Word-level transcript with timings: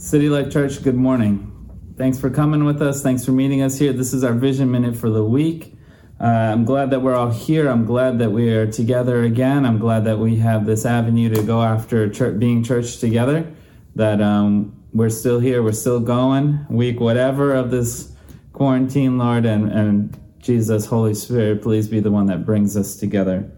City 0.00 0.30
Life 0.30 0.50
Church, 0.50 0.82
good 0.82 0.94
morning. 0.94 1.94
Thanks 1.98 2.18
for 2.18 2.30
coming 2.30 2.64
with 2.64 2.80
us. 2.80 3.02
Thanks 3.02 3.22
for 3.22 3.32
meeting 3.32 3.60
us 3.60 3.78
here. 3.78 3.92
This 3.92 4.14
is 4.14 4.24
our 4.24 4.32
Vision 4.32 4.70
Minute 4.70 4.96
for 4.96 5.10
the 5.10 5.22
week. 5.22 5.74
Uh, 6.18 6.24
I'm 6.24 6.64
glad 6.64 6.88
that 6.92 7.02
we're 7.02 7.14
all 7.14 7.30
here. 7.30 7.68
I'm 7.68 7.84
glad 7.84 8.18
that 8.20 8.32
we 8.32 8.48
are 8.48 8.66
together 8.66 9.24
again. 9.24 9.66
I'm 9.66 9.78
glad 9.78 10.06
that 10.06 10.18
we 10.18 10.36
have 10.36 10.64
this 10.64 10.86
avenue 10.86 11.28
to 11.34 11.42
go 11.42 11.60
after 11.60 12.08
church, 12.08 12.38
being 12.38 12.64
church 12.64 12.96
together. 12.96 13.52
That 13.94 14.22
um, 14.22 14.82
we're 14.94 15.10
still 15.10 15.38
here. 15.38 15.62
We're 15.62 15.72
still 15.72 16.00
going. 16.00 16.64
Week 16.70 16.98
whatever 16.98 17.52
of 17.54 17.70
this 17.70 18.10
quarantine, 18.54 19.18
Lord, 19.18 19.44
and, 19.44 19.70
and 19.70 20.18
Jesus, 20.38 20.86
Holy 20.86 21.12
Spirit, 21.12 21.60
please 21.60 21.88
be 21.88 22.00
the 22.00 22.10
one 22.10 22.24
that 22.28 22.46
brings 22.46 22.74
us 22.74 22.96
together. 22.96 23.52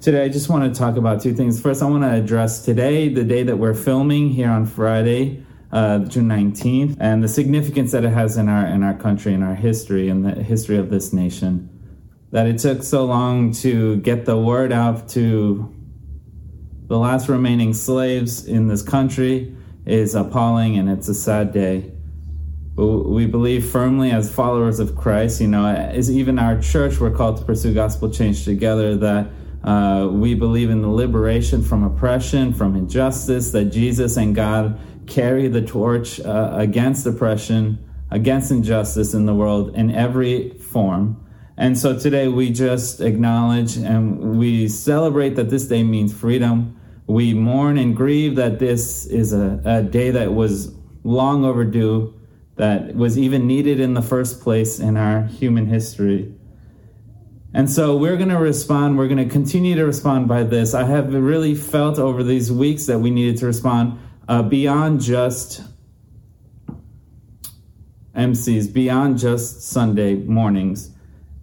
Today, 0.00 0.24
I 0.24 0.28
just 0.28 0.48
want 0.48 0.74
to 0.74 0.76
talk 0.76 0.96
about 0.96 1.22
two 1.22 1.34
things. 1.34 1.62
First, 1.62 1.82
I 1.82 1.86
want 1.86 2.02
to 2.02 2.12
address 2.12 2.64
today, 2.64 3.08
the 3.08 3.22
day 3.22 3.44
that 3.44 3.58
we're 3.58 3.74
filming 3.74 4.30
here 4.30 4.50
on 4.50 4.66
Friday, 4.66 5.44
uh, 5.72 6.00
June 6.00 6.28
19th, 6.28 6.96
and 6.98 7.22
the 7.22 7.28
significance 7.28 7.92
that 7.92 8.04
it 8.04 8.10
has 8.10 8.36
in 8.36 8.48
our 8.48 8.66
in 8.66 8.82
our 8.82 8.94
country, 8.94 9.34
in 9.34 9.42
our 9.42 9.54
history, 9.54 10.08
and 10.08 10.24
the 10.24 10.42
history 10.42 10.78
of 10.78 10.90
this 10.90 11.12
nation. 11.12 11.68
That 12.30 12.46
it 12.46 12.58
took 12.58 12.82
so 12.82 13.06
long 13.06 13.52
to 13.52 13.96
get 13.96 14.26
the 14.26 14.36
word 14.36 14.72
out 14.72 15.08
to 15.10 15.74
the 16.86 16.98
last 16.98 17.28
remaining 17.28 17.72
slaves 17.72 18.46
in 18.46 18.68
this 18.68 18.82
country 18.82 19.56
is 19.86 20.14
appalling, 20.14 20.78
and 20.78 20.90
it's 20.90 21.08
a 21.08 21.14
sad 21.14 21.52
day 21.52 21.92
we 22.78 23.26
believe 23.26 23.68
firmly 23.68 24.12
as 24.12 24.32
followers 24.32 24.78
of 24.78 24.94
Christ, 24.94 25.40
you 25.40 25.48
know, 25.48 25.66
as 25.66 26.08
even 26.10 26.38
our 26.38 26.60
church, 26.60 27.00
we're 27.00 27.10
called 27.10 27.38
to 27.38 27.44
pursue 27.44 27.74
gospel 27.74 28.08
change 28.08 28.44
together, 28.44 28.96
that 28.96 29.30
uh, 29.64 30.08
we 30.08 30.34
believe 30.34 30.70
in 30.70 30.82
the 30.82 30.88
liberation 30.88 31.60
from 31.60 31.82
oppression, 31.82 32.52
from 32.52 32.76
injustice, 32.76 33.50
that 33.50 33.66
Jesus 33.66 34.16
and 34.16 34.32
God 34.32 34.78
carry 35.08 35.48
the 35.48 35.62
torch 35.62 36.20
uh, 36.20 36.50
against 36.52 37.06
oppression, 37.06 37.78
against 38.10 38.50
injustice 38.50 39.14
in 39.14 39.26
the 39.26 39.34
world 39.34 39.74
in 39.74 39.94
every 39.94 40.50
form. 40.58 41.24
And 41.56 41.76
so 41.76 41.98
today 41.98 42.28
we 42.28 42.50
just 42.50 43.00
acknowledge 43.00 43.76
and 43.76 44.38
we 44.38 44.68
celebrate 44.68 45.30
that 45.30 45.50
this 45.50 45.66
day 45.66 45.82
means 45.82 46.14
freedom. 46.14 46.78
We 47.06 47.34
mourn 47.34 47.78
and 47.78 47.96
grieve 47.96 48.36
that 48.36 48.58
this 48.58 49.06
is 49.06 49.32
a, 49.32 49.60
a 49.64 49.82
day 49.82 50.10
that 50.12 50.34
was 50.34 50.72
long 51.02 51.44
overdue 51.44 52.14
that 52.56 52.94
was 52.94 53.18
even 53.18 53.46
needed 53.46 53.80
in 53.80 53.94
the 53.94 54.02
first 54.02 54.40
place 54.40 54.78
in 54.78 54.96
our 54.96 55.22
human 55.22 55.66
history. 55.66 56.34
And 57.54 57.70
so 57.70 57.96
we're 57.96 58.16
going 58.16 58.28
to 58.28 58.38
respond. 58.38 58.98
We're 58.98 59.08
going 59.08 59.26
to 59.26 59.32
continue 59.32 59.74
to 59.76 59.86
respond 59.86 60.28
by 60.28 60.42
this. 60.42 60.74
I 60.74 60.84
have 60.84 61.14
really 61.14 61.54
felt 61.54 61.98
over 61.98 62.22
these 62.22 62.52
weeks 62.52 62.86
that 62.86 62.98
we 62.98 63.10
needed 63.10 63.38
to 63.38 63.46
respond 63.46 63.98
uh, 64.28 64.42
beyond 64.42 65.00
just 65.00 65.62
MCs, 68.14 68.72
beyond 68.72 69.18
just 69.18 69.62
Sunday 69.62 70.14
mornings, 70.14 70.90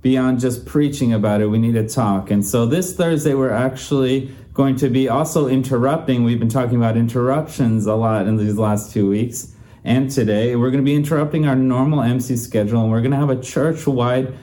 beyond 0.02 0.40
just 0.40 0.66
preaching 0.66 1.12
about 1.12 1.42
it. 1.42 1.48
We 1.48 1.58
need 1.58 1.74
to 1.74 1.88
talk. 1.88 2.30
And 2.30 2.46
so 2.46 2.66
this 2.66 2.96
Thursday, 2.96 3.34
we're 3.34 3.50
actually 3.50 4.34
going 4.54 4.76
to 4.78 4.90
be 4.90 5.10
also 5.10 5.48
interrupting. 5.48 6.24
We've 6.24 6.40
been 6.40 6.48
talking 6.48 6.78
about 6.78 6.96
interruptions 6.96 7.88
a 7.88 7.96
lot 7.96 8.28
in 8.28 8.38
these 8.38 8.58
last 8.58 8.94
two 8.94 9.10
weeks. 9.10 9.54
And 9.84 10.10
today 10.10 10.56
we're 10.56 10.72
going 10.72 10.84
to 10.84 10.90
be 10.90 10.96
interrupting 10.96 11.46
our 11.48 11.56
normal 11.56 12.02
MC 12.02 12.38
schedule 12.38 12.82
and 12.82 12.92
we're 12.92 13.02
going 13.02 13.12
to 13.12 13.18
have 13.18 13.30
a 13.30 13.40
church 13.40 13.86
wide 13.86 14.34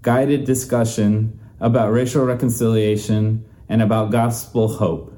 guided 0.00 0.44
discussion 0.44 1.38
about 1.60 1.92
racial 1.92 2.24
reconciliation 2.24 3.44
and 3.68 3.82
about 3.82 4.10
gospel 4.10 4.68
hope. 4.68 5.17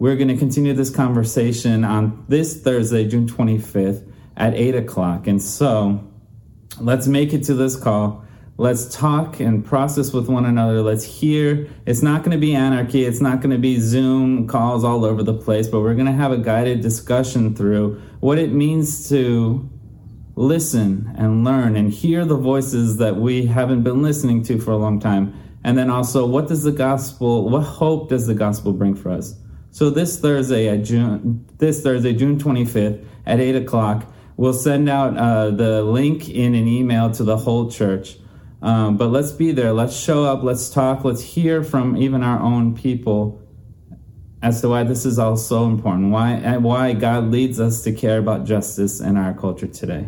We're 0.00 0.16
going 0.16 0.28
to 0.28 0.36
continue 0.38 0.72
this 0.72 0.88
conversation 0.88 1.84
on 1.84 2.24
this 2.26 2.58
Thursday, 2.62 3.06
June 3.06 3.28
25th 3.28 4.10
at 4.34 4.54
8 4.54 4.76
o'clock. 4.76 5.26
And 5.26 5.42
so 5.42 6.02
let's 6.80 7.06
make 7.06 7.34
it 7.34 7.44
to 7.44 7.54
this 7.54 7.76
call. 7.76 8.24
Let's 8.56 8.96
talk 8.96 9.40
and 9.40 9.62
process 9.62 10.14
with 10.14 10.26
one 10.26 10.46
another. 10.46 10.80
Let's 10.80 11.04
hear. 11.04 11.68
It's 11.84 12.00
not 12.00 12.20
going 12.22 12.30
to 12.30 12.38
be 12.38 12.54
anarchy. 12.54 13.04
It's 13.04 13.20
not 13.20 13.42
going 13.42 13.50
to 13.50 13.58
be 13.58 13.78
Zoom 13.78 14.48
calls 14.48 14.84
all 14.84 15.04
over 15.04 15.22
the 15.22 15.34
place, 15.34 15.68
but 15.68 15.80
we're 15.80 15.92
going 15.92 16.06
to 16.06 16.12
have 16.12 16.32
a 16.32 16.38
guided 16.38 16.80
discussion 16.80 17.54
through 17.54 18.00
what 18.20 18.38
it 18.38 18.52
means 18.52 19.06
to 19.10 19.68
listen 20.34 21.14
and 21.18 21.44
learn 21.44 21.76
and 21.76 21.92
hear 21.92 22.24
the 22.24 22.38
voices 22.38 22.96
that 22.96 23.16
we 23.16 23.44
haven't 23.44 23.82
been 23.82 24.00
listening 24.00 24.42
to 24.44 24.58
for 24.58 24.70
a 24.70 24.78
long 24.78 24.98
time. 24.98 25.34
And 25.62 25.76
then 25.76 25.90
also, 25.90 26.24
what 26.24 26.48
does 26.48 26.62
the 26.62 26.72
gospel, 26.72 27.50
what 27.50 27.64
hope 27.64 28.08
does 28.08 28.26
the 28.26 28.34
gospel 28.34 28.72
bring 28.72 28.94
for 28.94 29.10
us? 29.10 29.34
So 29.70 29.90
this 29.90 30.18
Thursday 30.18 30.68
at 30.68 30.84
June, 30.84 31.46
this 31.58 31.82
Thursday, 31.82 32.12
June 32.12 32.38
25th 32.38 33.04
at 33.26 33.40
8 33.40 33.56
o'clock, 33.56 34.12
we'll 34.36 34.52
send 34.52 34.88
out 34.88 35.16
uh, 35.16 35.50
the 35.50 35.82
link 35.82 36.28
in 36.28 36.54
an 36.54 36.66
email 36.66 37.10
to 37.12 37.24
the 37.24 37.36
whole 37.36 37.70
church. 37.70 38.16
Um, 38.62 38.96
but 38.96 39.08
let's 39.08 39.32
be 39.32 39.52
there. 39.52 39.72
Let's 39.72 39.96
show 39.96 40.24
up. 40.24 40.42
Let's 40.42 40.70
talk. 40.70 41.04
Let's 41.04 41.22
hear 41.22 41.62
from 41.62 41.96
even 41.96 42.22
our 42.22 42.40
own 42.40 42.74
people 42.74 43.40
as 44.42 44.60
to 44.62 44.68
why 44.68 44.84
this 44.84 45.06
is 45.06 45.18
all 45.18 45.36
so 45.36 45.66
important. 45.66 46.10
Why 46.10 46.56
why 46.58 46.92
God 46.92 47.30
leads 47.30 47.60
us 47.60 47.82
to 47.82 47.92
care 47.92 48.18
about 48.18 48.44
justice 48.44 49.00
in 49.00 49.16
our 49.16 49.34
culture 49.34 49.66
today. 49.66 50.06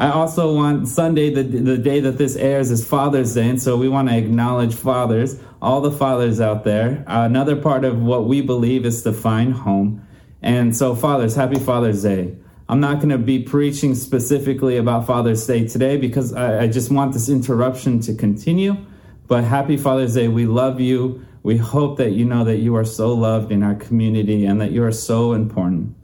I 0.00 0.12
also 0.12 0.54
want 0.54 0.88
Sunday, 0.88 1.28
the, 1.28 1.42
the 1.42 1.76
day 1.76 2.00
that 2.00 2.16
this 2.16 2.34
airs, 2.34 2.70
is 2.70 2.82
Father's 2.82 3.34
Day, 3.34 3.50
and 3.50 3.60
so 3.60 3.76
we 3.76 3.86
want 3.86 4.08
to 4.08 4.16
acknowledge 4.16 4.74
fathers, 4.74 5.38
all 5.60 5.82
the 5.82 5.90
fathers 5.90 6.40
out 6.40 6.64
there. 6.64 7.04
Uh, 7.06 7.26
another 7.26 7.54
part 7.54 7.84
of 7.84 8.00
what 8.00 8.24
we 8.24 8.40
believe 8.40 8.86
is 8.86 9.02
to 9.02 9.12
find 9.12 9.52
home. 9.52 10.06
And 10.40 10.74
so, 10.74 10.94
fathers, 10.94 11.36
happy 11.36 11.58
Father's 11.58 12.02
Day. 12.02 12.34
I'm 12.66 12.80
not 12.80 12.96
going 12.96 13.10
to 13.10 13.18
be 13.18 13.42
preaching 13.42 13.94
specifically 13.94 14.78
about 14.78 15.06
Father's 15.06 15.46
Day 15.46 15.68
today 15.68 15.98
because 15.98 16.32
I, 16.32 16.62
I, 16.62 16.66
just 16.68 16.90
want 16.90 17.12
this 17.12 17.28
interruption 17.28 18.00
to 18.00 18.14
continue. 18.14 18.78
But 19.26 19.44
happy 19.44 19.76
Father's 19.76 20.14
Day. 20.14 20.28
We 20.28 20.46
love 20.46 20.80
you. 20.80 21.26
We 21.42 21.58
hope 21.58 21.98
that 21.98 22.12
you 22.12 22.24
know 22.24 22.44
that 22.44 22.56
you 22.56 22.74
are 22.76 22.86
so 22.86 23.12
loved 23.12 23.52
in 23.52 23.62
our 23.62 23.74
community 23.74 24.46
and 24.46 24.62
that 24.62 24.70
you 24.70 24.82
are 24.82 24.92
so 24.92 25.34
important. 25.34 25.94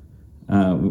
Uh, 0.50 0.90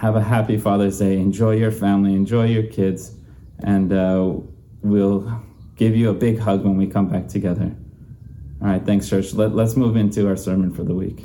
have 0.00 0.16
a 0.16 0.22
happy 0.22 0.56
Father's 0.56 0.98
Day. 0.98 1.18
Enjoy 1.18 1.50
your 1.50 1.70
family, 1.70 2.14
enjoy 2.14 2.46
your 2.46 2.62
kids, 2.62 3.14
and 3.58 3.92
uh, 3.92 4.32
we'll 4.80 5.42
give 5.76 5.94
you 5.94 6.08
a 6.08 6.14
big 6.14 6.38
hug 6.38 6.64
when 6.64 6.78
we 6.78 6.86
come 6.86 7.10
back 7.10 7.28
together. 7.28 7.76
All 8.62 8.68
right, 8.68 8.82
thanks, 8.82 9.10
church. 9.10 9.34
Let, 9.34 9.54
let's 9.54 9.76
move 9.76 9.96
into 9.96 10.26
our 10.26 10.36
sermon 10.36 10.72
for 10.72 10.84
the 10.84 10.94
week. 10.94 11.22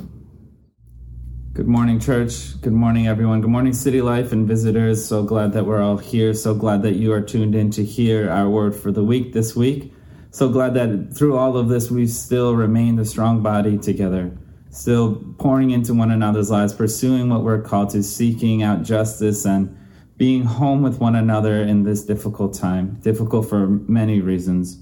Good 1.54 1.66
morning, 1.66 1.98
church. 1.98 2.60
Good 2.60 2.74
morning, 2.74 3.06
everyone. 3.06 3.40
Good 3.40 3.48
morning, 3.48 3.72
City 3.72 4.02
Life 4.02 4.32
and 4.32 4.46
visitors. 4.46 5.02
So 5.02 5.22
glad 5.22 5.54
that 5.54 5.64
we're 5.64 5.80
all 5.80 5.96
here. 5.96 6.34
So 6.34 6.54
glad 6.54 6.82
that 6.82 6.96
you 6.96 7.14
are 7.14 7.22
tuned 7.22 7.54
in 7.54 7.70
to 7.70 7.82
hear 7.82 8.30
our 8.30 8.50
word 8.50 8.76
for 8.76 8.92
the 8.92 9.02
week 9.02 9.32
this 9.32 9.56
week. 9.56 9.94
So 10.32 10.50
glad 10.50 10.74
that 10.74 11.16
through 11.16 11.38
all 11.38 11.56
of 11.56 11.70
this, 11.70 11.90
we 11.90 12.06
still 12.06 12.54
remain 12.54 12.98
a 12.98 13.06
strong 13.06 13.42
body 13.42 13.78
together, 13.78 14.36
still 14.76 15.16
pouring 15.38 15.70
into 15.70 15.94
one 15.94 16.10
another's 16.10 16.50
lives, 16.50 16.74
pursuing 16.74 17.30
what 17.30 17.42
we're 17.42 17.62
called 17.62 17.90
to, 17.90 18.02
seeking 18.02 18.62
out 18.62 18.82
justice 18.82 19.46
and 19.46 19.76
being 20.18 20.44
home 20.44 20.82
with 20.82 21.00
one 21.00 21.16
another 21.16 21.62
in 21.62 21.84
this 21.84 22.04
difficult 22.04 22.54
time, 22.54 22.98
difficult 23.02 23.48
for 23.48 23.66
many 23.66 24.20
reasons. 24.20 24.78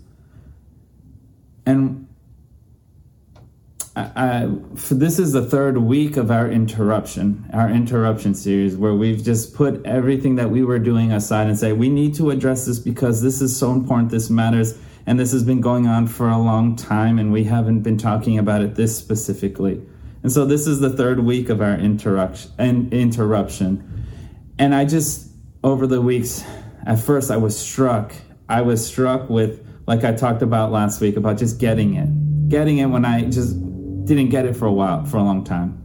And 1.67 2.09
I, 3.97 4.49
this 4.91 5.21
is 5.21 5.33
the 5.33 5.45
third 5.45 5.79
week 5.79 6.17
of 6.17 6.31
our 6.33 6.51
interruption, 6.51 7.49
our 7.53 7.71
interruption 7.71 8.35
series, 8.35 8.77
where 8.77 8.95
we've 8.95 9.23
just 9.23 9.55
put 9.55 9.85
everything 9.87 10.35
that 10.35 10.51
we 10.51 10.65
were 10.65 10.81
doing 10.81 11.13
aside 11.13 11.47
and 11.47 11.57
say, 11.57 11.73
we 11.73 11.89
need 11.89 12.15
to 12.17 12.31
address 12.31 12.67
this 12.67 12.81
because 12.81 13.23
this 13.23 13.41
is 13.41 13.57
so 13.57 13.71
important, 13.71 14.11
this 14.11 14.29
matters, 14.29 14.77
and 15.07 15.19
this 15.19 15.33
has 15.33 15.45
been 15.45 15.61
going 15.61 15.87
on 15.87 16.07
for 16.07 16.29
a 16.29 16.39
long 16.39 16.77
time, 16.77 17.19
and 17.19 17.33
we 17.33 17.45
haven't 17.45 17.81
been 17.81 17.99
talking 17.99 18.39
about 18.39 18.63
it 18.63 18.75
this 18.75 18.97
specifically. 18.97 19.83
And 20.23 20.33
so 20.33 20.47
this 20.47 20.67
is 20.67 20.81
the 20.81 20.91
third 20.91 21.21
week 21.21 21.51
of 21.51 21.61
our 21.61 21.75
interruption. 21.75 22.51
Interruption. 22.93 24.07
And 24.59 24.75
I 24.75 24.87
just, 24.87 25.29
over 25.63 25.87
the 25.87 26.01
weeks, 26.01 26.43
at 26.87 26.99
first 26.99 27.31
I 27.31 27.37
was 27.37 27.59
struck. 27.59 28.15
I 28.49 28.63
was 28.63 28.87
struck 28.87 29.29
with, 29.29 29.67
like 29.87 30.05
I 30.05 30.13
talked 30.15 30.43
about 30.43 30.73
last 30.73 31.01
week, 31.01 31.17
about 31.17 31.37
just 31.37 31.59
getting 31.59 31.95
it. 31.95 32.49
Getting 32.49 32.79
it 32.79 32.87
when 32.87 33.05
I 33.05 33.25
just 33.25 33.55
didn't 34.07 34.29
get 34.29 34.47
it 34.47 34.55
for 34.55 34.67
a 34.67 34.73
while, 34.73 35.05
for 35.05 35.17
a 35.17 35.23
long 35.23 35.45
time, 35.45 35.81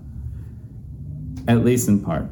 at 1.48 1.64
least 1.64 1.88
in 1.88 2.02
part. 2.02 2.30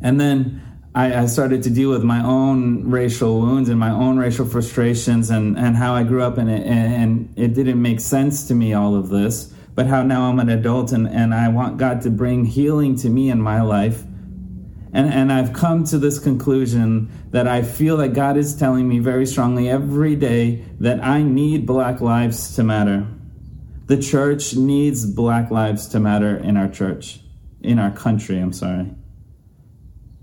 And 0.00 0.20
then 0.20 0.62
I, 0.94 1.22
I, 1.22 1.26
started 1.26 1.64
to 1.64 1.70
deal 1.70 1.90
with 1.90 2.04
my 2.04 2.24
own 2.24 2.88
racial 2.88 3.40
wounds 3.40 3.68
and 3.68 3.80
my 3.80 3.90
own 3.90 4.16
racial 4.16 4.46
frustrations 4.46 5.28
and, 5.28 5.58
and 5.58 5.74
how 5.74 5.92
I 5.94 6.04
grew 6.04 6.22
up 6.22 6.38
in 6.38 6.48
it. 6.48 6.64
And, 6.64 6.94
and 6.94 7.34
it 7.36 7.54
didn't 7.54 7.82
make 7.82 7.98
sense 7.98 8.46
to 8.48 8.54
me, 8.54 8.74
all 8.74 8.94
of 8.94 9.08
this, 9.08 9.52
but 9.74 9.86
how 9.86 10.04
now 10.04 10.30
I'm 10.30 10.38
an 10.38 10.48
adult 10.48 10.92
and, 10.92 11.08
and 11.08 11.34
I 11.34 11.48
want 11.48 11.78
God 11.78 12.02
to 12.02 12.10
bring 12.10 12.44
healing 12.44 12.94
to 12.96 13.08
me 13.08 13.28
in 13.28 13.40
my 13.40 13.60
life. 13.60 14.04
And, 14.92 15.12
and 15.12 15.32
I've 15.32 15.52
come 15.52 15.82
to 15.86 15.98
this 15.98 16.20
conclusion 16.20 17.10
that 17.32 17.48
I 17.48 17.62
feel 17.62 17.96
that 17.96 18.10
God 18.10 18.36
is 18.36 18.54
telling 18.54 18.88
me 18.88 19.00
very 19.00 19.26
strongly 19.26 19.68
every 19.68 20.14
day 20.14 20.64
that 20.78 21.02
I 21.02 21.24
need 21.24 21.66
Black 21.66 22.00
lives 22.00 22.54
to 22.54 22.62
matter. 22.62 23.08
The 23.86 24.00
church 24.00 24.54
needs 24.54 25.04
Black 25.04 25.50
Lives 25.50 25.88
to 25.88 26.00
Matter 26.00 26.36
in 26.36 26.56
our 26.56 26.68
church, 26.68 27.20
in 27.60 27.78
our 27.78 27.90
country, 27.90 28.38
I'm 28.38 28.52
sorry. 28.52 28.94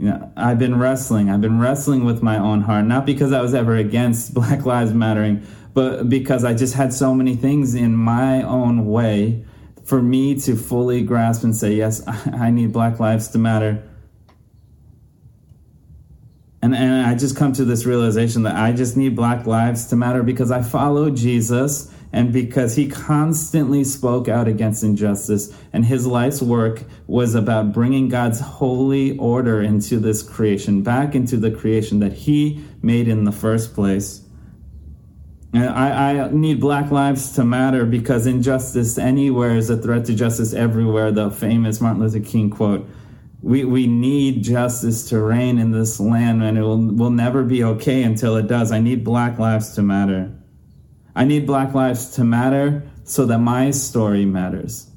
You 0.02 0.10
know, 0.10 0.32
I've 0.36 0.58
been 0.58 0.80
wrestling. 0.80 1.30
I've 1.30 1.42
been 1.42 1.60
wrestling 1.60 2.06
with 2.06 2.24
my 2.24 2.40
own 2.40 2.62
heart, 2.62 2.86
not 2.86 3.06
because 3.06 3.32
I 3.32 3.40
was 3.40 3.54
ever 3.54 3.76
against 3.76 4.34
Black 4.34 4.66
Lives 4.66 4.96
Mattering, 4.96 5.46
but 5.76 6.10
because 6.10 6.44
I 6.44 6.56
just 6.56 6.74
had 6.74 6.92
so 6.92 7.14
many 7.14 7.36
things 7.36 7.76
in 7.76 7.96
my 7.96 8.42
own 8.42 8.88
way 8.88 9.46
for 9.84 10.02
me 10.02 10.40
to 10.40 10.56
fully 10.56 11.04
grasp 11.04 11.44
and 11.44 11.56
say, 11.56 11.76
yes, 11.76 12.02
I 12.08 12.50
need 12.50 12.74
Black 12.74 13.00
Lives 13.00 13.28
to 13.30 13.38
Matter. 13.38 13.88
And, 16.64 16.74
and 16.74 17.06
I 17.06 17.14
just 17.14 17.36
come 17.36 17.54
to 17.54 17.64
this 17.64 17.86
realization 17.86 18.42
that 18.44 18.56
I 18.56 18.72
just 18.72 18.98
need 18.98 19.16
Black 19.16 19.46
Lives 19.46 19.86
to 19.88 19.96
Matter 19.96 20.24
because 20.24 20.50
I 20.50 20.64
follow 20.64 21.12
Jesus 21.12 21.94
and 22.14 22.34
because 22.34 22.76
he 22.76 22.88
constantly 22.88 23.84
spoke 23.84 24.28
out 24.28 24.48
against 24.48 24.84
injustice. 24.84 25.56
And 25.72 25.86
his 25.86 26.06
life's 26.06 26.42
work 26.42 26.84
was 27.08 27.36
about 27.36 27.72
bringing 27.72 28.10
God's 28.10 28.40
holy 28.40 29.18
order 29.18 29.62
into 29.62 29.98
this 29.98 30.22
creation, 30.22 30.82
back 30.82 31.16
into 31.16 31.38
the 31.38 31.52
creation 31.52 32.00
that 32.00 32.14
he 32.14 32.64
made 32.82 33.08
in 33.08 33.24
the 33.24 33.32
first 33.32 33.74
place. 33.74 34.22
I, 35.54 36.22
I 36.22 36.30
need 36.32 36.62
Black 36.62 36.92
Lives 36.92 37.34
to 37.34 37.44
Matter 37.44 37.86
because 37.86 38.26
injustice 38.26 38.98
anywhere 38.98 39.58
is 39.58 39.70
a 39.70 39.76
threat 39.76 40.06
to 40.06 40.16
justice 40.16 40.54
everywhere. 40.54 41.12
The 41.12 41.30
famous 41.30 41.82
Martin 41.82 42.02
Luther 42.02 42.22
King 42.22 42.50
quote. 42.50 42.88
We, 43.42 43.66
we 43.66 43.88
need 43.88 44.44
justice 44.44 45.10
to 45.10 45.20
reign 45.20 45.58
in 45.58 45.72
this 45.72 46.00
land, 46.00 46.44
and 46.44 46.58
it 46.58 46.62
will, 46.62 46.78
will 46.78 47.10
never 47.10 47.44
be 47.44 47.64
okay 47.64 48.04
until 48.04 48.38
it 48.38 48.48
does. 48.48 48.72
I 48.72 48.80
need 48.80 49.04
Black 49.04 49.40
Lives 49.40 49.74
to 49.76 49.82
Matter. 49.82 50.32
I 51.16 51.26
need 51.26 51.46
Black 51.46 51.74
Lives 51.74 52.12
to 52.12 52.24
matter 52.24 52.84
so 53.04 53.26
that 53.26 53.40
my 53.40 53.72
story 53.72 54.26
matters, 54.26 54.90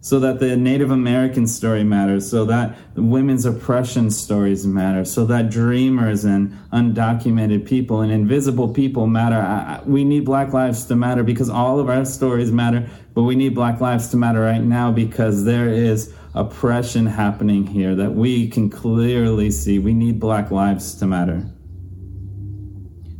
so 0.00 0.18
that 0.20 0.40
the 0.40 0.56
Native 0.56 0.90
American 0.90 1.46
story 1.46 1.84
matters, 1.84 2.30
so 2.30 2.46
that 2.46 2.76
women's 2.96 3.44
oppression 3.44 4.10
stories 4.10 4.66
matter, 4.66 5.04
so 5.04 5.26
that 5.26 5.50
dreamers 5.50 6.24
and 6.24 6.52
undocumented 6.72 7.66
people 7.66 8.00
and 8.00 8.10
invisible 8.10 8.72
people 8.72 9.06
matter. 9.06 9.36
I, 9.36 9.82
we 9.84 10.04
need 10.04 10.24
Black 10.24 10.52
Lives 10.54 10.86
to 10.86 10.96
matter 10.96 11.22
because 11.22 11.50
all 11.50 11.78
of 11.78 11.90
our 11.90 12.04
stories 12.06 12.50
matter, 12.50 12.88
but 13.12 13.24
we 13.24 13.34
need 13.34 13.54
Black 13.54 13.80
Lives 13.80 14.08
to 14.10 14.16
matter 14.16 14.40
right 14.40 14.62
now 14.62 14.90
because 14.90 15.44
there 15.44 15.68
is 15.68 16.14
oppression 16.34 17.04
happening 17.04 17.66
here 17.66 17.94
that 17.94 18.12
we 18.14 18.48
can 18.48 18.70
clearly 18.70 19.50
see. 19.50 19.78
We 19.78 19.92
need 19.92 20.20
Black 20.20 20.50
Lives 20.50 20.94
to 20.96 21.06
matter. 21.06 21.44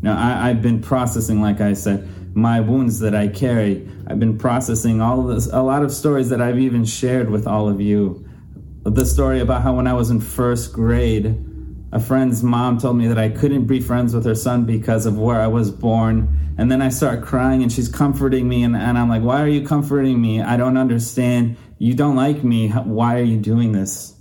Now, 0.00 0.16
I, 0.16 0.50
I've 0.50 0.62
been 0.62 0.80
processing, 0.80 1.42
like 1.42 1.60
I 1.60 1.72
said, 1.72 2.08
my 2.38 2.60
wounds 2.60 3.00
that 3.00 3.14
I 3.14 3.28
carry. 3.28 3.88
I've 4.06 4.20
been 4.20 4.38
processing 4.38 5.00
all 5.00 5.20
of 5.20 5.34
this, 5.34 5.52
a 5.52 5.62
lot 5.62 5.82
of 5.82 5.92
stories 5.92 6.30
that 6.30 6.40
I've 6.40 6.58
even 6.58 6.84
shared 6.84 7.30
with 7.30 7.46
all 7.46 7.68
of 7.68 7.80
you. 7.80 8.24
The 8.84 9.04
story 9.04 9.40
about 9.40 9.62
how 9.62 9.74
when 9.74 9.86
I 9.86 9.92
was 9.92 10.10
in 10.10 10.20
first 10.20 10.72
grade, 10.72 11.44
a 11.92 12.00
friend's 12.00 12.42
mom 12.42 12.78
told 12.78 12.96
me 12.96 13.08
that 13.08 13.18
I 13.18 13.28
couldn't 13.28 13.66
be 13.66 13.80
friends 13.80 14.14
with 14.14 14.24
her 14.24 14.34
son 14.34 14.64
because 14.64 15.04
of 15.04 15.18
where 15.18 15.40
I 15.40 15.46
was 15.46 15.70
born. 15.70 16.54
And 16.58 16.70
then 16.70 16.82
I 16.82 16.88
start 16.88 17.22
crying 17.22 17.62
and 17.62 17.72
she's 17.72 17.88
comforting 17.88 18.48
me. 18.48 18.62
And, 18.62 18.76
and 18.76 18.98
I'm 18.98 19.08
like, 19.08 19.22
Why 19.22 19.42
are 19.42 19.48
you 19.48 19.66
comforting 19.66 20.20
me? 20.20 20.42
I 20.42 20.56
don't 20.56 20.76
understand. 20.76 21.56
You 21.78 21.94
don't 21.94 22.16
like 22.16 22.42
me. 22.44 22.68
Why 22.70 23.18
are 23.18 23.24
you 23.24 23.38
doing 23.38 23.72
this? 23.72 24.14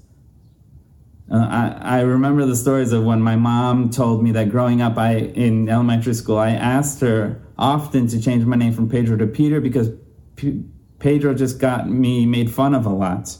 Uh, 1.29 1.45
I, 1.49 1.97
I 1.97 1.99
remember 2.01 2.45
the 2.45 2.55
stories 2.55 2.93
of 2.93 3.03
when 3.03 3.21
my 3.21 3.35
mom 3.35 3.89
told 3.89 4.23
me 4.23 4.31
that 4.31 4.49
growing 4.49 4.81
up 4.81 4.97
I 4.97 5.15
in 5.15 5.67
elementary 5.67 6.13
school, 6.13 6.37
I 6.37 6.51
asked 6.51 7.01
her 7.01 7.41
often 7.57 8.07
to 8.07 8.21
change 8.21 8.45
my 8.45 8.55
name 8.55 8.73
from 8.73 8.89
Pedro 8.89 9.17
to 9.17 9.27
Peter 9.27 9.59
because 9.59 9.89
P- 10.35 10.63
Pedro 10.99 11.33
just 11.33 11.59
got 11.59 11.89
me 11.89 12.25
made 12.25 12.51
fun 12.51 12.75
of 12.75 12.85
a 12.85 12.89
lot. 12.89 13.37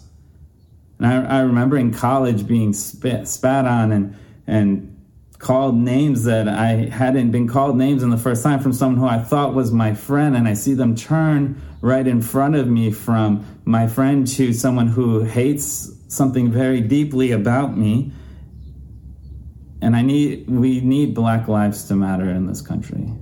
And 1.00 1.08
I, 1.08 1.38
I 1.38 1.40
remember 1.42 1.78
in 1.78 1.94
college 1.94 2.48
being 2.48 2.74
spit, 2.74 3.28
spat 3.28 3.66
on 3.66 3.92
and 3.92 4.16
and 4.48 4.94
called 5.38 5.76
names 5.76 6.24
that 6.24 6.48
I 6.48 6.90
hadn't 6.90 7.30
been 7.30 7.48
called 7.48 7.78
names 7.78 8.02
in 8.02 8.10
the 8.10 8.18
first 8.18 8.42
time 8.42 8.60
from 8.60 8.74
someone 8.74 8.98
who 8.98 9.06
I 9.06 9.24
thought 9.24 9.54
was 9.54 9.72
my 9.72 9.94
friend, 9.94 10.36
and 10.36 10.48
I 10.48 10.54
see 10.54 10.74
them 10.74 10.96
turn 10.96 11.62
right 11.82 12.08
in 12.08 12.22
front 12.22 12.56
of 12.56 12.68
me 12.68 12.92
from 12.92 13.46
my 13.66 13.88
friend 13.88 14.28
to 14.28 14.54
someone 14.54 14.88
who 14.88 15.24
hates 15.24 15.92
something 16.08 16.52
very 16.52 16.82
deeply 16.82 17.32
about 17.32 17.78
me. 17.78 18.12
And 19.80 19.96
I 19.96 20.02
need 20.02 20.50
we 20.50 20.82
need 20.82 21.14
black 21.14 21.48
lives 21.48 21.84
to 21.90 21.96
matter 21.96 22.30
in 22.30 22.48
this 22.48 22.62
country 22.62 23.14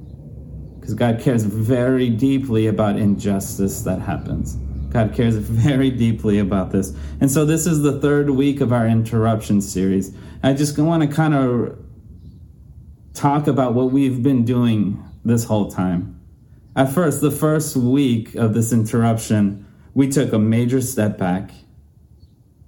because 0.85 0.99
God 0.99 1.19
cares 1.19 1.43
very 1.43 2.11
deeply 2.11 2.67
about 2.67 2.99
injustice 2.99 3.81
that 3.81 4.01
happens. 4.01 4.53
God 4.93 5.15
cares 5.15 5.35
very 5.35 5.89
deeply 5.89 6.37
about 6.37 6.69
this. 6.69 6.93
And 7.19 7.31
so 7.31 7.43
this 7.43 7.65
is 7.65 7.81
the 7.81 7.99
third 7.99 8.29
week 8.29 8.61
of 8.61 8.71
our 8.71 8.85
interruption 8.85 9.61
series. 9.61 10.15
I 10.43 10.53
just 10.53 10.77
want 10.77 11.01
to 11.01 11.07
kind 11.09 11.33
of 11.33 11.79
talk 13.15 13.47
about 13.47 13.73
what 13.73 13.91
we've 13.91 14.21
been 14.21 14.45
doing 14.45 15.03
this 15.23 15.45
whole 15.45 15.71
time. 15.71 16.21
At 16.75 16.93
first, 16.93 17.19
the 17.19 17.31
first 17.31 17.75
week 17.75 18.35
of 18.35 18.53
this 18.53 18.71
interruption, 18.71 19.65
we 19.95 20.07
took 20.07 20.33
a 20.33 20.39
major 20.39 20.81
step 20.81 21.17
back 21.17 21.49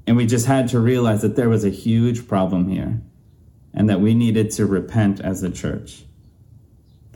and 0.07 0.17
we 0.17 0.25
just 0.25 0.47
had 0.47 0.69
to 0.69 0.79
realize 0.79 1.21
that 1.21 1.35
there 1.35 1.49
was 1.49 1.63
a 1.63 1.69
huge 1.69 2.27
problem 2.27 2.67
here 2.67 2.99
and 3.75 3.87
that 3.91 4.01
we 4.01 4.15
needed 4.15 4.49
to 4.53 4.65
repent 4.65 5.21
as 5.21 5.43
a 5.43 5.51
church 5.51 6.06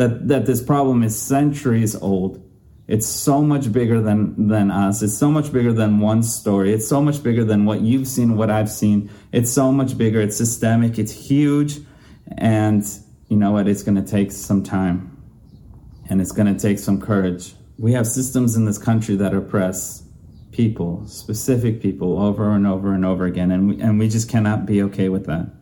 that 0.01 0.27
that 0.29 0.45
this 0.47 0.63
problem 0.63 1.03
is 1.03 1.15
centuries 1.15 1.95
old. 1.95 2.43
It's 2.87 3.07
so 3.07 3.41
much 3.43 3.71
bigger 3.71 4.01
than 4.01 4.47
than 4.47 4.71
us. 4.71 5.03
It's 5.03 5.15
so 5.15 5.29
much 5.29 5.53
bigger 5.53 5.71
than 5.71 5.99
one 5.99 6.23
story. 6.23 6.73
It's 6.73 6.87
so 6.87 7.01
much 7.01 7.21
bigger 7.21 7.43
than 7.45 7.65
what 7.65 7.81
you've 7.81 8.07
seen, 8.07 8.35
what 8.35 8.49
I've 8.49 8.71
seen. 8.71 9.11
It's 9.31 9.51
so 9.51 9.71
much 9.71 9.97
bigger. 9.97 10.19
It's 10.19 10.35
systemic. 10.35 10.97
It's 10.97 11.11
huge, 11.11 11.79
and 12.37 12.83
you 13.29 13.37
know 13.37 13.51
what? 13.51 13.67
It's 13.67 13.83
going 13.83 14.03
to 14.03 14.11
take 14.17 14.31
some 14.31 14.63
time, 14.63 15.15
and 16.09 16.19
it's 16.19 16.31
going 16.31 16.51
to 16.51 16.59
take 16.59 16.79
some 16.79 16.99
courage. 16.99 17.53
We 17.77 17.93
have 17.93 18.07
systems 18.07 18.55
in 18.55 18.65
this 18.65 18.79
country 18.79 19.15
that 19.17 19.35
oppress 19.35 20.03
people, 20.51 21.05
specific 21.07 21.79
people, 21.79 22.19
over 22.19 22.51
and 22.51 22.65
over 22.65 22.93
and 22.93 23.05
over 23.05 23.25
again, 23.25 23.51
and 23.51 23.69
we, 23.69 23.79
and 23.79 23.99
we 23.99 24.09
just 24.09 24.27
cannot 24.29 24.65
be 24.65 24.81
okay 24.81 25.09
with 25.09 25.27
that 25.27 25.60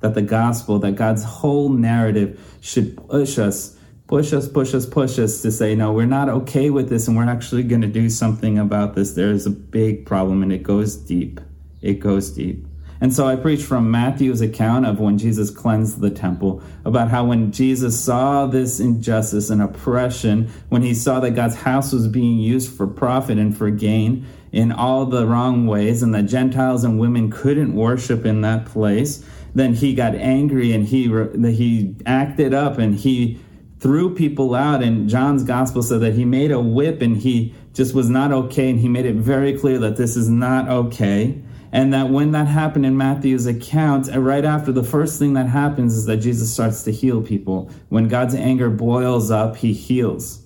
that 0.00 0.14
the 0.14 0.22
gospel, 0.22 0.78
that 0.80 0.96
God's 0.96 1.22
whole 1.22 1.68
narrative 1.68 2.40
should 2.60 2.96
push 3.08 3.38
us, 3.38 3.76
push 4.06 4.32
us, 4.32 4.48
push 4.48 4.74
us, 4.74 4.86
push 4.86 5.18
us 5.18 5.42
to 5.42 5.52
say, 5.52 5.74
no, 5.74 5.92
we're 5.92 6.06
not 6.06 6.28
okay 6.28 6.70
with 6.70 6.88
this 6.88 7.06
and 7.06 7.16
we're 7.16 7.28
actually 7.28 7.62
going 7.62 7.82
to 7.82 7.88
do 7.88 8.10
something 8.10 8.58
about 8.58 8.94
this. 8.94 9.12
There 9.12 9.30
is 9.30 9.46
a 9.46 9.50
big 9.50 10.04
problem 10.04 10.42
and 10.42 10.52
it 10.52 10.62
goes 10.62 10.96
deep. 10.96 11.40
It 11.80 12.00
goes 12.00 12.30
deep. 12.30 12.66
And 13.02 13.14
so 13.14 13.26
I 13.26 13.36
preached 13.36 13.64
from 13.64 13.90
Matthew's 13.90 14.42
account 14.42 14.84
of 14.84 15.00
when 15.00 15.16
Jesus 15.16 15.50
cleansed 15.50 16.00
the 16.00 16.10
temple, 16.10 16.62
about 16.84 17.08
how 17.08 17.24
when 17.24 17.50
Jesus 17.50 17.98
saw 17.98 18.46
this 18.46 18.78
injustice 18.78 19.48
and 19.48 19.62
oppression, 19.62 20.50
when 20.68 20.82
he 20.82 20.92
saw 20.92 21.18
that 21.20 21.30
God's 21.30 21.54
house 21.54 21.92
was 21.92 22.08
being 22.08 22.38
used 22.38 22.70
for 22.70 22.86
profit 22.86 23.38
and 23.38 23.56
for 23.56 23.70
gain 23.70 24.26
in 24.52 24.70
all 24.70 25.06
the 25.06 25.26
wrong 25.26 25.66
ways, 25.66 26.02
and 26.02 26.14
that 26.14 26.24
Gentiles 26.24 26.84
and 26.84 26.98
women 26.98 27.30
couldn't 27.30 27.74
worship 27.74 28.26
in 28.26 28.42
that 28.42 28.66
place, 28.66 29.24
then 29.54 29.74
he 29.74 29.94
got 29.94 30.14
angry 30.14 30.72
and 30.72 30.86
he 30.86 31.08
he 31.52 31.96
acted 32.06 32.54
up 32.54 32.78
and 32.78 32.94
he 32.94 33.40
threw 33.80 34.14
people 34.14 34.54
out. 34.54 34.82
And 34.82 35.08
John's 35.08 35.42
gospel 35.42 35.82
said 35.82 36.00
that 36.00 36.14
he 36.14 36.24
made 36.24 36.50
a 36.50 36.60
whip 36.60 37.02
and 37.02 37.16
he 37.16 37.54
just 37.72 37.94
was 37.94 38.08
not 38.08 38.32
okay. 38.32 38.70
And 38.70 38.78
he 38.78 38.88
made 38.88 39.06
it 39.06 39.16
very 39.16 39.58
clear 39.58 39.78
that 39.78 39.96
this 39.96 40.16
is 40.16 40.28
not 40.28 40.68
okay. 40.68 41.42
And 41.72 41.92
that 41.94 42.10
when 42.10 42.32
that 42.32 42.46
happened 42.46 42.84
in 42.84 42.96
Matthew's 42.96 43.46
account 43.46 44.12
uh, 44.12 44.20
right 44.20 44.44
after 44.44 44.72
the 44.72 44.82
first 44.82 45.18
thing 45.18 45.34
that 45.34 45.46
happens 45.46 45.96
is 45.96 46.06
that 46.06 46.16
Jesus 46.18 46.52
starts 46.52 46.82
to 46.84 46.92
heal 46.92 47.22
people. 47.22 47.70
When 47.88 48.08
God's 48.08 48.34
anger 48.34 48.70
boils 48.70 49.30
up 49.30 49.56
he 49.56 49.72
heals. 49.72 50.42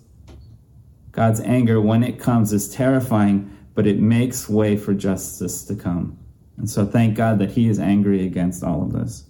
God's 1.12 1.40
anger 1.40 1.80
when 1.80 2.02
it 2.02 2.18
comes 2.18 2.52
is 2.52 2.68
terrifying 2.68 3.50
but 3.74 3.86
it 3.86 3.98
makes 3.98 4.48
way 4.48 4.76
for 4.76 4.94
justice 4.94 5.64
to 5.64 5.74
come 5.74 6.18
and 6.56 6.68
so 6.68 6.86
thank 6.86 7.16
God 7.16 7.38
that 7.38 7.50
he 7.50 7.68
is 7.68 7.78
angry 7.78 8.24
against 8.26 8.62
all 8.62 8.82
of 8.82 8.92
this. 8.92 9.24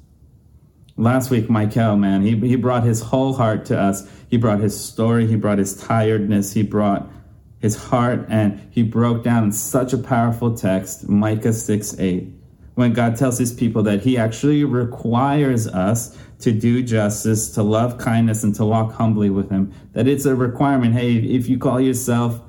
Last 0.97 1.31
week, 1.31 1.51
Michael, 1.51 1.97
man, 1.97 2.23
he, 2.23 2.37
he 2.37 2.57
brought 2.57 2.85
his 2.85 3.01
whole 3.01 3.33
heart 3.33 3.65
to 3.67 3.79
us. 3.79 4.09
He 4.29 4.37
brought 4.37 4.61
his 4.61 4.79
story, 4.79 5.27
he 5.27 5.35
brought 5.35 5.59
his 5.59 5.77
tiredness, 5.77 6.53
he 6.53 6.63
brought 6.63 7.11
his 7.59 7.77
heart, 7.77 8.27
and 8.29 8.69
he 8.71 8.83
broke 8.83 9.25
down 9.25 9.45
in 9.45 9.53
such 9.53 9.93
a 9.93 9.99
powerful 9.99 10.57
text, 10.57 11.09
Micah 11.09 11.53
6 11.53 11.99
8, 11.99 12.29
when 12.75 12.93
God 12.93 13.17
tells 13.17 13.39
his 13.39 13.53
people 13.53 13.83
that 13.85 14.03
he 14.03 14.17
actually 14.17 14.63
requires 14.65 15.67
us 15.67 16.17
to 16.41 16.53
do 16.53 16.83
justice, 16.83 17.51
to 17.53 17.63
love 17.63 17.99
kindness, 17.99 18.45
and 18.45 18.55
to 18.57 18.65
walk 18.65 18.93
humbly 18.93 19.31
with 19.31 19.51
him. 19.51 19.73
That 19.95 20.07
it's 20.07 20.27
a 20.27 20.35
requirement. 20.37 20.95
Hey, 20.95 21.15
if 21.17 21.49
you 21.49 21.59
call 21.59 21.81
yourself 21.81 22.41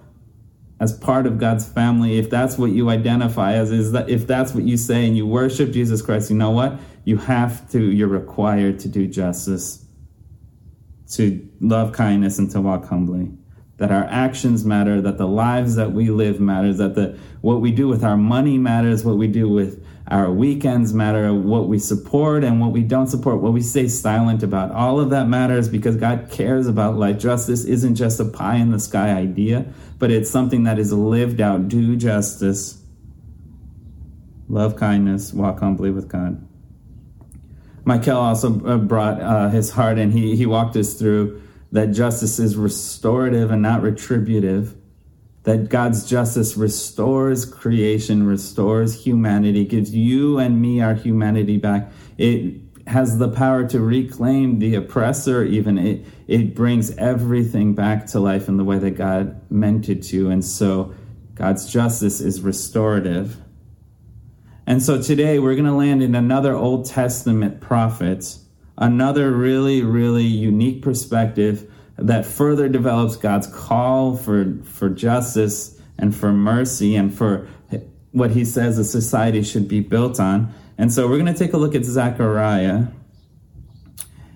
as 0.79 0.97
part 0.97 1.25
of 1.25 1.37
God's 1.37 1.67
family, 1.67 2.17
if 2.17 2.29
that's 2.29 2.57
what 2.57 2.71
you 2.71 2.89
identify 2.89 3.53
as, 3.53 3.71
is 3.71 3.93
that 3.93 4.09
if 4.09 4.27
that's 4.27 4.53
what 4.53 4.63
you 4.63 4.75
say 4.75 5.07
and 5.07 5.15
you 5.15 5.25
worship 5.25 5.71
Jesus 5.71 6.01
Christ, 6.01 6.29
you 6.29 6.35
know 6.35 6.51
what? 6.51 6.79
You 7.05 7.17
have 7.17 7.69
to, 7.71 7.79
you're 7.81 8.07
required 8.07 8.79
to 8.79 8.89
do 8.89 9.07
justice, 9.07 9.85
to 11.11 11.47
love 11.61 11.93
kindness, 11.93 12.39
and 12.39 12.51
to 12.51 12.59
walk 12.59 12.85
humbly. 12.85 13.31
That 13.77 13.91
our 13.91 14.05
actions 14.05 14.65
matter, 14.65 15.01
that 15.01 15.17
the 15.17 15.27
lives 15.27 15.75
that 15.75 15.91
we 15.91 16.09
live 16.09 16.39
matters, 16.39 16.77
that 16.77 16.95
the 16.95 17.17
what 17.41 17.61
we 17.61 17.71
do 17.71 17.87
with 17.87 18.03
our 18.03 18.17
money 18.17 18.57
matters, 18.57 19.03
what 19.03 19.17
we 19.17 19.27
do 19.27 19.49
with 19.49 19.84
our 20.07 20.31
weekends 20.31 20.93
matter, 20.93 21.33
what 21.33 21.67
we 21.67 21.79
support 21.79 22.43
and 22.43 22.61
what 22.61 22.71
we 22.71 22.83
don't 22.83 23.07
support, 23.07 23.41
what 23.41 23.53
we 23.53 23.61
stay 23.61 23.87
silent 23.87 24.43
about. 24.43 24.71
All 24.71 24.99
of 24.99 25.09
that 25.09 25.27
matters 25.27 25.67
because 25.67 25.95
God 25.95 26.27
cares 26.29 26.67
about 26.67 26.95
life. 26.95 27.17
Justice 27.17 27.65
isn't 27.65 27.95
just 27.95 28.19
a 28.19 28.25
pie 28.25 28.57
in 28.57 28.71
the 28.71 28.79
sky 28.79 29.09
idea, 29.09 29.65
but 29.97 30.11
it's 30.11 30.29
something 30.29 30.63
that 30.63 30.77
is 30.77 30.93
lived 30.93 31.41
out. 31.41 31.67
Do 31.67 31.95
justice, 31.95 32.83
love 34.47 34.75
kindness, 34.75 35.33
walk 35.33 35.59
humbly 35.59 35.89
with 35.89 36.07
God. 36.07 36.47
Michael 37.83 38.17
also 38.17 38.63
uh, 38.65 38.77
brought 38.77 39.19
uh, 39.21 39.49
his 39.49 39.71
heart 39.71 39.97
and 39.97 40.13
he, 40.13 40.35
he 40.35 40.45
walked 40.45 40.75
us 40.75 40.93
through 40.93 41.41
that 41.71 41.87
justice 41.87 42.39
is 42.39 42.55
restorative 42.55 43.51
and 43.51 43.61
not 43.61 43.81
retributive 43.81 44.75
that 45.45 45.69
God's 45.69 46.07
justice 46.09 46.57
restores 46.57 47.45
creation, 47.45 48.25
restores 48.25 49.05
humanity, 49.05 49.63
gives 49.63 49.95
you 49.95 50.39
and 50.39 50.59
me 50.59 50.81
our 50.81 50.95
humanity 50.95 51.57
back. 51.57 51.91
It 52.17 52.61
has 52.87 53.19
the 53.19 53.29
power 53.29 53.67
to 53.67 53.79
reclaim 53.79 54.57
the 54.57 54.75
oppressor, 54.75 55.43
even. 55.43 55.77
It, 55.77 56.05
it 56.27 56.55
brings 56.55 56.95
everything 56.97 57.75
back 57.75 58.07
to 58.07 58.19
life 58.19 58.47
in 58.47 58.57
the 58.57 58.63
way 58.63 58.79
that 58.79 58.91
God 58.91 59.39
meant 59.51 59.87
it 59.87 60.01
to. 60.05 60.31
And 60.31 60.43
so 60.43 60.95
God's 61.35 61.71
justice 61.71 62.21
is 62.21 62.41
restorative. 62.41 63.37
And 64.65 64.81
so 64.81 64.99
today 64.99 65.37
we're 65.37 65.53
going 65.53 65.65
to 65.65 65.73
land 65.73 66.01
in 66.01 66.15
another 66.15 66.55
Old 66.55 66.87
Testament 66.87 67.61
prophet, 67.61 68.35
another 68.79 69.31
really, 69.31 69.83
really 69.83 70.23
unique 70.23 70.81
perspective 70.81 71.71
that 71.97 72.25
further 72.25 72.67
develops 72.67 73.15
God's 73.15 73.47
call 73.47 74.17
for, 74.17 74.57
for 74.63 74.89
justice 74.89 75.79
and 75.97 76.15
for 76.15 76.33
mercy 76.33 76.95
and 76.95 77.13
for 77.13 77.47
what 78.11 78.31
he 78.31 78.45
says 78.45 78.77
a 78.77 78.83
society 78.83 79.43
should 79.43 79.67
be 79.67 79.81
built 79.81 80.19
on. 80.19 80.53
And 80.77 80.91
so 80.91 81.07
we're 81.07 81.19
going 81.19 81.33
to 81.33 81.37
take 81.37 81.53
a 81.53 81.57
look 81.57 81.75
at 81.75 81.85
Zechariah 81.85 82.87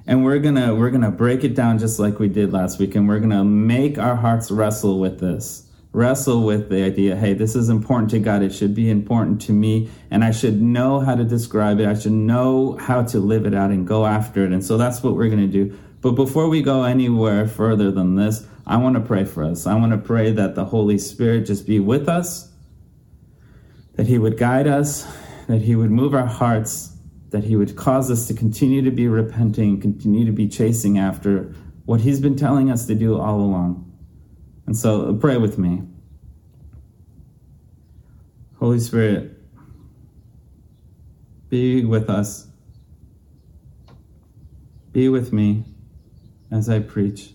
and 0.06 0.24
we're 0.24 0.40
going 0.40 0.56
to 0.56 0.74
we're 0.74 0.90
going 0.90 1.04
to 1.04 1.12
break 1.12 1.44
it 1.44 1.54
down 1.54 1.80
just 1.80 2.00
like 2.00 2.18
we 2.18 2.28
did 2.28 2.52
last 2.52 2.80
week 2.80 2.96
and 2.96 3.08
we're 3.08 3.20
going 3.20 3.30
to 3.30 3.44
make 3.44 3.98
our 3.98 4.16
hearts 4.16 4.50
wrestle 4.50 5.00
with 5.00 5.20
this. 5.20 5.66
Wrestle 5.92 6.44
with 6.44 6.70
the 6.70 6.84
idea, 6.84 7.16
hey, 7.16 7.34
this 7.34 7.56
is 7.56 7.70
important 7.70 8.12
to 8.12 8.20
God. 8.20 8.42
It 8.42 8.54
should 8.54 8.76
be 8.76 8.90
important 8.90 9.42
to 9.44 9.54
me 9.54 9.90
and 10.12 10.24
I 10.24 10.32
should 10.32 10.62
know 10.62 11.00
how 11.00 11.16
to 11.16 11.24
describe 11.24 11.80
it. 11.80 11.88
I 11.88 11.94
should 11.94 12.12
know 12.12 12.78
how 12.78 13.04
to 13.04 13.20
live 13.20 13.46
it 13.46 13.54
out 13.54 13.72
and 13.72 13.88
go 13.88 14.06
after 14.06 14.46
it. 14.46 14.52
And 14.52 14.64
so 14.64 14.78
that's 14.78 15.04
what 15.04 15.16
we're 15.16 15.30
going 15.30 15.50
to 15.50 15.66
do. 15.66 15.78
But 16.02 16.12
before 16.12 16.48
we 16.48 16.62
go 16.62 16.84
anywhere 16.84 17.48
further 17.48 17.92
than 17.92 18.16
this, 18.16 18.46
I 18.66 18.78
want 18.78 18.96
to 18.96 19.02
pray 19.02 19.26
for 19.26 19.44
us. 19.44 19.68
I 19.68 19.76
want 19.76 19.92
to 19.92 19.98
pray 19.98 20.32
that 20.32 20.56
the 20.56 20.66
Holy 20.66 20.98
Spirit 20.98 21.46
just 21.46 21.68
be 21.68 21.80
with 21.80 22.08
us, 22.08 22.50
that 23.96 24.08
He 24.08 24.18
would 24.18 24.38
guide 24.38 24.68
us, 24.68 25.06
that 25.48 25.62
He 25.62 25.76
would 25.76 25.92
move 25.92 26.14
our 26.14 26.26
hearts, 26.26 26.96
that 27.32 27.44
He 27.44 27.56
would 27.56 27.76
cause 27.76 28.10
us 28.10 28.28
to 28.28 28.34
continue 28.34 28.82
to 28.84 28.92
be 28.92 29.08
repenting, 29.08 29.82
continue 29.82 30.26
to 30.26 30.32
be 30.32 30.48
chasing 30.48 30.98
after 30.98 31.54
what 31.86 32.00
He's 32.00 32.22
been 32.22 32.38
telling 32.38 32.72
us 32.72 32.86
to 32.86 32.96
do 32.96 33.20
all 33.20 33.42
along. 33.42 33.86
And 34.68 34.78
so 34.78 35.10
uh, 35.10 35.14
pray 35.14 35.38
with 35.38 35.58
me. 35.58 35.82
Holy 38.60 38.80
Spirit, 38.80 39.36
be 41.50 41.84
with 41.84 42.10
us. 42.10 42.46
Be 44.92 45.10
with 45.10 45.34
me 45.34 45.66
as 46.52 46.70
I 46.70 46.80
preach. 46.80 47.32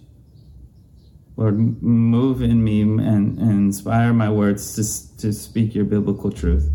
Lord, 1.37 1.83
move 1.83 2.42
in 2.42 2.62
me 2.62 2.83
and, 2.83 3.00
and 3.00 3.40
inspire 3.40 4.12
my 4.12 4.30
words 4.30 4.75
to, 4.76 5.18
to 5.18 5.33
speak 5.33 5.75
your 5.75 5.85
biblical 5.85 6.30
truth, 6.30 6.71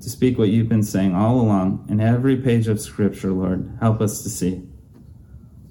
to 0.00 0.08
speak 0.08 0.38
what 0.38 0.48
you've 0.48 0.68
been 0.68 0.82
saying 0.82 1.14
all 1.14 1.40
along 1.40 1.86
in 1.90 2.00
every 2.00 2.36
page 2.36 2.66
of 2.66 2.80
Scripture, 2.80 3.32
Lord. 3.32 3.76
Help 3.80 4.00
us 4.00 4.22
to 4.22 4.30
see. 4.30 4.62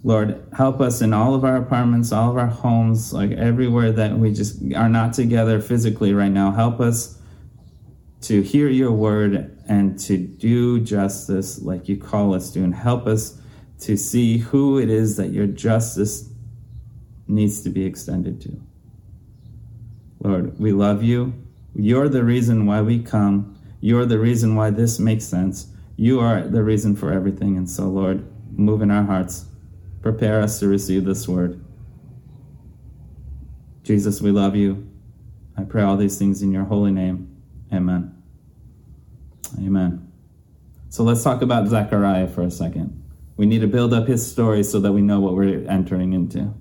Lord, 0.04 0.46
help 0.56 0.82
us 0.82 1.02
in 1.02 1.14
all 1.14 1.34
of 1.34 1.44
our 1.44 1.56
apartments, 1.58 2.12
all 2.12 2.30
of 2.30 2.38
our 2.38 2.46
homes, 2.46 3.12
like 3.12 3.32
everywhere 3.32 3.92
that 3.94 4.16
we 4.16 4.32
just 4.32 4.62
are 4.76 4.90
not 4.90 5.14
together 5.14 5.60
physically 5.60 6.14
right 6.14 6.32
now. 6.32 6.52
Help 6.52 6.80
us 6.80 7.20
to 8.22 8.44
hear 8.44 8.70
your 8.70 8.92
word 8.92 9.58
and 9.68 9.98
to 10.02 10.18
do 10.18 10.80
justice 10.80 11.60
like 11.64 11.90
you 11.90 11.98
call 11.98 12.36
us 12.36 12.52
to, 12.52 12.64
and 12.64 12.76
help 12.76 13.08
us 13.08 13.42
to 13.80 13.98
see 13.98 14.38
who 14.38 14.80
it 14.80 14.90
is 14.90 15.18
that 15.18 15.32
your 15.32 15.48
justice 15.48 16.30
needs 17.28 17.62
to 17.62 17.70
be 17.70 17.86
extended 17.86 18.42
to. 18.42 18.62
Lord, 20.20 20.60
we 20.60 20.72
love 20.72 21.04
you. 21.04 21.34
You're 21.76 22.10
the 22.10 22.24
reason 22.24 22.66
why 22.66 22.82
we 22.82 23.00
come. 23.00 23.60
You're 23.82 24.06
the 24.06 24.20
reason 24.20 24.56
why 24.56 24.70
this 24.70 25.00
makes 25.00 25.26
sense. 25.26 25.68
You 25.98 26.20
are 26.20 26.42
the 26.42 26.64
reason 26.64 26.96
for 26.96 27.12
everything. 27.12 27.58
And 27.58 27.70
so, 27.70 27.84
Lord, 27.88 28.26
move 28.52 28.82
in 28.82 28.92
our 28.92 29.04
hearts. 29.04 29.46
Prepare 30.02 30.42
us 30.42 30.60
to 30.60 30.68
receive 30.68 31.06
this 31.06 31.28
word. 31.28 31.64
Jesus, 33.84 34.22
we 34.22 34.32
love 34.32 34.56
you. 34.56 34.90
I 35.58 35.64
pray 35.64 35.84
all 35.84 35.98
these 35.98 36.18
things 36.18 36.42
in 36.42 36.52
your 36.52 36.64
holy 36.64 36.92
name. 36.92 37.36
Amen. 37.72 38.16
Amen. 39.60 40.12
So 40.90 41.04
let's 41.04 41.24
talk 41.24 41.42
about 41.42 41.68
Zechariah 41.68 42.28
for 42.28 42.42
a 42.42 42.52
second. 42.52 43.05
We 43.38 43.46
need 43.46 43.60
to 43.60 43.68
build 43.68 43.94
up 43.94 44.08
his 44.08 44.30
story 44.30 44.64
so 44.64 44.80
that 44.80 44.94
we 44.94 45.02
know 45.02 45.20
what 45.20 45.34
we're 45.34 45.68
entering 45.70 46.14
into. 46.14 46.54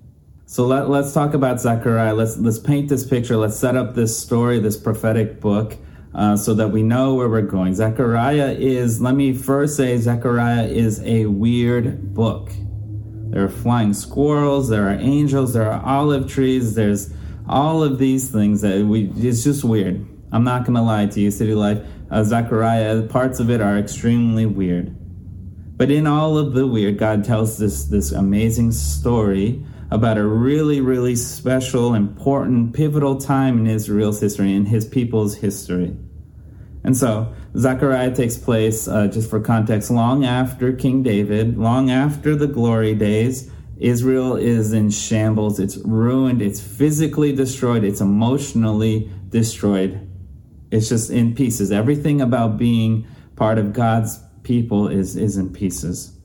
So 0.47 0.65
let, 0.65 0.89
let's 0.89 1.13
talk 1.13 1.33
about 1.33 1.59
Zechariah. 1.59 2.13
Let's 2.13 2.37
let's 2.37 2.59
paint 2.59 2.89
this 2.89 3.05
picture. 3.05 3.35
Let's 3.35 3.57
set 3.57 3.75
up 3.75 3.95
this 3.95 4.17
story, 4.17 4.59
this 4.59 4.77
prophetic 4.77 5.41
book, 5.41 5.75
uh, 6.13 6.37
so 6.37 6.53
that 6.53 6.67
we 6.67 6.83
know 6.83 7.15
where 7.15 7.27
we're 7.27 7.41
going. 7.41 7.73
Zechariah 7.73 8.55
is. 8.57 9.01
Let 9.01 9.15
me 9.15 9.33
first 9.33 9.75
say, 9.75 9.97
Zechariah 9.97 10.67
is 10.67 11.01
a 11.01 11.25
weird 11.25 12.13
book. 12.13 12.51
There 13.29 13.43
are 13.43 13.49
flying 13.49 13.93
squirrels. 13.93 14.69
There 14.69 14.87
are 14.87 14.93
angels. 14.99 15.53
There 15.53 15.71
are 15.71 15.83
olive 15.83 16.29
trees. 16.29 16.75
There's 16.75 17.11
all 17.49 17.83
of 17.83 17.97
these 17.97 18.29
things 18.29 18.61
that 18.61 18.85
we. 18.85 19.09
It's 19.15 19.43
just 19.43 19.63
weird. 19.63 20.05
I'm 20.31 20.43
not 20.43 20.65
gonna 20.65 20.83
lie 20.83 21.07
to 21.07 21.19
you, 21.21 21.31
City 21.31 21.55
Life. 21.55 21.79
Uh, 22.11 22.23
Zechariah, 22.23 23.01
parts 23.03 23.39
of 23.39 23.49
it 23.49 23.61
are 23.61 23.79
extremely 23.79 24.45
weird. 24.45 24.95
But 25.77 25.91
in 25.91 26.07
all 26.07 26.37
of 26.37 26.53
the 26.53 26.65
weird, 26.65 26.97
God 26.97 27.25
tells 27.25 27.57
this 27.57 27.85
this 27.85 28.11
amazing 28.11 28.71
story 28.71 29.65
about 29.91 30.17
a 30.17 30.25
really, 30.25 30.81
really 30.81 31.15
special, 31.15 31.93
important, 31.93 32.73
pivotal 32.73 33.17
time 33.17 33.59
in 33.59 33.67
Israel's 33.67 34.19
history, 34.19 34.53
in 34.53 34.65
his 34.65 34.85
people's 34.85 35.35
history. 35.35 35.95
And 36.83 36.95
so, 36.95 37.33
Zechariah 37.57 38.13
takes 38.13 38.37
place, 38.37 38.87
uh, 38.87 39.07
just 39.07 39.29
for 39.29 39.39
context, 39.39 39.89
long 39.89 40.23
after 40.23 40.71
King 40.73 41.03
David, 41.03 41.57
long 41.57 41.89
after 41.89 42.35
the 42.35 42.47
glory 42.47 42.95
days. 42.95 43.51
Israel 43.77 44.35
is 44.37 44.71
in 44.71 44.89
shambles. 44.89 45.59
It's 45.59 45.77
ruined. 45.77 46.41
It's 46.41 46.61
physically 46.61 47.33
destroyed. 47.33 47.83
It's 47.83 48.01
emotionally 48.01 49.11
destroyed. 49.29 50.07
It's 50.71 50.89
just 50.89 51.09
in 51.09 51.35
pieces. 51.35 51.71
Everything 51.71 52.21
about 52.21 52.57
being 52.57 53.07
part 53.35 53.57
of 53.57 53.73
God's 53.73 54.19
people 54.45 54.87
is, 54.87 55.17
is 55.17 55.35
in 55.35 55.51
pieces. 55.51 56.15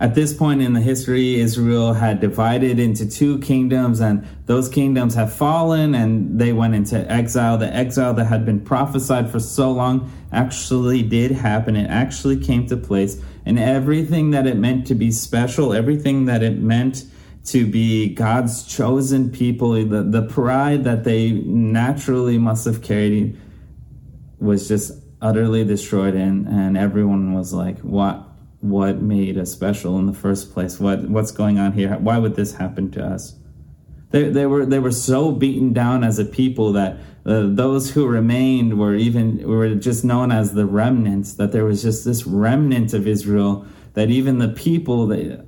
At 0.00 0.14
this 0.14 0.32
point 0.32 0.62
in 0.62 0.72
the 0.72 0.80
history, 0.80 1.38
Israel 1.38 1.92
had 1.92 2.20
divided 2.20 2.78
into 2.78 3.06
two 3.06 3.38
kingdoms, 3.40 4.00
and 4.00 4.26
those 4.46 4.66
kingdoms 4.70 5.14
have 5.14 5.30
fallen 5.30 5.94
and 5.94 6.40
they 6.40 6.54
went 6.54 6.74
into 6.74 6.98
exile. 7.12 7.58
The 7.58 7.70
exile 7.72 8.14
that 8.14 8.24
had 8.24 8.46
been 8.46 8.60
prophesied 8.60 9.30
for 9.30 9.38
so 9.38 9.70
long 9.70 10.10
actually 10.32 11.02
did 11.02 11.32
happen. 11.32 11.76
It 11.76 11.90
actually 11.90 12.38
came 12.38 12.66
to 12.68 12.78
place. 12.78 13.22
And 13.44 13.58
everything 13.58 14.30
that 14.30 14.46
it 14.46 14.56
meant 14.56 14.86
to 14.86 14.94
be 14.94 15.10
special, 15.10 15.74
everything 15.74 16.24
that 16.24 16.42
it 16.42 16.58
meant 16.58 17.04
to 17.46 17.66
be 17.66 18.14
God's 18.14 18.64
chosen 18.64 19.30
people, 19.30 19.72
the, 19.84 20.02
the 20.02 20.22
pride 20.22 20.84
that 20.84 21.04
they 21.04 21.32
naturally 21.32 22.38
must 22.38 22.64
have 22.64 22.82
carried 22.82 23.38
was 24.38 24.66
just 24.66 24.92
utterly 25.22 25.64
destroyed 25.64 26.14
and 26.14 26.46
and 26.48 26.76
everyone 26.76 27.32
was 27.32 27.52
like 27.52 27.78
what 27.80 28.26
what 28.60 29.00
made 29.00 29.38
us 29.38 29.50
special 29.50 29.98
in 29.98 30.06
the 30.06 30.12
first 30.12 30.52
place? 30.52 30.78
What 30.78 31.08
what's 31.08 31.30
going 31.30 31.58
on 31.58 31.72
here? 31.72 31.96
Why 31.96 32.18
would 32.18 32.36
this 32.36 32.54
happen 32.54 32.90
to 32.92 33.04
us? 33.04 33.34
They, 34.10 34.28
they 34.28 34.46
were 34.46 34.66
they 34.66 34.78
were 34.78 34.92
so 34.92 35.32
beaten 35.32 35.72
down 35.72 36.04
as 36.04 36.18
a 36.18 36.24
people 36.24 36.72
that 36.72 36.98
uh, 37.24 37.46
those 37.46 37.90
who 37.90 38.06
remained 38.06 38.78
were 38.78 38.94
even 38.94 39.46
were 39.46 39.74
just 39.74 40.04
known 40.04 40.32
as 40.32 40.52
the 40.52 40.66
remnants 40.66 41.34
that 41.34 41.52
there 41.52 41.64
was 41.64 41.82
just 41.82 42.04
this 42.04 42.26
remnant 42.26 42.92
of 42.92 43.06
Israel 43.06 43.66
that 43.94 44.10
even 44.10 44.38
the 44.38 44.48
people 44.48 45.06
they 45.06 45.38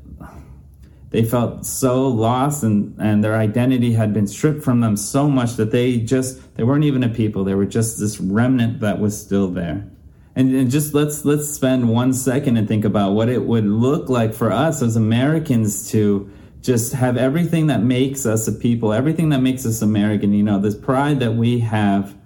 they 1.12 1.23
felt 1.23 1.66
so 1.66 2.09
lost 2.09 2.62
and, 2.62 2.99
and 2.99 3.23
their 3.23 3.37
identity 3.37 3.92
had 3.92 4.14
been 4.14 4.26
stripped 4.26 4.62
from 4.62 4.81
them 4.81 4.97
so 4.97 5.28
much 5.28 5.57
that 5.57 5.71
they 5.71 5.99
just 5.99 6.57
they 6.57 6.64
weren't 6.64 6.85
even 6.85 7.04
a 7.04 7.09
people. 7.09 7.45
They 7.45 7.54
were 7.54 7.66
just 7.66 8.00
this 8.00 8.19
remnant 8.19 8.81
that 8.81 8.99
was 8.99 9.19
still 9.21 9.49
there. 9.49 9.87
And, 10.35 10.54
and 10.54 10.71
just 10.71 10.95
let's 10.95 11.26
let's 11.26 11.50
spend 11.50 11.90
one 11.90 12.14
second 12.14 12.57
and 12.57 12.66
think 12.66 12.87
about 12.87 13.12
what 13.12 13.28
it 13.28 13.45
would 13.45 13.66
look 13.66 14.09
like 14.09 14.33
for 14.33 14.50
us 14.50 14.81
as 14.81 14.97
americans 14.97 15.90
to 15.90 16.31
just 16.62 16.95
have 16.95 17.19
everything 17.19 17.66
that 17.66 17.83
makes 17.83 18.25
us 18.25 18.49
a 18.49 18.52
people 18.52 18.95
everything 18.95 19.28
that 19.28 19.42
makes 19.42 19.66
us 19.66 19.83
american 19.83 20.33
you 20.33 20.42
know 20.42 20.59
this 20.59 20.75
pride 20.75 21.21
that 21.21 21.35
we 21.35 21.59
have 21.59 22.16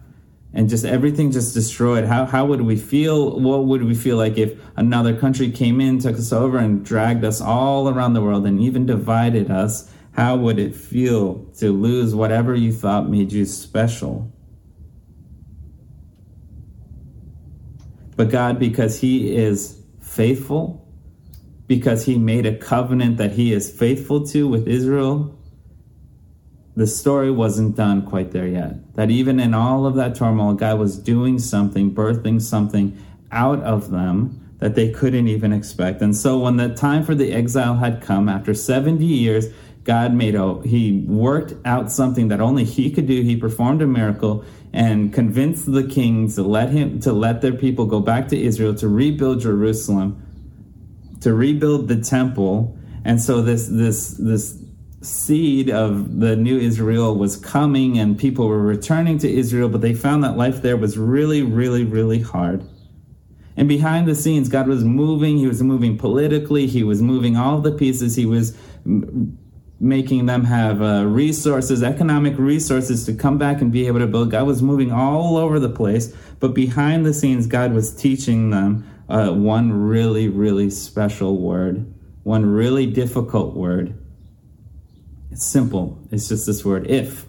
and 0.56 0.70
just 0.70 0.86
everything 0.86 1.30
just 1.30 1.52
destroyed. 1.52 2.06
How 2.06 2.24
how 2.24 2.46
would 2.46 2.62
we 2.62 2.76
feel? 2.76 3.38
What 3.38 3.66
would 3.66 3.84
we 3.84 3.94
feel 3.94 4.16
like 4.16 4.38
if 4.38 4.58
another 4.74 5.14
country 5.14 5.50
came 5.50 5.82
in, 5.82 5.98
took 5.98 6.16
us 6.16 6.32
over, 6.32 6.56
and 6.56 6.82
dragged 6.82 7.24
us 7.24 7.42
all 7.42 7.90
around 7.90 8.14
the 8.14 8.22
world 8.22 8.46
and 8.46 8.58
even 8.58 8.86
divided 8.86 9.50
us? 9.50 9.88
How 10.12 10.34
would 10.34 10.58
it 10.58 10.74
feel 10.74 11.44
to 11.58 11.70
lose 11.70 12.14
whatever 12.14 12.54
you 12.54 12.72
thought 12.72 13.06
made 13.06 13.32
you 13.32 13.44
special? 13.44 14.32
But 18.16 18.30
God, 18.30 18.58
because 18.58 18.98
He 18.98 19.36
is 19.36 19.78
faithful, 20.00 20.90
because 21.66 22.06
He 22.06 22.16
made 22.16 22.46
a 22.46 22.56
covenant 22.56 23.18
that 23.18 23.32
He 23.32 23.52
is 23.52 23.70
faithful 23.70 24.26
to 24.28 24.48
with 24.48 24.66
Israel, 24.66 25.38
the 26.76 26.86
story 26.86 27.30
wasn't 27.30 27.74
done 27.74 28.06
quite 28.06 28.32
there 28.32 28.46
yet. 28.46 28.94
That 28.94 29.10
even 29.10 29.40
in 29.40 29.54
all 29.54 29.86
of 29.86 29.94
that 29.94 30.14
turmoil, 30.14 30.52
God 30.52 30.78
was 30.78 30.98
doing 30.98 31.38
something, 31.38 31.94
birthing 31.94 32.40
something 32.42 33.02
out 33.32 33.60
of 33.62 33.90
them 33.90 34.54
that 34.58 34.74
they 34.74 34.90
couldn't 34.90 35.26
even 35.26 35.52
expect. 35.52 36.02
And 36.02 36.14
so 36.14 36.38
when 36.38 36.58
the 36.58 36.74
time 36.74 37.02
for 37.02 37.14
the 37.14 37.32
exile 37.32 37.76
had 37.76 38.02
come, 38.02 38.28
after 38.28 38.52
70 38.52 39.04
years, 39.04 39.46
God 39.84 40.12
made 40.12 40.34
a, 40.34 40.60
he 40.62 41.04
worked 41.06 41.54
out 41.64 41.90
something 41.90 42.28
that 42.28 42.40
only 42.40 42.64
he 42.64 42.90
could 42.90 43.06
do. 43.06 43.22
He 43.22 43.36
performed 43.36 43.80
a 43.80 43.86
miracle 43.86 44.44
and 44.72 45.12
convinced 45.12 45.70
the 45.70 45.84
kings 45.84 46.34
to 46.34 46.42
let 46.42 46.70
him, 46.70 47.00
to 47.00 47.12
let 47.12 47.40
their 47.40 47.54
people 47.54 47.86
go 47.86 48.00
back 48.00 48.28
to 48.28 48.38
Israel, 48.40 48.74
to 48.74 48.88
rebuild 48.88 49.40
Jerusalem, 49.40 50.22
to 51.22 51.32
rebuild 51.32 51.88
the 51.88 52.00
temple. 52.00 52.76
And 53.04 53.22
so 53.22 53.40
this, 53.40 53.68
this, 53.68 54.10
this 54.18 54.58
seed 55.06 55.70
of 55.70 56.20
the 56.20 56.36
new 56.36 56.58
Israel 56.58 57.14
was 57.14 57.36
coming 57.36 57.98
and 57.98 58.18
people 58.18 58.48
were 58.48 58.60
returning 58.60 59.18
to 59.18 59.30
Israel, 59.32 59.68
but 59.68 59.80
they 59.80 59.94
found 59.94 60.24
that 60.24 60.36
life 60.36 60.62
there 60.62 60.76
was 60.76 60.98
really, 60.98 61.42
really, 61.42 61.84
really 61.84 62.20
hard. 62.20 62.66
And 63.56 63.68
behind 63.68 64.06
the 64.06 64.14
scenes, 64.14 64.48
God 64.48 64.66
was 64.66 64.84
moving. 64.84 65.38
He 65.38 65.46
was 65.46 65.62
moving 65.62 65.96
politically. 65.96 66.66
He 66.66 66.82
was 66.82 67.00
moving 67.00 67.36
all 67.36 67.60
the 67.60 67.72
pieces. 67.72 68.16
He 68.16 68.26
was 68.26 68.56
making 69.80 70.26
them 70.26 70.44
have 70.44 70.82
uh, 70.82 71.06
resources, 71.06 71.82
economic 71.82 72.36
resources 72.38 73.06
to 73.06 73.14
come 73.14 73.38
back 73.38 73.62
and 73.62 73.72
be 73.72 73.86
able 73.86 74.00
to 74.00 74.06
build. 74.06 74.30
God 74.30 74.46
was 74.46 74.60
moving 74.60 74.92
all 74.92 75.36
over 75.36 75.58
the 75.58 75.70
place. 75.70 76.14
But 76.40 76.52
behind 76.52 77.06
the 77.06 77.14
scenes, 77.14 77.46
God 77.46 77.72
was 77.72 77.94
teaching 77.94 78.50
them 78.50 78.86
uh, 79.08 79.30
one 79.30 79.72
really, 79.72 80.28
really 80.28 80.68
special 80.68 81.38
word, 81.38 81.94
one 82.24 82.44
really 82.44 82.86
difficult 82.86 83.54
word 83.54 83.96
it's 85.36 85.44
simple. 85.44 85.98
It's 86.10 86.30
just 86.30 86.46
this 86.46 86.64
word 86.64 86.90
if. 86.90 87.26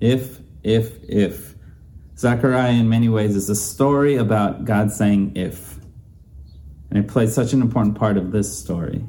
If, 0.00 0.40
if, 0.64 0.98
if. 1.04 1.54
Zechariah, 2.18 2.72
in 2.72 2.88
many 2.88 3.08
ways, 3.08 3.36
is 3.36 3.48
a 3.48 3.54
story 3.54 4.16
about 4.16 4.64
God 4.64 4.90
saying 4.90 5.36
if. 5.36 5.76
And 6.90 6.98
it 6.98 7.06
plays 7.06 7.32
such 7.32 7.52
an 7.52 7.62
important 7.62 7.96
part 7.96 8.16
of 8.16 8.32
this 8.32 8.58
story. 8.58 9.04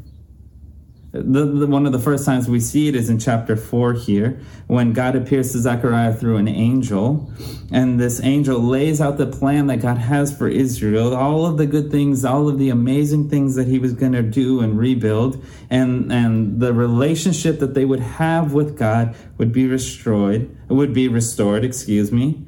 The, 1.11 1.43
the, 1.43 1.67
one 1.67 1.85
of 1.85 1.91
the 1.91 1.99
first 1.99 2.23
times 2.23 2.47
we 2.47 2.61
see 2.61 2.87
it 2.87 2.95
is 2.95 3.09
in 3.09 3.19
chapter 3.19 3.57
4 3.57 3.93
here, 3.95 4.39
when 4.67 4.93
God 4.93 5.13
appears 5.17 5.51
to 5.51 5.59
Zechariah 5.59 6.13
through 6.13 6.37
an 6.37 6.47
angel. 6.47 7.29
And 7.69 7.99
this 7.99 8.21
angel 8.23 8.61
lays 8.61 9.01
out 9.01 9.17
the 9.17 9.27
plan 9.27 9.67
that 9.67 9.81
God 9.81 9.97
has 9.97 10.35
for 10.35 10.47
Israel, 10.47 11.13
all 11.13 11.45
of 11.45 11.57
the 11.57 11.65
good 11.65 11.91
things, 11.91 12.23
all 12.23 12.47
of 12.47 12.57
the 12.57 12.69
amazing 12.69 13.29
things 13.29 13.55
that 13.55 13.67
he 13.67 13.77
was 13.77 13.91
going 13.91 14.13
to 14.13 14.21
do 14.21 14.61
and 14.61 14.77
rebuild. 14.77 15.43
And, 15.69 16.09
and 16.13 16.61
the 16.61 16.71
relationship 16.71 17.59
that 17.59 17.73
they 17.73 17.83
would 17.83 17.99
have 17.99 18.53
with 18.53 18.77
God 18.77 19.13
would 19.37 19.51
be 19.51 19.67
destroyed, 19.67 20.55
would 20.69 20.93
be 20.93 21.09
restored, 21.09 21.65
excuse 21.65 22.13
me. 22.13 22.45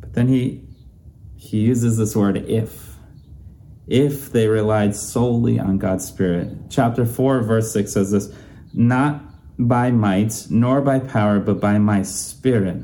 But 0.00 0.12
then 0.12 0.28
he, 0.28 0.62
he 1.34 1.60
uses 1.60 1.96
this 1.96 2.14
word 2.14 2.36
if 2.36 2.85
if 3.86 4.32
they 4.32 4.48
relied 4.48 4.94
solely 4.94 5.58
on 5.58 5.78
God's 5.78 6.06
Spirit. 6.06 6.48
Chapter 6.70 7.06
4, 7.06 7.42
verse 7.42 7.72
6 7.72 7.92
says 7.92 8.10
this 8.10 8.32
Not 8.74 9.22
by 9.58 9.90
might, 9.90 10.46
nor 10.50 10.80
by 10.80 10.98
power, 10.98 11.38
but 11.38 11.60
by 11.60 11.78
my 11.78 12.02
Spirit. 12.02 12.82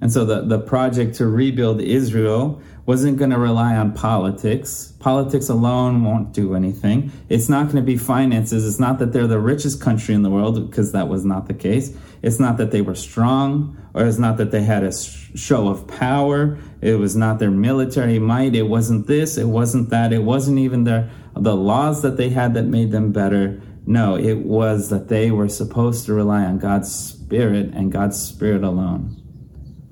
And 0.00 0.10
so 0.10 0.24
the, 0.24 0.42
the 0.42 0.58
project 0.58 1.16
to 1.16 1.26
rebuild 1.26 1.80
Israel 1.82 2.62
wasn't 2.86 3.18
going 3.18 3.30
to 3.30 3.38
rely 3.38 3.76
on 3.76 3.92
politics. 3.92 4.94
Politics 4.98 5.48
alone 5.48 6.02
won't 6.02 6.32
do 6.32 6.54
anything. 6.54 7.12
It's 7.28 7.48
not 7.48 7.64
going 7.64 7.76
to 7.76 7.82
be 7.82 7.98
finances. 7.98 8.66
It's 8.66 8.80
not 8.80 8.98
that 8.98 9.12
they're 9.12 9.26
the 9.26 9.38
richest 9.38 9.80
country 9.80 10.14
in 10.14 10.22
the 10.22 10.30
world, 10.30 10.68
because 10.68 10.92
that 10.92 11.08
was 11.08 11.24
not 11.24 11.46
the 11.46 11.54
case. 11.54 11.96
It's 12.22 12.40
not 12.40 12.56
that 12.56 12.70
they 12.70 12.80
were 12.80 12.94
strong, 12.94 13.76
or 13.94 14.06
it's 14.06 14.18
not 14.18 14.38
that 14.38 14.50
they 14.50 14.62
had 14.62 14.82
a 14.82 14.92
show 14.92 15.68
of 15.68 15.86
power. 15.86 16.58
It 16.80 16.94
was 16.94 17.14
not 17.14 17.38
their 17.38 17.50
military 17.50 18.18
might. 18.18 18.54
It 18.54 18.62
wasn't 18.62 19.06
this. 19.06 19.36
It 19.36 19.48
wasn't 19.48 19.90
that. 19.90 20.12
It 20.12 20.22
wasn't 20.22 20.58
even 20.58 20.84
their 20.84 21.10
the 21.36 21.54
laws 21.54 22.02
that 22.02 22.16
they 22.16 22.30
had 22.30 22.54
that 22.54 22.64
made 22.64 22.90
them 22.90 23.12
better. 23.12 23.60
No, 23.86 24.16
it 24.16 24.38
was 24.38 24.90
that 24.90 25.08
they 25.08 25.30
were 25.30 25.48
supposed 25.48 26.06
to 26.06 26.14
rely 26.14 26.44
on 26.44 26.58
God's 26.58 26.94
Spirit 26.94 27.72
and 27.74 27.92
God's 27.92 28.20
Spirit 28.20 28.62
alone. 28.62 29.16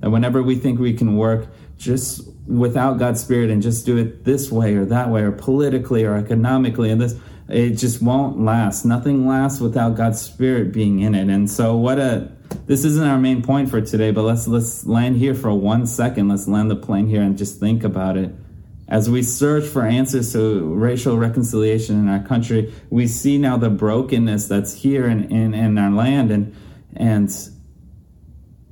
And 0.03 0.13
whenever 0.13 0.43
we 0.43 0.57
think 0.57 0.79
we 0.79 0.95
can 0.95 1.17
work 1.17 1.49
just 1.77 2.23
without 2.47 2.99
God's 2.99 3.21
Spirit 3.21 3.51
and 3.51 3.63
just 3.63 3.87
do 3.87 3.97
it 3.97 4.25
this 4.25 4.51
way 4.51 4.75
or 4.75 4.85
that 4.87 5.11
way 5.11 5.23
or 5.23 5.33
politically 5.33 6.05
or 6.05 6.17
economically 6.17 6.91
and 6.91 7.01
this, 7.01 7.15
it 7.49 7.71
just 7.71 8.03
won't 8.03 8.41
last. 8.41 8.85
Nothing 8.85 9.27
lasts 9.27 9.61
without 9.61 9.97
God's 9.97 10.21
Spirit 10.21 10.73
being 10.73 11.01
in 11.01 11.15
it. 11.15 11.29
And 11.29 11.51
so, 11.51 11.77
what 11.77 11.99
a 11.99 12.31
this 12.67 12.85
isn't 12.85 13.07
our 13.07 13.19
main 13.19 13.43
point 13.43 13.71
for 13.71 13.81
today, 13.81 14.11
but 14.11 14.23
let's 14.23 14.47
let's 14.47 14.87
land 14.87 15.17
here 15.17 15.35
for 15.35 15.53
one 15.53 15.87
second. 15.87 16.29
Let's 16.29 16.49
land 16.49 16.71
the 16.71 16.77
plane 16.77 17.07
here 17.07 17.23
and 17.23 17.37
just 17.37 17.61
think 17.61 17.85
about 17.85 18.17
it. 18.17 18.35
As 18.89 19.11
we 19.11 19.23
search 19.23 19.65
for 19.67 19.85
answers 19.85 20.33
to 20.33 20.75
racial 20.75 21.19
reconciliation 21.19 21.99
in 21.99 22.09
our 22.09 22.27
country, 22.27 22.73
we 22.89 23.07
see 23.07 23.37
now 23.37 23.59
the 23.59 23.69
brokenness 23.69 24.49
that's 24.49 24.73
here 24.73 25.07
in, 25.07 25.31
in, 25.31 25.55
in 25.55 25.77
our 25.77 25.91
land 25.91 26.31
and 26.31 26.55
and 26.97 27.31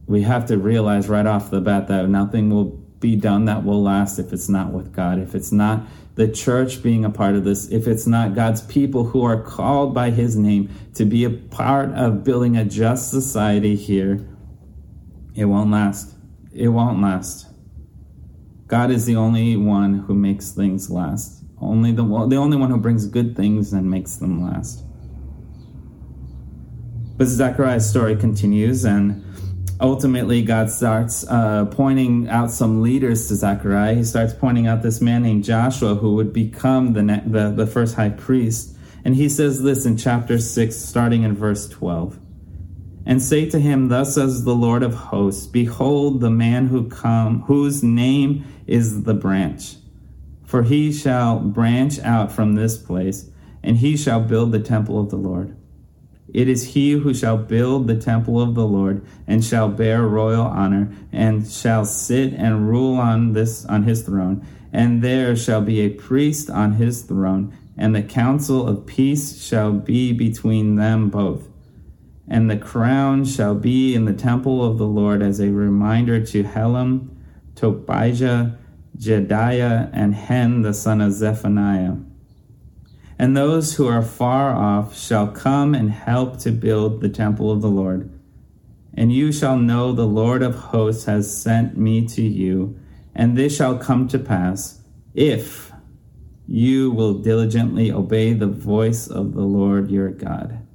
we 0.07 0.23
have 0.23 0.47
to 0.47 0.57
realize 0.57 1.09
right 1.09 1.27
off 1.27 1.51
the 1.51 1.61
bat 1.61 1.89
that 1.89 2.09
nothing 2.09 2.51
will 2.51 2.86
be 3.01 3.17
done 3.17 3.45
that 3.45 3.65
will 3.65 3.83
last 3.83 4.19
if 4.19 4.33
it's 4.33 4.49
not 4.49 4.73
with 4.73 4.95
God, 4.95 5.19
if 5.19 5.35
it's 5.35 5.53
not 5.53 5.83
the 6.15 6.29
church 6.29 6.83
being 6.83 7.05
a 7.05 7.11
part 7.11 7.35
of 7.35 7.45
this, 7.45 7.69
if 7.71 7.87
it's 7.87 8.07
not 8.07 8.35
God's 8.35 8.63
people 8.63 9.05
who 9.05 9.23
are 9.23 9.41
called 9.41 9.95
by 9.95 10.11
his 10.11 10.37
name 10.37 10.71
to 10.95 11.05
be 11.05 11.25
a 11.25 11.31
part 11.31 11.91
of 11.91 12.25
building 12.25 12.57
a 12.57 12.65
just 12.65 13.11
society 13.11 13.77
here, 13.77 14.27
it 15.35 15.45
won't 15.45 15.71
last. 15.71 16.15
It 16.53 16.69
won't 16.69 17.03
last. 17.03 17.47
God 18.67 18.91
is 18.91 19.05
the 19.05 19.17
only 19.17 19.57
one 19.57 20.01
who 20.01 20.15
makes 20.15 20.53
things 20.53 20.91
last. 20.91 21.45
Only 21.61 21.93
the, 21.93 22.03
the 22.03 22.37
only 22.37 22.57
one 22.57 22.71
who 22.71 22.79
brings 22.79 23.07
good 23.07 23.37
things 23.37 23.73
and 23.73 23.91
makes 23.91 24.17
them 24.17 24.43
last. 24.43 24.83
But 27.17 27.29
Zechariah's 27.29 27.89
story 27.89 28.17
continues, 28.17 28.85
and 28.85 29.25
ultimately 29.81 30.43
God 30.43 30.71
starts 30.71 31.27
uh, 31.29 31.67
pointing 31.67 32.29
out 32.29 32.51
some 32.51 32.83
leaders 32.83 33.29
to 33.29 33.35
Zechariah. 33.35 33.95
He 33.95 34.05
starts 34.05 34.33
pointing 34.33 34.67
out 34.67 34.83
this 34.83 35.01
man 35.01 35.23
named 35.23 35.45
Joshua 35.45 35.95
who 35.95 36.15
would 36.15 36.33
become 36.33 36.93
the, 36.93 37.23
the, 37.27 37.51
the 37.51 37.67
first 37.67 37.95
high 37.95 38.11
priest. 38.11 38.77
And 39.05 39.15
he 39.15 39.29
says 39.29 39.63
this 39.63 39.87
in 39.87 39.97
chapter 39.97 40.39
6, 40.39 40.75
starting 40.75 41.23
in 41.23 41.35
verse 41.35 41.69
12. 41.69 42.19
And 43.05 43.23
say 43.23 43.49
to 43.51 43.61
him, 43.61 43.89
Thus 43.89 44.15
says 44.17 44.45
the 44.45 44.55
Lord 44.55 44.83
of 44.83 44.95
hosts, 44.95 45.47
Behold 45.47 46.21
the 46.21 46.31
man 46.31 46.67
who 46.67 46.89
come, 46.89 47.43
whose 47.43 47.83
name 47.83 48.45
is 48.67 49.05
the 49.05 49.15
branch. 49.15 49.77
For 50.45 50.65
he 50.65 50.93
shall 50.93 51.39
branch 51.39 52.01
out 52.01 52.33
from 52.33 52.55
this 52.55 52.77
place, 52.77 53.31
and 53.63 53.77
he 53.77 53.97
shall 53.97 54.21
build 54.21 54.53
the 54.53 54.61
temple 54.61 54.99
of 54.99 55.11
the 55.11 55.17
Lord 55.17 55.56
it 56.37 56.51
is 56.51 56.75
he 56.75 56.93
who 56.93 57.15
shall 57.15 57.39
build 57.39 57.87
the 57.87 57.97
temple 57.97 58.43
of 58.43 58.55
the 58.55 58.67
Lord 58.67 59.03
and 59.27 59.43
shall 59.43 59.71
bear 59.71 60.03
royal 60.03 60.45
honor 60.45 60.93
and 61.11 61.51
shall 61.51 61.87
sit 61.87 62.35
and 62.35 62.69
rule 62.69 62.97
on 62.97 63.33
this 63.33 63.65
on 63.65 63.85
his 63.85 64.03
throne. 64.03 64.47
And 64.71 65.03
there 65.03 65.35
shall 65.35 65.63
be 65.63 65.81
a 65.81 65.89
priest 65.89 66.51
on 66.51 66.73
his 66.73 67.01
throne 67.01 67.57
and 67.75 67.97
the 67.97 68.03
council 68.03 68.69
of 68.69 68.85
peace 68.85 69.43
shall 69.43 69.73
be 69.73 70.13
between 70.13 70.77
them 70.77 71.09
both. 71.09 71.49
And 72.29 72.51
the 72.51 72.59
crown 72.59 73.25
shall 73.25 73.55
be 73.55 73.95
in 73.95 74.05
the 74.05 74.13
temple 74.13 74.63
of 74.63 74.77
the 74.77 74.87
Lord 74.87 75.23
as 75.23 75.41
a 75.41 75.49
reminder 75.49 76.23
to 76.23 76.45
Helem, 76.45 77.17
Tobijah, 77.55 78.59
Jedaiah, 78.99 79.89
and 79.95 80.15
Hen 80.15 80.61
the 80.61 80.75
son 80.75 81.01
of 81.01 81.15
Zephaniah 81.15 81.95
and 83.19 83.37
those 83.37 83.75
who 83.75 83.87
are 83.87 84.03
far 84.03 84.55
off 84.55 84.97
shall 84.99 85.29
come 85.29 85.75
and 85.75 85.91
help 85.91 86.39
to 86.41 86.51
build 86.51 87.01
the 87.01 87.09
temple 87.09 87.51
of 87.51 87.63
the 87.63 87.71
Lord. 87.71 88.11
And 88.95 89.13
you 89.13 89.33
shall 89.33 89.57
know 89.57 89.93
the 89.93 90.07
Lord 90.07 90.43
of 90.43 90.55
hosts 90.55 91.05
has 91.05 91.35
sent 91.35 91.77
me 91.77 92.07
to 92.09 92.23
you, 92.23 92.79
and 93.15 93.37
this 93.37 93.57
shall 93.57 93.79
come 93.79 94.09
to 94.09 94.19
pass 94.19 94.81
if 95.15 95.73
you 96.47 96.91
will 96.91 97.15
diligently 97.15 97.91
obey 97.91 98.33
the 98.33 98.47
voice 98.47 99.09
of 99.09 99.35
the 99.35 99.43
Lord 99.43 99.91
your 99.91 100.11
God. 100.11 100.67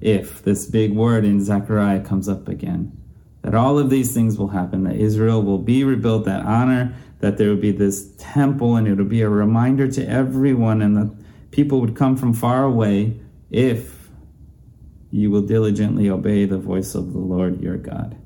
If 0.00 0.42
this 0.42 0.66
big 0.66 0.92
word 0.92 1.24
in 1.24 1.42
Zechariah 1.42 2.00
comes 2.00 2.28
up 2.28 2.48
again. 2.48 2.92
that 3.44 3.54
all 3.54 3.78
of 3.78 3.90
these 3.90 4.14
things 4.14 4.38
will 4.38 4.48
happen, 4.48 4.84
that 4.84 4.96
Israel 4.96 5.42
will 5.42 5.58
be 5.58 5.84
rebuilt, 5.84 6.24
that 6.24 6.46
honor, 6.46 6.94
that 7.20 7.36
there 7.36 7.50
will 7.50 7.60
be 7.60 7.72
this 7.72 8.10
temple, 8.16 8.74
and 8.74 8.88
it 8.88 8.96
will 8.96 9.04
be 9.04 9.20
a 9.20 9.28
reminder 9.28 9.86
to 9.86 10.08
everyone, 10.08 10.80
and 10.80 10.96
that 10.96 11.23
people 11.54 11.80
would 11.80 11.94
come 11.94 12.16
from 12.16 12.34
far 12.34 12.64
away 12.64 13.18
if 13.50 14.08
you 15.10 15.30
will 15.30 15.42
diligently 15.42 16.10
obey 16.10 16.44
the 16.44 16.58
voice 16.58 16.96
of 16.96 17.12
the 17.12 17.18
Lord 17.18 17.60
your 17.62 17.76
God. 17.76 18.18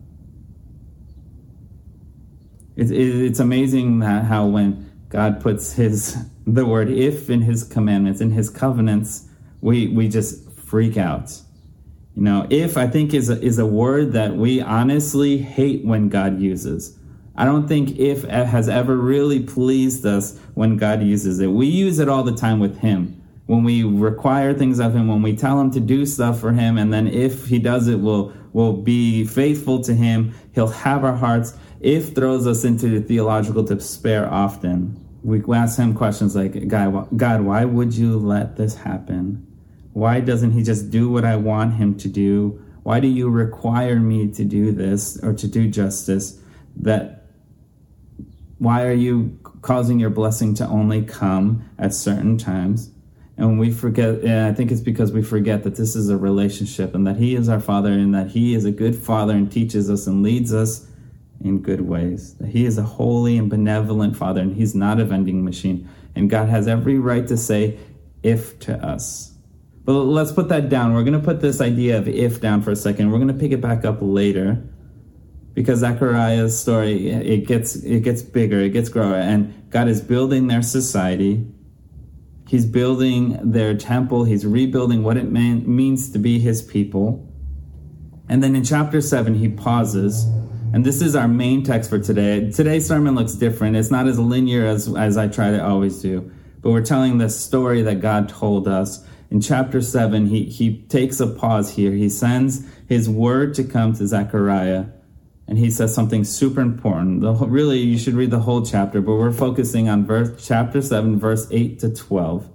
It's, 2.76 3.40
amazing 3.40 4.00
how 4.00 4.46
when 4.46 4.90
God 5.08 5.40
puts 5.40 5.72
his 5.72 6.16
the 6.46 6.64
word 6.64 6.88
if 6.88 7.28
in 7.28 7.42
his 7.42 7.62
commandments, 7.62 8.20
in 8.22 8.30
his 8.30 8.48
covenants, 8.48 9.28
we, 9.60 9.88
we 9.88 10.08
just 10.08 10.50
freak 10.52 10.96
out. 10.96 11.30
You 12.16 12.22
know, 12.22 12.46
if 12.48 12.78
I 12.78 12.86
think 12.86 13.12
is 13.12 13.28
a, 13.28 13.40
is 13.42 13.58
a 13.58 13.66
word 13.66 14.12
that 14.12 14.36
we 14.36 14.60
honestly 14.62 15.38
hate 15.38 15.84
when 15.84 16.08
God 16.08 16.40
uses. 16.40 16.98
I 17.36 17.44
don't 17.44 17.68
think 17.68 17.98
if 17.98 18.24
has 18.24 18.68
ever 18.68 18.96
really 18.96 19.40
pleased 19.40 20.06
us 20.06 20.38
when 20.54 20.76
God 20.76 21.02
uses 21.02 21.38
it. 21.38 21.48
We 21.48 21.66
use 21.66 21.98
it 21.98 22.08
all 22.08 22.24
the 22.24 22.34
time 22.34 22.58
with 22.58 22.78
Him. 22.78 23.17
When 23.48 23.64
we 23.64 23.82
require 23.82 24.52
things 24.52 24.78
of 24.78 24.94
Him, 24.94 25.08
when 25.08 25.22
we 25.22 25.34
tell 25.34 25.58
Him 25.58 25.70
to 25.70 25.80
do 25.80 26.04
stuff 26.04 26.38
for 26.38 26.52
Him, 26.52 26.76
and 26.76 26.92
then 26.92 27.08
if 27.08 27.46
He 27.46 27.58
does 27.58 27.88
it, 27.88 27.98
we'll, 27.98 28.32
we'll 28.52 28.74
be 28.74 29.24
faithful 29.24 29.82
to 29.84 29.94
Him. 29.94 30.34
He'll 30.54 30.68
have 30.68 31.02
our 31.02 31.16
hearts. 31.16 31.54
If 31.80 32.14
throws 32.14 32.46
us 32.46 32.64
into 32.64 33.00
theological 33.00 33.62
despair 33.62 34.30
often. 34.30 35.02
We 35.24 35.42
ask 35.52 35.78
Him 35.78 35.94
questions 35.94 36.36
like, 36.36 36.68
God, 36.68 37.08
God, 37.16 37.40
why 37.40 37.64
would 37.64 37.94
you 37.94 38.18
let 38.18 38.56
this 38.56 38.74
happen? 38.74 39.48
Why 39.98 40.20
doesn't 40.20 40.52
he 40.52 40.62
just 40.62 40.90
do 40.90 41.10
what 41.10 41.24
I 41.24 41.34
want 41.34 41.74
him 41.74 41.96
to 41.96 42.08
do? 42.08 42.62
Why 42.84 43.00
do 43.00 43.08
you 43.08 43.28
require 43.28 43.98
me 43.98 44.28
to 44.28 44.44
do 44.44 44.70
this 44.70 45.18
or 45.24 45.32
to 45.32 45.48
do 45.48 45.68
justice? 45.68 46.40
That 46.76 47.26
why 48.58 48.86
are 48.86 48.92
you 48.92 49.36
causing 49.62 49.98
your 49.98 50.10
blessing 50.10 50.54
to 50.54 50.68
only 50.68 51.02
come 51.02 51.68
at 51.78 51.94
certain 51.94 52.38
times? 52.38 52.92
And 53.38 53.58
we 53.58 53.70
forget, 53.70 54.24
and 54.24 54.46
I 54.46 54.52
think 54.52 54.72
it's 54.72 54.80
because 54.80 55.12
we 55.12 55.22
forget 55.22 55.62
that 55.62 55.76
this 55.76 55.94
is 55.94 56.10
a 56.10 56.16
relationship 56.16 56.94
and 56.94 57.06
that 57.06 57.16
He 57.16 57.36
is 57.36 57.48
our 57.48 57.60
Father 57.60 57.92
and 57.92 58.12
that 58.14 58.26
He 58.26 58.54
is 58.54 58.64
a 58.64 58.72
good 58.72 58.96
Father 58.96 59.32
and 59.32 59.50
teaches 59.50 59.88
us 59.88 60.06
and 60.08 60.22
leads 60.22 60.52
us 60.52 60.86
in 61.42 61.62
good 61.62 61.82
ways. 61.82 62.34
That 62.34 62.48
He 62.48 62.66
is 62.66 62.78
a 62.78 62.82
holy 62.82 63.38
and 63.38 63.48
benevolent 63.48 64.16
Father 64.16 64.40
and 64.40 64.54
He's 64.54 64.74
not 64.74 64.98
a 64.98 65.04
vending 65.04 65.44
machine. 65.44 65.88
And 66.16 66.28
God 66.28 66.48
has 66.48 66.66
every 66.66 66.98
right 66.98 67.26
to 67.28 67.36
say, 67.36 67.78
if 68.24 68.58
to 68.60 68.76
us. 68.84 69.32
But 69.84 69.92
let's 69.92 70.32
put 70.32 70.48
that 70.48 70.68
down. 70.68 70.92
We're 70.92 71.04
going 71.04 71.18
to 71.18 71.24
put 71.24 71.40
this 71.40 71.60
idea 71.60 71.96
of 71.96 72.08
if 72.08 72.40
down 72.40 72.62
for 72.62 72.72
a 72.72 72.76
second. 72.76 73.10
We're 73.10 73.18
going 73.18 73.28
to 73.28 73.34
pick 73.34 73.52
it 73.52 73.60
back 73.60 73.84
up 73.84 73.98
later 74.00 74.62
because 75.54 75.80
Zechariah's 75.80 76.58
story 76.58 77.08
it 77.08 77.46
gets 77.46 77.76
it 77.76 78.00
gets 78.00 78.20
bigger, 78.20 78.60
it 78.60 78.70
gets 78.70 78.88
grower, 78.88 79.14
and 79.14 79.70
God 79.70 79.88
is 79.88 80.00
building 80.00 80.48
their 80.48 80.62
society. 80.62 81.46
He's 82.48 82.66
building 82.66 83.38
their 83.52 83.76
temple. 83.76 84.24
He's 84.24 84.44
rebuilding 84.44 85.04
what 85.04 85.16
it 85.16 85.30
means 85.30 86.10
to 86.10 86.18
be 86.18 86.40
His 86.40 86.62
people. 86.62 87.24
And 88.28 88.42
then 88.42 88.56
in 88.56 88.64
chapter 88.64 89.00
seven, 89.00 89.34
he 89.34 89.48
pauses, 89.48 90.24
and 90.72 90.84
this 90.84 91.00
is 91.00 91.16
our 91.16 91.28
main 91.28 91.62
text 91.62 91.88
for 91.88 91.98
today. 91.98 92.50
Today's 92.50 92.86
sermon 92.86 93.14
looks 93.14 93.34
different. 93.34 93.76
It's 93.76 93.90
not 93.90 94.06
as 94.06 94.18
linear 94.18 94.66
as 94.66 94.94
as 94.94 95.16
I 95.16 95.28
try 95.28 95.50
to 95.50 95.64
always 95.64 96.02
do, 96.02 96.30
but 96.60 96.70
we're 96.70 96.84
telling 96.84 97.18
the 97.18 97.30
story 97.30 97.82
that 97.82 98.00
God 98.00 98.28
told 98.28 98.68
us 98.68 99.06
in 99.30 99.40
chapter 99.40 99.82
7, 99.82 100.26
he, 100.26 100.44
he 100.44 100.82
takes 100.84 101.20
a 101.20 101.26
pause 101.26 101.74
here. 101.74 101.92
He 101.92 102.08
sends 102.08 102.66
his 102.88 103.08
word 103.08 103.54
to 103.54 103.64
come 103.64 103.92
to 103.94 104.06
Zechariah, 104.06 104.86
and 105.48 105.58
he 105.58 105.70
says 105.70 105.94
something 105.94 106.24
super 106.24 106.60
important. 106.60 107.22
The, 107.22 107.32
really, 107.32 107.78
you 107.78 107.96
should 107.98 108.14
read 108.14 108.30
the 108.30 108.40
whole 108.40 108.64
chapter, 108.64 109.00
but 109.00 109.14
we're 109.14 109.32
focusing 109.32 109.88
on 109.88 110.04
verse, 110.04 110.46
chapter 110.46 110.82
7, 110.82 111.18
verse 111.18 111.48
8 111.50 111.78
to 111.80 111.94
12. 111.94 112.50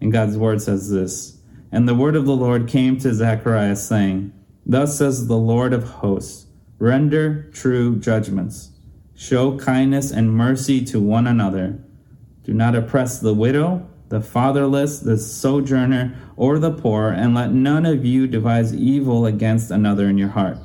And 0.00 0.12
God's 0.12 0.36
word 0.36 0.60
says 0.60 0.90
this 0.90 1.40
And 1.70 1.88
the 1.88 1.94
word 1.94 2.16
of 2.16 2.26
the 2.26 2.34
Lord 2.34 2.66
came 2.66 2.98
to 2.98 3.14
Zechariah, 3.14 3.76
saying, 3.76 4.32
Thus 4.66 4.98
says 4.98 5.28
the 5.28 5.36
Lord 5.36 5.72
of 5.72 5.84
hosts, 5.84 6.46
render 6.80 7.44
true 7.52 7.96
judgments, 7.96 8.72
show 9.14 9.56
kindness 9.56 10.10
and 10.10 10.34
mercy 10.34 10.84
to 10.86 11.00
one 11.00 11.28
another. 11.28 11.78
Do 12.42 12.52
not 12.52 12.74
oppress 12.74 13.20
the 13.20 13.34
widow 13.34 13.88
the 14.08 14.20
fatherless, 14.20 15.00
the 15.00 15.18
sojourner, 15.18 16.16
or 16.36 16.58
the 16.58 16.72
poor, 16.72 17.10
and 17.10 17.34
let 17.34 17.52
none 17.52 17.84
of 17.84 18.06
you 18.06 18.26
devise 18.26 18.74
evil 18.74 19.26
against 19.26 19.70
another 19.70 20.08
in 20.08 20.16
your 20.16 20.30
heart. 20.30 20.58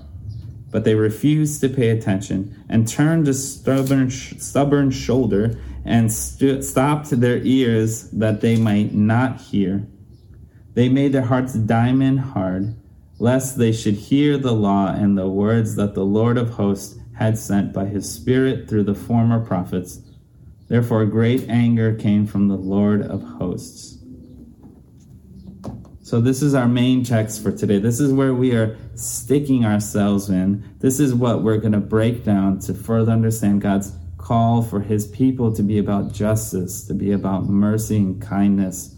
But 0.73 0.83
they 0.83 0.95
refused 0.95 1.61
to 1.61 1.69
pay 1.69 1.89
attention 1.89 2.65
and 2.67 2.85
turned 2.85 3.29
a 3.29 3.33
stubborn, 3.33 4.11
stubborn 4.11 4.91
shoulder 4.91 5.57
and 5.85 6.11
st- 6.11 6.65
stopped 6.65 7.09
their 7.11 7.37
ears 7.37 8.09
that 8.11 8.41
they 8.41 8.57
might 8.57 8.93
not 8.93 9.39
hear. 9.39 9.87
They 10.73 10.89
made 10.89 11.13
their 11.13 11.21
hearts 11.21 11.53
diamond 11.53 12.19
hard, 12.19 12.75
lest 13.19 13.57
they 13.57 13.71
should 13.71 13.95
hear 13.95 14.37
the 14.37 14.53
law 14.53 14.87
and 14.87 15.17
the 15.17 15.29
words 15.29 15.75
that 15.75 15.93
the 15.93 16.03
Lord 16.03 16.37
of 16.37 16.49
hosts 16.49 16.97
had 17.13 17.37
sent 17.37 17.71
by 17.71 17.85
his 17.85 18.11
Spirit 18.11 18.67
through 18.67 18.83
the 18.83 18.95
former 18.95 19.39
prophets 19.39 20.01
Therefore, 20.73 21.05
great 21.05 21.47
anger 21.49 21.93
came 21.93 22.25
from 22.25 22.47
the 22.47 22.57
Lord 22.57 23.03
of 23.03 23.21
hosts. 23.21 24.02
So, 26.13 26.21
this 26.21 26.43
is 26.43 26.53
our 26.53 26.67
main 26.67 27.03
text 27.03 27.41
for 27.41 27.51
today. 27.51 27.79
This 27.79 27.99
is 27.99 28.13
where 28.13 28.35
we 28.35 28.53
are 28.53 28.77
sticking 28.93 29.65
ourselves 29.65 30.29
in. 30.29 30.63
This 30.77 30.99
is 30.99 31.11
what 31.11 31.41
we're 31.41 31.57
going 31.57 31.71
to 31.71 31.79
break 31.79 32.23
down 32.23 32.59
to 32.59 32.75
further 32.75 33.11
understand 33.11 33.63
God's 33.63 33.93
call 34.19 34.61
for 34.61 34.79
his 34.79 35.07
people 35.07 35.51
to 35.55 35.63
be 35.63 35.79
about 35.79 36.13
justice, 36.13 36.85
to 36.85 36.93
be 36.93 37.13
about 37.13 37.45
mercy 37.45 37.97
and 37.97 38.21
kindness, 38.21 38.95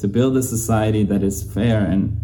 to 0.00 0.08
build 0.08 0.36
a 0.36 0.42
society 0.42 1.04
that 1.04 1.22
is 1.22 1.42
fair 1.54 1.86
and 1.86 2.20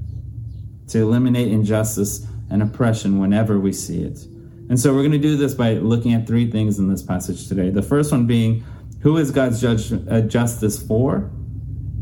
to 0.89 0.99
eliminate 0.99 1.51
injustice 1.51 2.27
and 2.51 2.63
oppression 2.63 3.21
whenever 3.21 3.59
we 3.59 3.73
see 3.73 4.03
it. 4.03 4.27
And 4.69 4.79
so 4.79 4.93
we're 4.93 5.01
going 5.01 5.13
to 5.13 5.19
do 5.19 5.39
this 5.39 5.55
by 5.55 5.73
looking 5.73 6.13
at 6.13 6.27
three 6.27 6.51
things 6.51 6.79
in 6.79 6.91
this 6.91 7.03
passage 7.03 7.49
today. 7.49 7.71
The 7.71 7.81
first 7.81 8.13
one 8.13 8.27
being 8.27 8.63
who 9.01 9.17
is 9.17 9.31
God's 9.31 9.63
judge, 9.63 9.91
uh, 9.91 10.21
justice 10.21 10.87
for? 10.87 11.31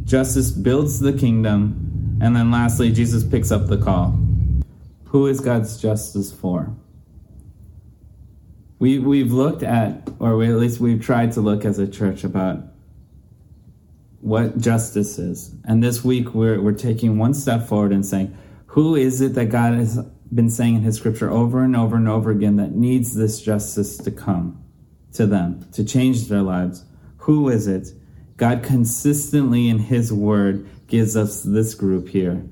Justice 0.02 0.50
builds 0.50 0.98
the 0.98 1.12
kingdom. 1.12 1.90
And 2.22 2.36
then 2.36 2.52
lastly, 2.52 2.92
Jesus 2.92 3.24
picks 3.24 3.50
up 3.50 3.66
the 3.66 3.76
call. 3.76 4.16
Who 5.06 5.26
is 5.26 5.40
God's 5.40 5.76
justice 5.82 6.30
for? 6.30 6.72
We, 8.78 9.00
we've 9.00 9.32
looked 9.32 9.64
at, 9.64 10.08
or 10.20 10.36
we, 10.36 10.48
at 10.48 10.56
least 10.56 10.78
we've 10.78 11.02
tried 11.02 11.32
to 11.32 11.40
look 11.40 11.64
as 11.64 11.80
a 11.80 11.88
church 11.88 12.22
about 12.22 12.62
what 14.20 14.56
justice 14.58 15.18
is. 15.18 15.52
And 15.64 15.82
this 15.82 16.04
week 16.04 16.32
we're, 16.32 16.62
we're 16.62 16.74
taking 16.74 17.18
one 17.18 17.34
step 17.34 17.66
forward 17.66 17.90
and 17.90 18.06
saying, 18.06 18.38
who 18.66 18.94
is 18.94 19.20
it 19.20 19.34
that 19.34 19.46
God 19.46 19.74
has 19.74 19.98
been 20.32 20.48
saying 20.48 20.76
in 20.76 20.82
his 20.82 20.96
scripture 20.96 21.28
over 21.28 21.64
and 21.64 21.74
over 21.74 21.96
and 21.96 22.08
over 22.08 22.30
again 22.30 22.54
that 22.54 22.70
needs 22.70 23.16
this 23.16 23.42
justice 23.42 23.96
to 23.98 24.12
come 24.12 24.62
to 25.14 25.26
them, 25.26 25.66
to 25.72 25.82
change 25.82 26.28
their 26.28 26.42
lives? 26.42 26.84
Who 27.18 27.48
is 27.48 27.66
it? 27.66 27.88
God 28.36 28.62
consistently 28.62 29.68
in 29.68 29.78
His 29.78 30.12
Word 30.12 30.68
gives 30.92 31.16
us 31.16 31.42
this 31.42 31.74
group 31.74 32.06
here 32.08 32.44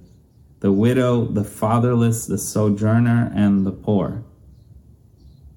the 0.61 0.73
widow, 0.73 1.27
the 1.27 1.45
fatherless, 1.45 2.27
the 2.27 2.39
sojourner, 2.39 3.31
and 3.35 3.67
the 3.67 3.71
poor. 3.71 4.25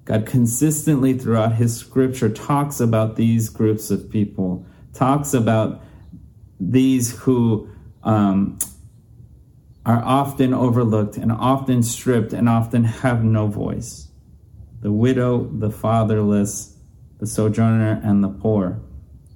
God 0.04 0.26
consistently 0.26 1.18
throughout 1.18 1.54
His 1.54 1.76
Scripture 1.76 2.28
talks 2.28 2.80
about 2.80 3.16
these 3.16 3.48
groups 3.48 3.90
of 3.90 4.10
people, 4.10 4.66
talks 4.92 5.32
about 5.32 5.82
these 6.60 7.18
who 7.20 7.68
um, 8.02 8.58
are 9.86 10.02
often 10.04 10.52
overlooked 10.52 11.16
and 11.16 11.32
often 11.32 11.82
stripped 11.82 12.34
and 12.34 12.48
often 12.48 12.84
have 12.84 13.24
no 13.24 13.46
voice 13.46 14.08
the 14.82 14.92
widow, 14.92 15.48
the 15.50 15.70
fatherless, 15.70 16.76
the 17.18 17.26
sojourner, 17.26 18.02
and 18.04 18.22
the 18.22 18.28
poor. 18.28 18.82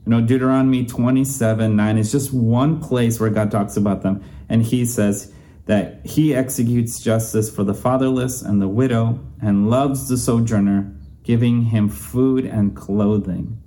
You 0.08 0.14
know, 0.14 0.26
Deuteronomy 0.26 0.86
27 0.86 1.76
9 1.76 1.98
is 1.98 2.10
just 2.10 2.32
one 2.32 2.80
place 2.80 3.20
where 3.20 3.28
God 3.28 3.50
talks 3.50 3.76
about 3.76 4.00
them. 4.00 4.24
And 4.48 4.62
he 4.62 4.86
says 4.86 5.30
that 5.66 6.00
he 6.06 6.34
executes 6.34 6.98
justice 6.98 7.54
for 7.54 7.62
the 7.62 7.74
fatherless 7.74 8.40
and 8.40 8.58
the 8.58 8.68
widow 8.68 9.20
and 9.42 9.68
loves 9.68 10.08
the 10.08 10.16
sojourner, 10.16 10.96
giving 11.24 11.60
him 11.60 11.90
food 11.90 12.46
and 12.46 12.74
clothing. 12.74 13.62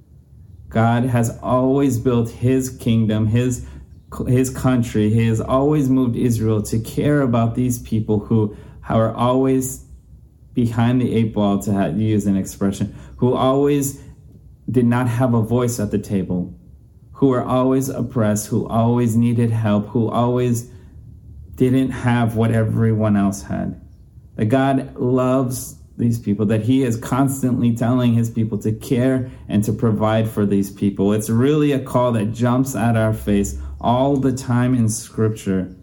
God 0.70 1.04
has 1.04 1.38
always 1.44 2.00
built 2.00 2.32
his 2.32 2.72
kingdom, 2.72 3.28
his 3.28 3.64
his 4.28 4.50
country. 4.50 5.12
He 5.12 5.28
has 5.28 5.42
always 5.42 5.90
moved 5.90 6.16
Israel 6.16 6.64
to 6.64 6.80
care 6.80 7.22
about 7.22 7.54
these 7.54 7.78
people 7.78 8.18
who 8.18 8.58
are 8.90 9.14
always 9.14 9.86
behind 10.56 11.02
the 11.02 11.14
eight 11.14 11.36
ball, 11.36 11.60
to 11.60 11.94
use 11.96 12.26
an 12.26 12.36
expression, 12.36 12.96
who 13.18 13.36
always 13.36 14.02
did 14.72 14.86
not 14.86 15.08
have 15.08 15.34
a 15.34 15.42
voice 15.42 15.80
at 15.80 15.92
the 15.92 16.00
table, 16.00 16.58
who 17.12 17.28
were 17.28 17.44
always 17.44 17.90
oppressed, 17.90 18.48
who 18.48 18.68
always 18.68 19.16
needed 19.16 19.52
help, 19.52 19.88
who 19.90 20.10
always 20.10 20.72
didn't 21.56 21.92
have 21.92 22.36
what 22.36 22.52
everyone 22.52 23.16
else 23.16 23.44
had. 23.44 23.80
That 24.36 24.46
God 24.46 24.96
loves 24.96 25.76
these 25.98 26.18
people, 26.18 26.46
that 26.48 26.62
he 26.62 26.84
is 26.84 26.98
constantly 26.98 27.76
telling 27.76 28.14
his 28.14 28.30
people 28.30 28.58
to 28.60 28.72
care 28.72 29.30
and 29.48 29.64
to 29.64 29.74
provide 29.74 30.28
for 30.30 30.46
these 30.46 30.72
people. 30.72 31.14
It's 31.14 31.30
really 31.30 31.74
a 31.74 31.80
call 31.80 32.14
that 32.14 32.32
jumps 32.32 32.76
at 32.76 32.96
our 32.96 33.14
face 33.14 33.60
all 33.80 34.18
the 34.18 34.32
time 34.32 34.74
in 34.74 34.90
Scripture. 34.90 35.76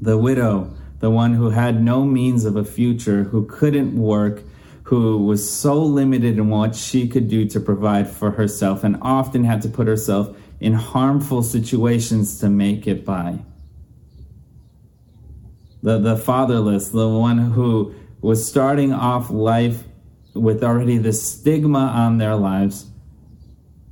The 0.00 0.18
widow, 0.18 0.74
the 1.00 1.10
one 1.10 1.34
who 1.34 1.50
had 1.50 1.82
no 1.82 2.04
means 2.04 2.44
of 2.44 2.56
a 2.56 2.64
future, 2.64 3.24
who 3.24 3.46
couldn't 3.46 3.96
work, 3.96 4.42
who 4.86 5.18
was 5.18 5.50
so 5.50 5.82
limited 5.82 6.38
in 6.38 6.48
what 6.48 6.76
she 6.76 7.08
could 7.08 7.28
do 7.28 7.44
to 7.44 7.58
provide 7.58 8.08
for 8.08 8.30
herself, 8.30 8.84
and 8.84 8.96
often 9.02 9.42
had 9.42 9.60
to 9.60 9.68
put 9.68 9.88
herself 9.88 10.36
in 10.60 10.72
harmful 10.72 11.42
situations 11.42 12.38
to 12.38 12.48
make 12.48 12.86
it 12.86 13.04
by. 13.04 13.36
The, 15.82 15.98
the 15.98 16.16
fatherless, 16.16 16.90
the 16.90 17.08
one 17.08 17.38
who 17.50 17.96
was 18.20 18.48
starting 18.48 18.92
off 18.92 19.28
life 19.28 19.82
with 20.34 20.62
already 20.62 20.98
this 20.98 21.20
stigma 21.20 21.80
on 21.80 22.18
their 22.18 22.36
lives, 22.36 22.86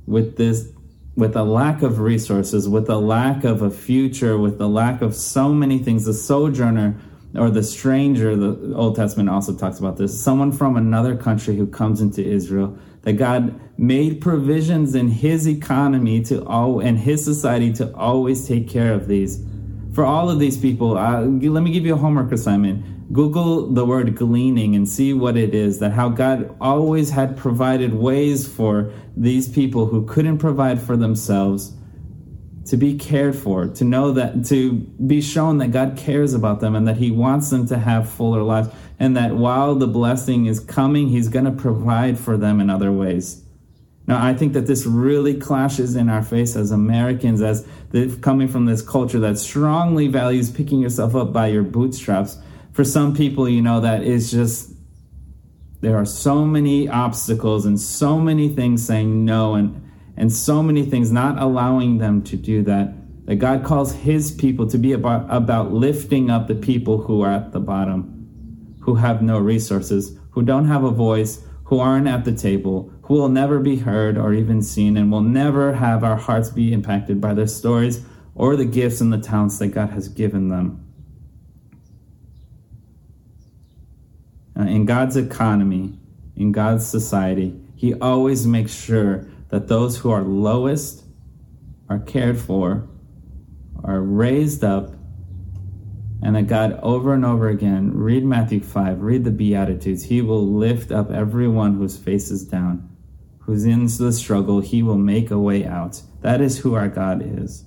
with 0.05 0.37
this 0.37 0.69
with 1.17 1.35
a 1.35 1.43
lack 1.43 1.81
of 1.81 1.99
resources, 1.99 2.69
with 2.69 2.89
a 2.89 2.97
lack 2.97 3.43
of 3.43 3.61
a 3.61 3.69
future, 3.69 4.37
with 4.37 4.57
the 4.57 4.69
lack 4.69 5.01
of 5.01 5.13
so 5.13 5.53
many 5.53 5.77
things, 5.79 6.05
the 6.05 6.13
sojourner 6.13 6.95
or 7.37 7.49
the 7.49 7.63
stranger, 7.63 8.35
the 8.35 8.75
Old 8.75 8.95
Testament 8.95 9.29
also 9.29 9.55
talks 9.55 9.79
about 9.79 9.97
this, 9.97 10.19
someone 10.19 10.51
from 10.51 10.77
another 10.77 11.15
country 11.15 11.55
who 11.55 11.67
comes 11.67 12.01
into 12.01 12.23
Israel, 12.23 12.77
that 13.01 13.13
God 13.13 13.59
made 13.77 14.21
provisions 14.21 14.95
in 14.95 15.09
his 15.09 15.47
economy 15.47 16.21
to 16.23 16.43
all 16.45 16.79
and 16.79 16.97
his 16.97 17.23
society 17.23 17.71
to 17.73 17.93
always 17.95 18.47
take 18.47 18.67
care 18.67 18.93
of 18.93 19.07
these. 19.07 19.43
For 19.93 20.03
all 20.03 20.29
of 20.29 20.39
these 20.39 20.57
people, 20.57 20.97
uh, 20.97 21.21
let 21.21 21.63
me 21.63 21.71
give 21.71 21.85
you 21.85 21.93
a 21.93 21.97
homework 21.97 22.31
assignment 22.31 22.85
Google 23.13 23.67
the 23.67 23.85
word 23.85 24.15
gleaning 24.15 24.75
and 24.75 24.89
see 24.89 25.13
what 25.13 25.37
it 25.37 25.53
is 25.53 25.79
that 25.79 25.91
how 25.91 26.09
God 26.09 26.55
always 26.59 27.11
had 27.11 27.37
provided 27.37 27.93
ways 27.93 28.47
for 28.47 28.91
these 29.15 29.47
people 29.47 29.85
who 29.85 30.05
couldn't 30.07 30.39
provide 30.39 30.81
for 30.81 30.97
themselves 30.97 31.74
to 32.65 32.77
be 32.77 32.97
cared 32.97 33.35
for, 33.35 33.67
to 33.67 33.83
know 33.83 34.11
that, 34.11 34.45
to 34.45 34.73
be 34.73 35.21
shown 35.21 35.59
that 35.59 35.71
God 35.71 35.97
cares 35.97 36.33
about 36.33 36.59
them 36.59 36.75
and 36.75 36.87
that 36.87 36.97
He 36.97 37.11
wants 37.11 37.49
them 37.49 37.67
to 37.67 37.77
have 37.77 38.09
fuller 38.09 38.41
lives, 38.41 38.69
and 38.99 39.15
that 39.15 39.35
while 39.35 39.75
the 39.75 39.87
blessing 39.87 40.45
is 40.47 40.59
coming, 40.59 41.09
He's 41.09 41.27
going 41.27 41.45
to 41.45 41.51
provide 41.51 42.17
for 42.17 42.37
them 42.37 42.59
in 42.59 42.69
other 42.69 42.91
ways. 42.91 43.43
Now, 44.07 44.23
I 44.23 44.33
think 44.33 44.53
that 44.53 44.67
this 44.67 44.85
really 44.85 45.33
clashes 45.33 45.95
in 45.95 46.09
our 46.09 46.21
face 46.21 46.55
as 46.55 46.71
Americans, 46.71 47.41
as 47.41 47.67
coming 48.21 48.47
from 48.47 48.65
this 48.65 48.81
culture 48.81 49.19
that 49.19 49.37
strongly 49.37 50.07
values 50.07 50.51
picking 50.51 50.79
yourself 50.79 51.15
up 51.15 51.33
by 51.33 51.47
your 51.47 51.63
bootstraps 51.63 52.37
for 52.75 52.83
some 52.83 53.15
people, 53.15 53.47
you 53.47 53.61
know, 53.61 53.79
that 53.79 54.03
is 54.03 54.29
just 54.29 54.69
there 55.79 55.95
are 55.95 56.05
so 56.05 56.43
many 56.43 56.89
obstacles 56.89 57.65
and 57.65 57.79
so 57.79 58.19
many 58.19 58.49
things 58.49 58.85
saying 58.85 59.23
no 59.23 59.55
and 59.55 59.81
and 60.17 60.31
so 60.31 60.63
many 60.63 60.85
things 60.85 61.11
not 61.11 61.41
allowing 61.41 61.97
them 61.97 62.21
to 62.23 62.35
do 62.35 62.63
that 62.63 62.93
that 63.25 63.37
God 63.37 63.63
calls 63.63 63.93
his 63.93 64.31
people 64.31 64.67
to 64.67 64.77
be 64.77 64.93
about, 64.93 65.25
about 65.29 65.73
lifting 65.73 66.29
up 66.29 66.47
the 66.47 66.55
people 66.55 66.99
who 66.99 67.21
are 67.21 67.31
at 67.31 67.53
the 67.53 67.59
bottom, 67.59 68.75
who 68.81 68.95
have 68.95 69.23
no 69.23 69.39
resources, 69.39 70.17
who 70.31 70.43
don't 70.43 70.67
have 70.67 70.83
a 70.83 70.91
voice, 70.91 71.43
who 71.63 71.79
aren't 71.79 72.07
at 72.07 72.23
the 72.23 72.33
table, 72.33 72.93
who 73.01 73.15
will 73.15 73.29
never 73.29 73.59
be 73.59 73.77
heard 73.77 74.15
or 74.17 74.33
even 74.33 74.61
seen, 74.61 74.95
and 74.95 75.11
will 75.11 75.21
never 75.21 75.73
have 75.73 76.03
our 76.03 76.15
hearts 76.15 76.51
be 76.51 76.71
impacted 76.71 77.19
by 77.19 77.33
their 77.33 77.47
stories 77.47 78.05
or 78.35 78.55
the 78.55 78.65
gifts 78.65 79.01
and 79.01 79.11
the 79.11 79.17
talents 79.17 79.57
that 79.57 79.69
God 79.69 79.89
has 79.89 80.07
given 80.07 80.49
them. 80.49 80.85
uh, 84.57 84.63
in 84.63 84.85
God's 84.85 85.17
economy, 85.17 85.97
in 86.35 86.51
God's 86.51 86.85
society, 86.85 87.59
He 87.75 87.93
always 87.93 88.47
makes 88.47 88.73
sure 88.73 89.27
that 89.49 89.67
those 89.67 89.97
who 89.97 90.11
are 90.11 90.21
lowest 90.21 91.03
are 91.89 91.99
cared 91.99 92.39
for, 92.39 92.87
are 93.83 94.01
raised 94.01 94.63
up, 94.63 94.91
and 96.21 96.35
that 96.35 96.47
God 96.47 96.79
over 96.81 97.13
and 97.13 97.23
over 97.23 97.49
again, 97.49 97.91
read 97.93 98.25
Matthew 98.25 98.59
5, 98.59 99.01
read 99.01 99.23
the 99.23 99.31
Beatitudes, 99.31 100.05
He 100.05 100.21
will 100.21 100.45
lift 100.45 100.91
up 100.91 101.11
everyone 101.11 101.75
whose 101.75 101.97
face 101.97 102.31
is 102.31 102.45
down, 102.45 102.89
who's 103.39 103.65
in 103.65 103.85
the 103.85 104.11
struggle, 104.11 104.61
He 104.61 104.81
will 104.81 104.97
make 104.97 105.29
a 105.29 105.37
way 105.37 105.65
out. 105.65 106.01
That 106.21 106.41
is 106.41 106.59
who 106.59 106.73
our 106.73 106.87
God 106.87 107.21
is. 107.23 107.65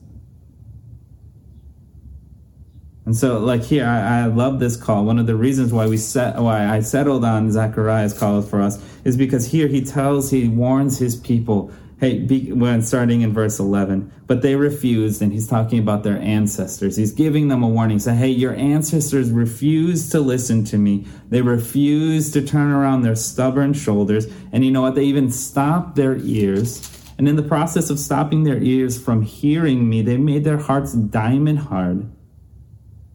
And 3.09 3.17
so, 3.17 3.39
like 3.39 3.63
here, 3.63 3.87
I, 3.87 4.25
I, 4.25 4.27
love 4.27 4.61
this 4.61 4.77
call. 4.77 5.07
One 5.07 5.19
of 5.19 5.27
the 5.27 5.35
reasons 5.35 5.73
why 5.73 5.87
we 5.87 5.97
set, 5.97 6.37
why 6.37 6.67
I 6.67 6.81
settled 6.81 7.25
on 7.25 7.51
Zechariah's 7.51 8.13
call 8.13 8.43
for 8.43 8.61
us 8.61 8.79
is 9.03 9.17
because 9.17 9.47
here 9.47 9.67
he 9.67 9.83
tells, 9.83 10.31
he 10.31 10.47
warns 10.47 10.99
his 10.99 11.17
people. 11.17 11.73
Hey, 12.01 12.19
be, 12.19 12.53
when 12.53 12.83
starting 12.83 13.23
in 13.23 13.33
verse 13.33 13.59
eleven, 13.59 14.13
but 14.27 14.43
they 14.43 14.57
refused, 14.57 15.23
and 15.23 15.33
he's 15.33 15.49
talking 15.49 15.79
about 15.79 16.03
their 16.03 16.19
ancestors. 16.19 16.97
He's 16.97 17.13
giving 17.13 17.49
them 17.49 17.63
a 17.63 17.69
warning. 17.69 17.99
Say, 17.99 18.15
hey, 18.15 18.29
your 18.29 18.55
ancestors 18.55 19.31
refused 19.31 20.13
to 20.13 20.21
listen 20.21 20.67
to 20.67 20.77
me. 20.77 21.07
They 21.31 21.41
refused 21.41 22.35
to 22.35 22.43
turn 22.43 22.71
around 22.71 23.05
their 23.05 23.17
stubborn 23.17 23.73
shoulders, 23.73 24.27
and 24.53 24.67
you 24.67 24.71
know 24.71 24.83
what? 24.83 24.97
They 24.97 25.05
even 25.05 25.31
stopped 25.31 25.97
their 25.97 26.19
ears. 26.19 26.87
And 27.17 27.27
in 27.27 27.37
the 27.37 27.43
process 27.43 27.89
of 27.89 27.99
stopping 27.99 28.43
their 28.45 28.63
ears 28.63 29.03
from 29.03 29.23
hearing 29.23 29.89
me, 29.89 30.03
they 30.03 30.19
made 30.19 30.45
their 30.45 30.59
hearts 30.59 30.93
diamond 30.93 31.61
hard 31.61 32.07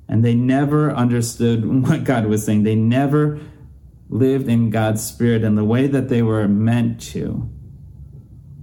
and 0.08 0.24
they 0.24 0.36
never 0.36 0.92
understood 0.92 1.66
what 1.88 2.04
God 2.04 2.26
was 2.26 2.46
saying. 2.46 2.64
They 2.64 2.76
never 2.76 3.40
lived 4.10 4.48
in 4.48 4.70
God's 4.70 5.04
spirit 5.04 5.44
in 5.44 5.56
the 5.56 5.64
way 5.64 5.88
that 5.88 6.10
they 6.10 6.22
were 6.22 6.48
meant 6.48 7.02
to. 7.02 7.50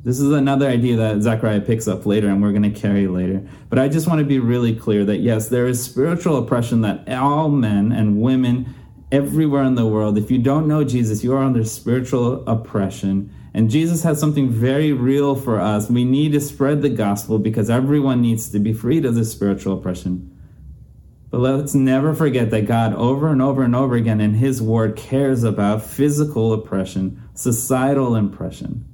This 0.02 0.18
is 0.18 0.32
another 0.32 0.66
idea 0.66 0.96
that 0.96 1.20
Zechariah 1.20 1.60
picks 1.60 1.86
up 1.86 2.06
later 2.06 2.28
and 2.28 2.40
we're 2.40 2.52
going 2.52 2.72
to 2.72 2.80
carry 2.80 3.06
later. 3.06 3.46
But 3.68 3.78
I 3.78 3.88
just 3.88 4.06
want 4.06 4.20
to 4.20 4.24
be 4.24 4.38
really 4.38 4.74
clear 4.74 5.04
that 5.04 5.18
yes, 5.18 5.48
there 5.48 5.66
is 5.66 5.82
spiritual 5.82 6.38
oppression 6.38 6.80
that 6.82 7.06
all 7.10 7.50
men 7.50 7.92
and 7.92 8.22
women 8.22 8.74
everywhere 9.12 9.64
in 9.64 9.74
the 9.74 9.86
world, 9.86 10.16
if 10.16 10.30
you 10.30 10.38
don't 10.38 10.68
know 10.68 10.84
Jesus, 10.84 11.22
you 11.22 11.34
are 11.34 11.42
under 11.42 11.64
spiritual 11.64 12.46
oppression. 12.46 13.34
And 13.52 13.68
Jesus 13.68 14.02
has 14.04 14.18
something 14.18 14.48
very 14.48 14.92
real 14.92 15.34
for 15.34 15.60
us. 15.60 15.90
We 15.90 16.04
need 16.04 16.32
to 16.32 16.40
spread 16.40 16.80
the 16.80 16.88
gospel 16.88 17.38
because 17.38 17.68
everyone 17.68 18.22
needs 18.22 18.48
to 18.50 18.58
be 18.58 18.72
freed 18.72 19.04
of 19.04 19.16
this 19.16 19.32
spiritual 19.32 19.76
oppression. 19.76 20.34
But 21.30 21.40
let's 21.40 21.74
never 21.74 22.12
forget 22.12 22.50
that 22.50 22.66
God, 22.66 22.92
over 22.94 23.28
and 23.28 23.40
over 23.40 23.62
and 23.62 23.74
over 23.74 23.94
again 23.94 24.20
in 24.20 24.34
His 24.34 24.60
Word, 24.60 24.96
cares 24.96 25.44
about 25.44 25.82
physical 25.82 26.52
oppression, 26.52 27.22
societal 27.34 28.16
oppression. 28.16 28.84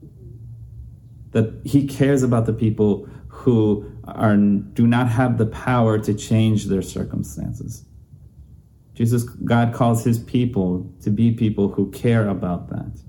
That 1.31 1.63
He 1.65 1.87
cares 1.87 2.23
about 2.23 2.45
the 2.45 2.53
people 2.53 3.09
who 3.29 3.91
are, 4.05 4.37
do 4.37 4.87
not 4.87 5.09
have 5.09 5.39
the 5.39 5.47
power 5.47 5.99
to 5.99 6.13
change 6.13 6.67
their 6.67 6.83
circumstances. 6.83 7.85
Jesus, 8.95 9.25
God 9.25 9.73
calls 9.73 10.05
His 10.05 10.19
people 10.19 10.93
to 11.03 11.11
be 11.11 11.33
people 11.33 11.69
who 11.69 11.91
care 11.91 12.29
about 12.29 12.69
that. 12.69 13.01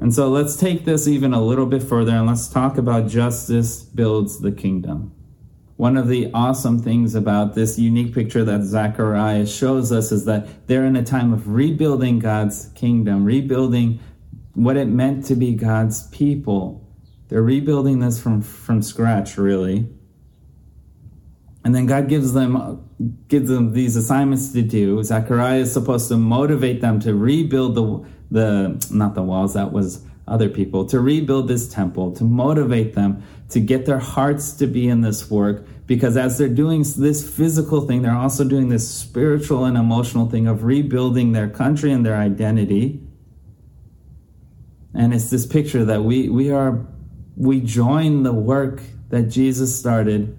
And 0.00 0.12
so 0.12 0.28
let's 0.28 0.56
take 0.56 0.84
this 0.84 1.06
even 1.06 1.32
a 1.32 1.40
little 1.40 1.66
bit 1.66 1.82
further 1.82 2.10
and 2.10 2.26
let's 2.26 2.48
talk 2.48 2.76
about 2.76 3.08
justice 3.08 3.82
builds 3.82 4.40
the 4.40 4.50
kingdom. 4.50 5.14
One 5.82 5.96
of 5.96 6.06
the 6.06 6.30
awesome 6.32 6.78
things 6.78 7.16
about 7.16 7.56
this 7.56 7.76
unique 7.76 8.14
picture 8.14 8.44
that 8.44 8.62
Zechariah 8.62 9.48
shows 9.48 9.90
us 9.90 10.12
is 10.12 10.26
that 10.26 10.68
they're 10.68 10.84
in 10.84 10.94
a 10.94 11.02
time 11.02 11.32
of 11.32 11.48
rebuilding 11.48 12.20
God's 12.20 12.68
kingdom, 12.76 13.24
rebuilding 13.24 13.98
what 14.54 14.76
it 14.76 14.86
meant 14.86 15.24
to 15.24 15.34
be 15.34 15.56
God's 15.56 16.06
people. 16.10 16.88
They're 17.26 17.42
rebuilding 17.42 17.98
this 17.98 18.22
from, 18.22 18.42
from 18.42 18.80
scratch, 18.80 19.36
really. 19.36 19.88
And 21.64 21.74
then 21.74 21.86
God 21.86 22.08
gives 22.08 22.32
them 22.32 22.88
gives 23.26 23.48
them 23.48 23.72
these 23.72 23.96
assignments 23.96 24.52
to 24.52 24.62
do. 24.62 25.02
Zechariah 25.02 25.62
is 25.62 25.72
supposed 25.72 26.06
to 26.10 26.16
motivate 26.16 26.80
them 26.80 27.00
to 27.00 27.12
rebuild 27.12 27.74
the 27.74 28.06
the 28.30 28.86
not 28.94 29.16
the 29.16 29.22
walls. 29.24 29.54
That 29.54 29.72
was 29.72 30.06
other 30.28 30.48
people 30.48 30.84
to 30.86 31.00
rebuild 31.00 31.48
this 31.48 31.68
temple, 31.68 32.12
to 32.12 32.24
motivate 32.24 32.94
them 32.94 33.22
to 33.50 33.60
get 33.60 33.86
their 33.86 33.98
hearts 33.98 34.52
to 34.54 34.66
be 34.66 34.88
in 34.88 35.00
this 35.00 35.30
work. 35.30 35.66
Because 35.86 36.16
as 36.16 36.38
they're 36.38 36.48
doing 36.48 36.84
this 36.96 37.28
physical 37.28 37.82
thing, 37.82 38.02
they're 38.02 38.14
also 38.14 38.44
doing 38.44 38.68
this 38.68 38.88
spiritual 38.88 39.64
and 39.64 39.76
emotional 39.76 40.28
thing 40.28 40.46
of 40.46 40.64
rebuilding 40.64 41.32
their 41.32 41.48
country 41.48 41.92
and 41.92 42.06
their 42.06 42.16
identity. 42.16 43.00
And 44.94 45.12
it's 45.12 45.30
this 45.30 45.44
picture 45.44 45.84
that 45.84 46.04
we, 46.04 46.28
we 46.28 46.50
are, 46.50 46.86
we 47.36 47.60
join 47.60 48.22
the 48.22 48.32
work 48.32 48.80
that 49.10 49.24
Jesus 49.24 49.78
started 49.78 50.38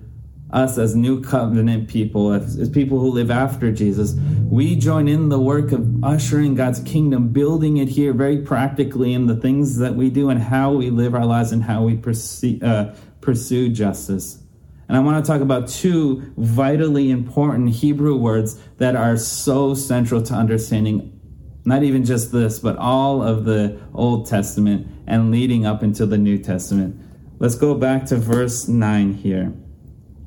us 0.54 0.78
as 0.78 0.96
new 0.96 1.20
covenant 1.20 1.90
people, 1.90 2.32
as, 2.32 2.58
as, 2.58 2.70
people 2.70 3.00
who 3.00 3.10
live 3.10 3.32
after 3.32 3.72
Jesus, 3.72 4.14
we 4.50 4.76
join 4.76 5.08
in 5.08 5.30
the 5.30 5.40
work 5.40 5.72
of 5.72 6.04
ushering 6.04 6.54
God's 6.54 6.80
kingdom, 6.82 7.30
building 7.30 7.78
it 7.78 7.90
here 7.90 8.14
very 8.14 8.38
practically 8.38 9.14
in 9.14 9.26
the 9.26 9.36
things 9.36 9.80
that 9.80 9.96
we 9.96 10.12
do 10.12 10.30
and 10.30 10.40
how 10.40 10.72
we 10.72 10.92
live 10.92 11.16
our 11.16 11.26
lives 11.26 11.52
and 11.52 11.64
how 11.64 11.84
we 11.84 11.98
pursue, 11.98 12.60
uh, 12.62 12.96
pursue 13.20 13.70
justice. 13.70 14.44
And 14.88 14.96
I 14.96 15.00
want 15.00 15.26
to 15.26 15.32
talk 15.32 15.42
about 15.42 15.70
two 15.70 16.32
vitally 16.38 17.10
important 17.10 17.70
Hebrew 17.70 18.16
words 18.16 18.60
that 18.78 18.96
are 18.96 19.18
so 19.18 19.74
central 19.74 20.22
to 20.22 20.34
understanding 20.34 21.20
Not 21.66 21.82
even 21.82 22.04
just 22.04 22.32
this, 22.32 22.60
but 22.60 22.78
all 22.78 23.24
of 23.24 23.46
the 23.46 23.80
Old 23.94 24.28
Testament 24.28 24.86
and 25.08 25.32
leading 25.32 25.66
up 25.66 25.82
into 25.82 26.06
the 26.06 26.18
New 26.18 26.38
Testament. 26.38 27.00
Let's 27.40 27.56
go 27.56 27.74
back 27.74 28.06
to 28.08 28.18
verse 28.18 28.68
9 28.68 29.14
here. 29.14 29.54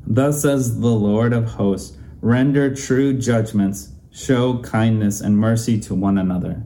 Thus 0.07 0.43
says 0.43 0.81
the 0.81 0.87
Lord 0.87 1.33
of 1.33 1.47
hosts 1.47 1.97
render 2.21 2.75
true 2.75 3.13
judgments, 3.19 3.93
show 4.11 4.59
kindness 4.59 5.21
and 5.21 5.37
mercy 5.37 5.81
to 5.81 5.95
one 5.95 6.17
another. 6.19 6.63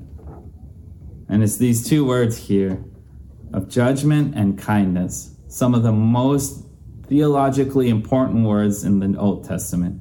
And 1.28 1.42
it's 1.42 1.56
these 1.56 1.86
two 1.86 2.04
words 2.04 2.36
here 2.36 2.84
of 3.52 3.68
judgment 3.68 4.34
and 4.36 4.58
kindness, 4.58 5.34
some 5.48 5.74
of 5.74 5.82
the 5.82 5.92
most 5.92 6.64
theologically 7.08 7.88
important 7.88 8.46
words 8.46 8.84
in 8.84 9.00
the 9.00 9.18
Old 9.18 9.44
Testament. 9.44 10.00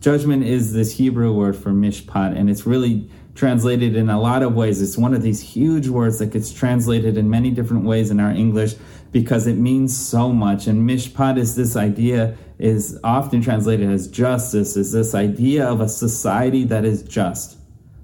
Judgment 0.00 0.44
is 0.44 0.72
this 0.72 0.96
Hebrew 0.96 1.32
word 1.32 1.56
for 1.56 1.70
mishpat, 1.70 2.36
and 2.36 2.48
it's 2.48 2.66
really 2.66 3.10
translated 3.34 3.96
in 3.96 4.08
a 4.08 4.20
lot 4.20 4.42
of 4.42 4.54
ways. 4.54 4.80
It's 4.80 4.96
one 4.96 5.14
of 5.14 5.22
these 5.22 5.40
huge 5.40 5.88
words 5.88 6.18
that 6.20 6.26
gets 6.26 6.52
translated 6.52 7.16
in 7.16 7.28
many 7.28 7.50
different 7.50 7.84
ways 7.84 8.10
in 8.10 8.20
our 8.20 8.30
English 8.30 8.74
because 9.16 9.46
it 9.46 9.56
means 9.56 9.96
so 9.96 10.30
much. 10.30 10.66
And 10.66 10.86
mishpat 10.86 11.38
is 11.38 11.56
this 11.56 11.74
idea, 11.74 12.36
is 12.58 13.00
often 13.02 13.40
translated 13.40 13.90
as 13.90 14.08
justice, 14.08 14.76
is 14.76 14.92
this 14.92 15.14
idea 15.14 15.66
of 15.66 15.80
a 15.80 15.88
society 15.88 16.64
that 16.64 16.84
is 16.84 17.02
just. 17.02 17.56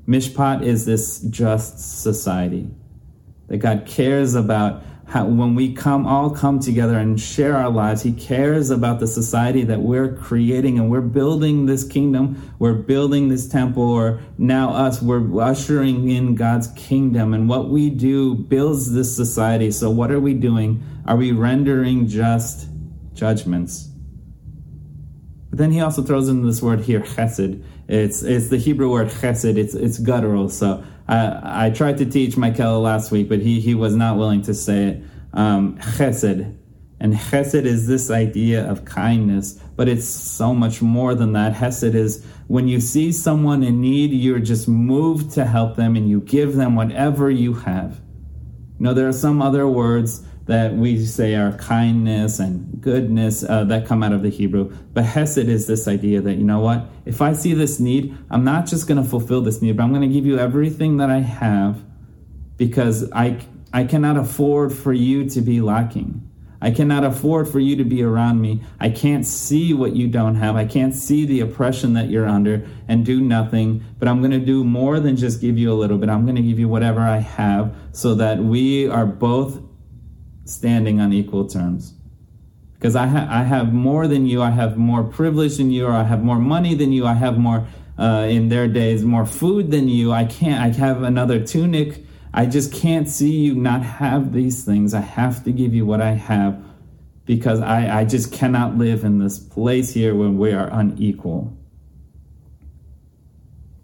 Mishpat 0.09 0.63
is 0.63 0.87
this 0.87 1.21
just 1.21 2.01
society 2.01 2.67
that 3.49 3.59
God 3.59 3.85
cares 3.85 4.35
about 4.35 4.83
when 5.15 5.55
we 5.55 5.75
come 5.75 6.07
all 6.07 6.31
come 6.31 6.59
together 6.59 6.99
and 6.99 7.21
share 7.21 7.57
our 7.57 7.71
lives 7.71 8.03
he 8.03 8.13
cares 8.13 8.71
about 8.71 8.99
the 8.99 9.07
society 9.07 9.65
that 9.65 9.81
we're 9.81 10.17
creating 10.17 10.79
and 10.79 10.91
we're 10.91 11.01
building 11.01 11.67
this 11.67 11.85
kingdom. 11.85 12.53
We're 12.59 12.75
building 12.75 13.29
this 13.29 13.49
temple 13.49 13.83
or 13.83 14.21
now 14.39 14.71
us 14.71 15.03
we're 15.03 15.43
ushering 15.43 16.11
in 16.11 16.35
god's 16.35 16.69
kingdom. 16.69 17.35
And 17.35 17.49
what 17.49 17.69
we 17.69 17.91
do 17.91 18.35
builds 18.35 18.93
this 18.93 19.15
society. 19.15 19.71
So 19.71 19.91
what 19.91 20.11
are 20.11 20.21
we 20.21 20.35
doing? 20.35 20.83
Are 21.07 21.17
we 21.17 21.33
rendering 21.33 22.07
just 22.07 22.69
judgments? 23.13 23.89
But 25.51 25.59
then 25.59 25.71
he 25.71 25.81
also 25.81 26.03
throws 26.03 26.31
in 26.31 26.47
this 26.47 26.63
word 26.63 26.81
here 26.81 27.01
chesed. 27.01 27.63
It's 27.87 28.23
it's 28.23 28.49
the 28.49 28.57
hebrew 28.57 28.91
word 28.91 29.09
chesed. 29.09 29.59
It's 29.59 29.75
it's 29.75 29.99
guttural. 29.99 30.49
So 30.49 30.83
I, 31.13 31.71
tried 31.71 31.99
to 31.99 32.07
teach 32.07 32.37
Michael 32.37 32.81
last 32.81 33.11
week, 33.11 33.29
but 33.29 33.41
he, 33.41 33.61
he 33.61 33.75
was 33.75 33.95
not 33.95 34.17
willing 34.17 34.43
to 34.43 34.55
say 34.55 34.85
it. 34.85 35.03
Um, 35.33 35.79
chesed. 35.79 36.57
And 37.01 37.15
chesed 37.15 37.65
is 37.65 37.87
this 37.87 38.11
idea 38.11 38.71
of 38.71 38.85
kindness, 38.85 39.55
but 39.77 39.89
it's 39.89 40.07
so 40.07 40.55
much 40.55 40.81
more 40.81 41.15
than 41.15 41.33
that. 41.33 41.55
Chesed 41.55 41.95
is 41.95 42.25
when 42.47 42.69
you 42.69 42.81
see 42.81 43.13
someone 43.13 43.63
in 43.63 43.81
need, 43.81 44.13
you're 44.13 44.39
just 44.39 44.69
moved 44.69 45.33
to 45.33 45.45
help 45.45 45.77
them 45.77 45.97
and 45.97 46.09
you 46.09 46.21
give 46.21 46.55
them 46.55 46.77
whatever 46.77 47.31
you 47.31 47.55
have. 47.55 48.01
You 48.79 48.87
know, 48.87 48.95
there 48.95 49.09
are 49.09 49.13
some 49.13 49.43
other 49.43 49.67
words 49.67 50.25
that 50.47 50.75
we 50.75 51.05
say 51.05 51.35
are 51.35 51.53
kindness 51.53 52.41
and 52.41 52.81
goodness 52.81 53.45
uh, 53.45 53.65
that 53.65 53.87
come 53.87 54.03
out 54.03 54.13
of 54.13 54.23
the 54.23 54.31
Hebrew. 54.31 54.77
But 54.93 55.05
Hesed 55.05 55.39
is 55.39 55.67
this 55.67 55.87
idea 55.87 56.21
that, 56.21 56.35
you 56.35 56.45
know 56.45 56.61
what, 56.61 56.87
if 57.05 57.23
I 57.23 57.33
see 57.33 57.55
this 57.55 57.79
need, 57.79 58.17
I'm 58.31 58.45
not 58.45 58.67
just 58.67 58.89
going 58.89 59.03
to 59.03 59.09
fulfill 59.09 59.41
this 59.41 59.63
need, 59.63 59.77
but 59.77 59.85
I'm 59.85 59.91
going 59.91 60.09
to 60.09 60.13
give 60.13 60.27
you 60.27 60.39
everything 60.39 60.97
that 60.97 61.11
I 61.11 61.21
have 61.21 61.83
because 62.57 63.11
I, 63.13 63.39
I 63.73 63.85
cannot 63.85 64.17
afford 64.17 64.73
for 64.73 64.93
you 64.93 65.29
to 65.31 65.41
be 65.41 65.61
lacking. 65.61 66.29
I 66.61 66.71
cannot 66.71 67.03
afford 67.03 67.49
for 67.49 67.59
you 67.59 67.75
to 67.75 67.85
be 67.85 68.05
around 68.05 68.41
me. 68.41 68.63
I 68.79 68.91
can't 68.91 69.27
see 69.27 69.75
what 69.75 69.97
you 69.97 70.07
don't 70.07 70.37
have. 70.37 70.55
I 70.55 70.65
can't 70.65 70.95
see 70.95 71.27
the 71.27 71.41
oppression 71.41 71.95
that 71.95 72.09
you're 72.09 72.29
under 72.29 72.65
and 72.87 73.05
do 73.05 73.21
nothing. 73.21 73.85
But 73.99 74.07
I'm 74.07 74.21
going 74.21 74.31
to 74.31 74.39
do 74.39 74.63
more 74.63 75.01
than 75.01 75.17
just 75.17 75.41
give 75.41 75.59
you 75.59 75.73
a 75.73 75.75
little 75.75 75.99
bit. 75.99 76.09
I'm 76.09 76.25
going 76.25 76.37
to 76.37 76.43
give 76.43 76.61
you 76.61 76.69
whatever 76.69 77.01
I 77.01 77.19
have 77.19 77.75
so 77.91 78.15
that 78.15 78.39
we 78.39 78.89
are 78.89 79.07
both 79.07 79.61
standing 80.45 81.01
on 81.01 81.13
equal 81.13 81.47
terms. 81.47 81.95
Because 82.75 82.97
I, 82.97 83.07
ha- 83.07 83.29
I 83.31 83.45
have 83.45 83.73
more 83.73 84.09
than 84.09 84.27
you, 84.27 84.43
I 84.43 84.51
have 84.51 84.77
more 84.77 85.05
privilege 85.05 85.57
than 85.57 85.71
you, 85.71 85.87
or 85.87 85.93
I 85.93 86.03
have 86.03 86.25
more 86.25 86.39
money 86.39 86.75
than 86.75 86.93
you, 86.93 87.07
I 87.07 87.15
have 87.15 87.39
more, 87.39 87.67
uh, 87.99 88.27
in 88.29 88.49
their 88.49 88.67
days, 88.67 89.05
more 89.05 89.27
food 89.27 89.71
than 89.71 89.89
you. 89.89 90.13
I 90.13 90.25
can't, 90.25 90.61
I 90.61 90.77
have 90.79 91.03
another 91.03 91.45
tunic. 91.45 92.05
I 92.35 92.47
just 92.47 92.73
can't 92.73 93.09
see 93.09 93.31
you 93.31 93.55
not 93.55 93.83
have 93.83 94.33
these 94.33 94.65
things. 94.65 94.95
I 94.95 95.01
have 95.01 95.45
to 95.45 95.53
give 95.53 95.75
you 95.75 95.87
what 95.87 96.01
I 96.01 96.13
have 96.13 96.65
because 97.25 97.61
I, 97.61 98.01
I 98.01 98.05
just 98.05 98.33
cannot 98.33 98.79
live 98.79 99.05
in 99.05 99.19
this 99.19 99.39
place 99.39 99.93
here 99.93 100.15
when 100.15 100.39
we 100.39 100.53
are 100.53 100.69
unequal. 100.73 101.57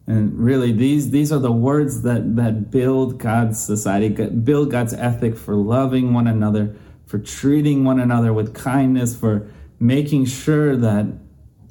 And 0.08 0.38
really, 0.38 0.72
these 0.72 1.10
these 1.10 1.30
are 1.30 1.38
the 1.38 1.52
words 1.52 2.00
that 2.00 2.36
that 2.36 2.70
build 2.70 3.18
God's 3.18 3.62
society, 3.62 4.08
build 4.08 4.70
God's 4.70 4.94
ethic 4.94 5.36
for 5.36 5.54
loving 5.54 6.14
one 6.14 6.26
another, 6.26 6.74
for 7.04 7.18
treating 7.18 7.84
one 7.84 8.00
another 8.00 8.32
with 8.32 8.54
kindness, 8.54 9.14
for 9.14 9.50
making 9.78 10.24
sure 10.24 10.76
that 10.76 11.12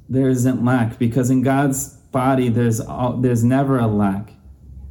there 0.07 0.29
isn't 0.29 0.63
lack. 0.63 0.99
Because 0.99 1.31
in 1.31 1.41
God's 1.41 1.87
body, 2.11 2.49
there's 2.49 2.79
all, 2.79 3.17
there's 3.17 3.43
never 3.43 3.79
a 3.79 3.87
lack. 3.87 4.33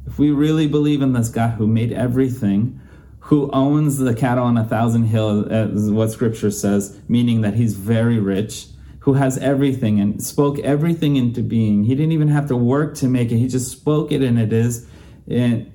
If 0.05 0.19
we 0.19 0.31
really 0.31 0.67
believe 0.67 1.01
in 1.01 1.13
this 1.13 1.29
God 1.29 1.51
who 1.51 1.67
made 1.67 1.93
everything, 1.93 2.81
who 3.19 3.49
owns 3.51 3.97
the 3.97 4.13
cattle 4.13 4.43
on 4.43 4.57
a 4.57 4.65
thousand 4.65 5.03
hills, 5.05 5.47
as 5.47 5.89
what 5.89 6.11
Scripture 6.11 6.51
says, 6.51 6.99
meaning 7.07 7.41
that 7.41 7.53
He's 7.53 7.75
very 7.75 8.19
rich 8.19 8.67
who 9.07 9.13
has 9.13 9.37
everything 9.37 10.01
and 10.01 10.21
spoke 10.21 10.59
everything 10.59 11.15
into 11.15 11.41
being. 11.41 11.85
He 11.85 11.95
didn't 11.95 12.11
even 12.11 12.27
have 12.27 12.49
to 12.49 12.57
work 12.57 12.95
to 12.95 13.07
make 13.07 13.31
it, 13.31 13.37
he 13.37 13.47
just 13.47 13.71
spoke 13.71 14.11
it 14.11 14.21
and 14.21 14.37
it 14.37 14.51
is. 14.51 14.85
And 15.29 15.71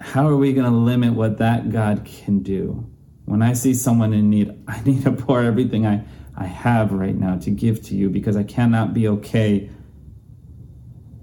how 0.00 0.28
are 0.28 0.36
we 0.36 0.52
going 0.52 0.70
to 0.70 0.78
limit 0.78 1.14
what 1.14 1.38
that 1.38 1.72
God 1.72 2.04
can 2.04 2.44
do? 2.44 2.88
When 3.24 3.42
I 3.42 3.54
see 3.54 3.74
someone 3.74 4.12
in 4.12 4.30
need, 4.30 4.56
I 4.68 4.80
need 4.84 5.02
to 5.02 5.10
pour 5.10 5.42
everything 5.42 5.84
I, 5.84 6.04
I 6.36 6.44
have 6.44 6.92
right 6.92 7.16
now 7.16 7.38
to 7.38 7.50
give 7.50 7.82
to 7.86 7.96
you 7.96 8.08
because 8.08 8.36
I 8.36 8.44
cannot 8.44 8.94
be 8.94 9.08
okay 9.08 9.68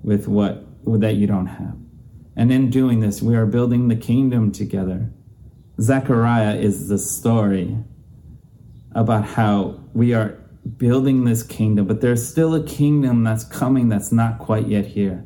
with 0.03 0.27
what 0.27 0.65
with 0.83 0.99
that 0.99 1.15
you 1.15 1.27
don't 1.27 1.47
have. 1.47 1.77
And 2.35 2.51
in 2.51 2.69
doing 2.69 2.99
this, 2.99 3.21
we 3.21 3.37
are 3.37 3.45
building 3.45 3.87
the 3.87 3.95
kingdom 3.95 4.51
together. 4.51 5.13
Zechariah 5.79 6.57
is 6.57 6.89
the 6.89 6.99
story 6.99 7.77
about 8.95 9.25
how 9.25 9.79
we 9.93 10.13
are 10.13 10.39
building 10.77 11.25
this 11.25 11.43
kingdom, 11.43 11.85
but 11.85 12.01
there's 12.01 12.27
still 12.27 12.55
a 12.55 12.63
kingdom 12.63 13.23
that's 13.23 13.43
coming 13.43 13.89
that's 13.89 14.11
not 14.11 14.39
quite 14.39 14.67
yet 14.67 14.87
here. 14.87 15.25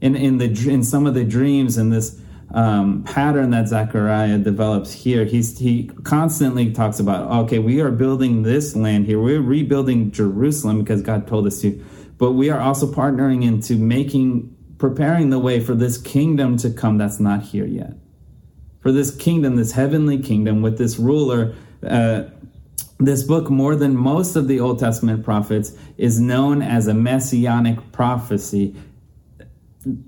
In 0.00 0.16
in 0.16 0.38
the 0.38 0.46
in 0.68 0.82
some 0.82 1.06
of 1.06 1.14
the 1.14 1.24
dreams 1.24 1.76
and 1.76 1.92
this 1.92 2.20
um, 2.52 3.04
pattern 3.04 3.50
that 3.50 3.68
Zechariah 3.68 4.38
develops 4.38 4.92
here, 4.92 5.24
he's 5.24 5.58
he 5.58 5.90
constantly 6.02 6.72
talks 6.72 6.98
about 6.98 7.30
okay, 7.44 7.58
we 7.58 7.80
are 7.80 7.90
building 7.90 8.42
this 8.42 8.74
land 8.74 9.06
here, 9.06 9.20
we're 9.20 9.42
rebuilding 9.42 10.10
Jerusalem 10.10 10.80
because 10.80 11.02
God 11.02 11.28
told 11.28 11.46
us 11.46 11.60
to, 11.60 11.84
but 12.16 12.32
we 12.32 12.50
are 12.50 12.60
also 12.60 12.90
partnering 12.90 13.44
into 13.44 13.76
making 13.76 14.54
preparing 14.78 15.30
the 15.30 15.38
way 15.38 15.60
for 15.60 15.74
this 15.74 15.98
kingdom 15.98 16.56
to 16.56 16.70
come 16.70 16.98
that's 16.98 17.20
not 17.20 17.42
here 17.42 17.66
yet. 17.66 17.94
For 18.80 18.92
this 18.92 19.14
kingdom, 19.14 19.56
this 19.56 19.72
heavenly 19.72 20.18
kingdom 20.18 20.62
with 20.62 20.78
this 20.78 20.98
ruler. 20.98 21.54
Uh, 21.86 22.24
this 22.98 23.22
book, 23.22 23.48
more 23.48 23.76
than 23.76 23.96
most 23.96 24.34
of 24.36 24.48
the 24.48 24.60
Old 24.60 24.78
Testament 24.80 25.24
prophets, 25.24 25.72
is 25.96 26.20
known 26.20 26.62
as 26.62 26.88
a 26.88 26.94
messianic 26.94 27.92
prophecy. 27.92 28.74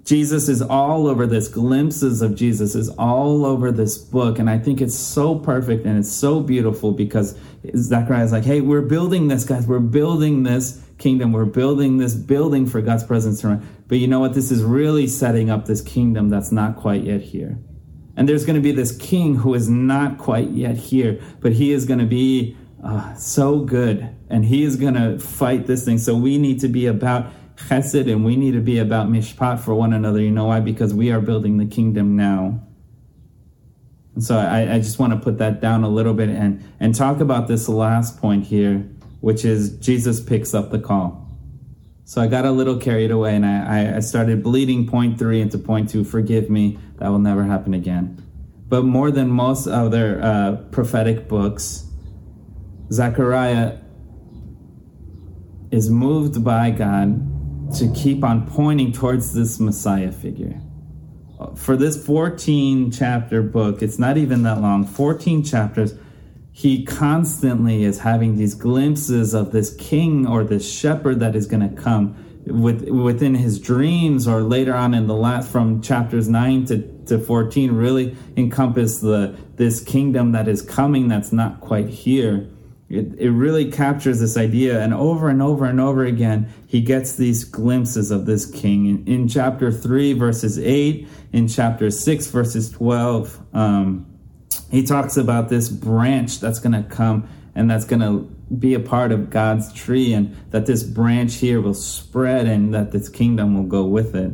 Jesus 0.03 0.49
is 0.49 0.61
all 0.61 1.07
over 1.07 1.27
this. 1.27 1.47
Glimpses 1.47 2.21
of 2.21 2.35
Jesus 2.35 2.75
is 2.75 2.89
all 2.91 3.47
over 3.47 3.71
this 3.71 3.97
book. 3.97 4.39
And 4.39 4.51
I 4.51 4.59
think 4.59 4.81
it's 4.81 4.99
so 4.99 5.39
perfect 5.39 5.87
and 5.87 5.99
it's 5.99 6.11
so 6.11 6.41
beautiful 6.41 6.91
because 6.93 7.39
Zechariah 7.77 8.25
is 8.25 8.33
like, 8.33 8.45
hey, 8.45 8.61
we're 8.61 8.83
building 8.83 9.29
this, 9.29 9.45
guys. 9.45 9.67
We're 9.67 9.79
building 9.79 10.43
this 10.43 10.85
kingdom. 10.99 11.33
We're 11.33 11.45
building 11.45 11.99
this 11.99 12.15
building 12.15 12.67
for 12.67 12.83
God's 12.83 13.05
presence 13.05 13.45
run. 13.45 13.67
But 13.87 13.99
you 13.99 14.09
know 14.09 14.21
what? 14.21 14.35
This 14.35 14.51
is 14.51 14.63
really 14.63 15.07
setting 15.07 15.49
up 15.49 15.67
this 15.67 15.81
kingdom 15.81 16.29
that's 16.29 16.51
not 16.51 16.77
quite 16.77 17.05
yet 17.05 17.23
here. 17.23 17.59
And 18.17 18.29
there's 18.29 18.45
going 18.45 18.57
to 18.57 18.63
be 18.63 18.73
this 18.73 18.95
king 18.97 19.37
who 19.37 19.55
is 19.55 19.69
not 19.69 20.19
quite 20.19 20.51
yet 20.51 20.77
here, 20.77 21.21
but 21.41 21.53
he 21.53 21.71
is 21.71 21.87
going 21.87 22.01
to 22.01 22.07
be 22.07 22.57
uh, 22.83 23.15
so 23.15 23.61
good. 23.61 24.09
And 24.29 24.45
he 24.45 24.63
is 24.63 24.77
going 24.77 24.95
to 24.95 25.19
fight 25.19 25.67
this 25.67 25.85
thing. 25.85 25.99
So 25.99 26.15
we 26.15 26.39
need 26.39 26.61
to 26.61 26.69
be 26.69 26.87
about 26.87 27.33
chesed 27.57 28.11
and 28.11 28.25
we 28.25 28.37
need 28.37 28.53
to 28.53 28.61
be 28.61 28.79
about 28.79 29.09
mishpat 29.09 29.61
for 29.61 29.75
one 29.75 29.93
another. 29.93 30.21
You 30.21 30.31
know 30.31 30.47
why? 30.47 30.61
Because 30.61 30.95
we 30.95 31.11
are 31.11 31.21
building 31.21 31.59
the 31.59 31.67
kingdom 31.67 32.17
now. 32.17 32.67
And 34.15 34.25
so 34.25 34.37
I, 34.37 34.75
I 34.75 34.79
just 34.79 34.99
want 34.99 35.13
to 35.13 35.19
put 35.19 35.39
that 35.39 35.61
down 35.61 35.85
a 35.85 35.89
little 35.89 36.15
bit 36.15 36.29
and, 36.29 36.65
and 36.81 36.95
talk 36.95 37.21
about 37.21 37.49
this 37.49 37.69
last 37.69 38.21
point 38.21 38.45
here, 38.45 38.89
which 39.21 39.45
is 39.45 39.79
Jesus 39.79 40.21
picks 40.21 40.55
up 40.55 40.71
the 40.71 40.79
call. 40.79 41.29
So 42.05 42.21
I 42.21 42.27
got 42.27 42.45
a 42.45 42.51
little 42.51 42.77
carried 42.77 43.13
away 43.13 43.37
and 43.37 43.47
I, 43.47 43.97
I 43.97 44.01
started 44.01 44.43
bleeding 44.43 44.89
point 44.89 45.19
three 45.19 45.41
into 45.41 45.59
point 45.59 45.91
two. 45.91 46.03
Forgive 46.03 46.51
me, 46.51 46.79
that 46.97 47.09
will 47.09 47.21
never 47.21 47.45
happen 47.45 47.73
again. 47.73 48.21
But 48.69 48.85
more 48.85 49.11
than 49.11 49.29
most 49.29 49.67
other 49.67 50.21
uh, 50.21 50.57
prophetic 50.73 51.29
books, 51.29 51.87
Zechariah 52.93 53.79
is 55.71 55.91
moved 55.91 56.43
by 56.43 56.71
God 56.71 57.75
to 57.77 57.93
keep 57.93 58.25
on 58.25 58.49
pointing 58.49 58.93
towards 58.93 59.33
this 59.33 59.61
Messiah 59.61 60.11
figure. 60.11 60.61
for 61.57 61.75
this 61.75 62.05
14 62.05 62.91
chapter 62.91 63.43
book, 63.43 63.81
it's 63.81 63.99
not 63.99 64.19
even 64.19 64.43
that 64.43 64.61
long, 64.61 64.85
14 64.85 65.43
chapters, 65.43 65.95
he 66.53 66.85
constantly 66.85 67.85
is 67.85 68.01
having 68.01 68.37
these 68.37 68.55
glimpses 68.55 69.33
of 69.33 69.53
this 69.53 69.75
king 69.77 70.27
or 70.27 70.45
this 70.45 70.71
shepherd 70.71 71.21
that 71.21 71.35
is 71.35 71.47
going 71.47 71.67
to 71.67 71.81
come 71.81 72.43
with, 72.45 72.89
within 72.89 73.35
his 73.35 73.59
dreams 73.59 74.29
or 74.29 74.43
later 74.43 74.75
on 74.75 74.93
in 74.93 75.07
the 75.07 75.15
last 75.15 75.51
from 75.51 75.81
chapters 75.81 76.29
9 76.29 76.67
to, 76.67 77.05
to 77.07 77.19
14 77.19 77.73
really 77.73 78.17
encompass 78.37 78.99
the 78.99 79.37
this 79.57 79.81
kingdom 79.83 80.33
that 80.33 80.49
is 80.49 80.61
coming 80.61 81.09
that's 81.09 81.33
not 81.33 81.61
quite 81.61 81.89
here 81.89 82.51
it, 82.91 83.15
it 83.19 83.31
really 83.31 83.71
captures 83.71 84.21
this 84.21 84.37
idea 84.37 84.81
and 84.81 84.93
over 84.93 85.29
and 85.29 85.41
over 85.41 85.65
and 85.65 85.81
over 85.81 86.05
again 86.05 86.53
he 86.67 86.81
gets 86.81 87.17
these 87.17 87.45
glimpses 87.45 88.11
of 88.11 88.27
this 88.27 88.45
king 88.51 88.87
in, 88.87 89.07
in 89.07 89.29
chapter 89.29 89.73
3 89.73 90.13
verses 90.15 90.59
8 90.59 91.09
in 91.33 91.49
chapter 91.49 91.91
6 91.91 92.27
verses 92.27 92.71
12 92.71 93.41
um, 93.55 94.07
he 94.71 94.83
talks 94.83 95.17
about 95.17 95.49
this 95.49 95.69
branch 95.69 96.41
that's 96.41 96.59
going 96.59 96.73
to 96.73 96.89
come 96.89 97.29
and 97.55 97.71
that's 97.71 97.85
going 97.85 98.01
to 98.01 98.31
be 98.59 98.75
a 98.75 98.81
part 98.81 99.13
of 99.13 99.31
God's 99.31 99.73
tree, 99.73 100.13
and 100.13 100.37
that 100.51 100.67
this 100.67 100.83
branch 100.83 101.37
here 101.37 101.61
will 101.61 101.75
spread 101.75 102.47
and 102.47 102.75
that 102.75 102.91
this 102.91 103.09
kingdom 103.09 103.55
will 103.55 103.69
go 103.69 103.85
with 103.85 104.15
it. 104.15 104.33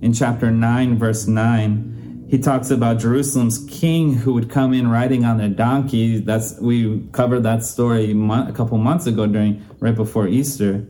In 0.00 0.12
chapter 0.12 0.50
9, 0.50 0.98
verse 0.98 1.26
9, 1.26 1.97
he 2.28 2.38
talks 2.38 2.70
about 2.70 2.98
Jerusalem's 2.98 3.64
king 3.70 4.12
who 4.12 4.34
would 4.34 4.50
come 4.50 4.74
in 4.74 4.88
riding 4.88 5.24
on 5.24 5.40
a 5.40 5.48
donkey. 5.48 6.20
That's 6.20 6.58
we 6.60 7.06
covered 7.12 7.40
that 7.40 7.64
story 7.64 8.10
a 8.12 8.52
couple 8.52 8.76
months 8.76 9.06
ago 9.06 9.26
during 9.26 9.64
right 9.80 9.94
before 9.94 10.28
Easter. 10.28 10.86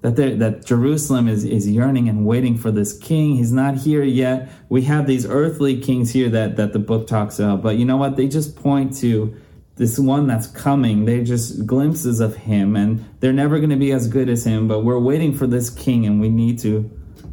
That 0.00 0.16
that 0.16 0.66
Jerusalem 0.66 1.28
is 1.28 1.44
is 1.44 1.68
yearning 1.68 2.08
and 2.08 2.26
waiting 2.26 2.58
for 2.58 2.72
this 2.72 2.98
king. 2.98 3.36
He's 3.36 3.52
not 3.52 3.76
here 3.76 4.02
yet. 4.02 4.50
We 4.68 4.82
have 4.82 5.06
these 5.06 5.24
earthly 5.24 5.80
kings 5.80 6.10
here 6.10 6.28
that 6.30 6.56
that 6.56 6.72
the 6.72 6.80
book 6.80 7.06
talks 7.06 7.38
about, 7.38 7.62
but 7.62 7.76
you 7.76 7.84
know 7.84 7.96
what? 7.96 8.16
They 8.16 8.26
just 8.26 8.56
point 8.56 8.96
to 8.98 9.36
this 9.76 9.96
one 9.96 10.26
that's 10.26 10.48
coming. 10.48 11.04
They're 11.04 11.22
just 11.22 11.66
glimpses 11.66 12.18
of 12.18 12.34
him, 12.34 12.74
and 12.74 13.04
they're 13.20 13.32
never 13.32 13.58
going 13.58 13.70
to 13.70 13.76
be 13.76 13.92
as 13.92 14.08
good 14.08 14.28
as 14.28 14.44
him. 14.44 14.66
But 14.66 14.80
we're 14.80 14.98
waiting 14.98 15.34
for 15.34 15.46
this 15.46 15.70
king, 15.70 16.04
and 16.04 16.20
we 16.20 16.28
need 16.28 16.58
to. 16.60 16.90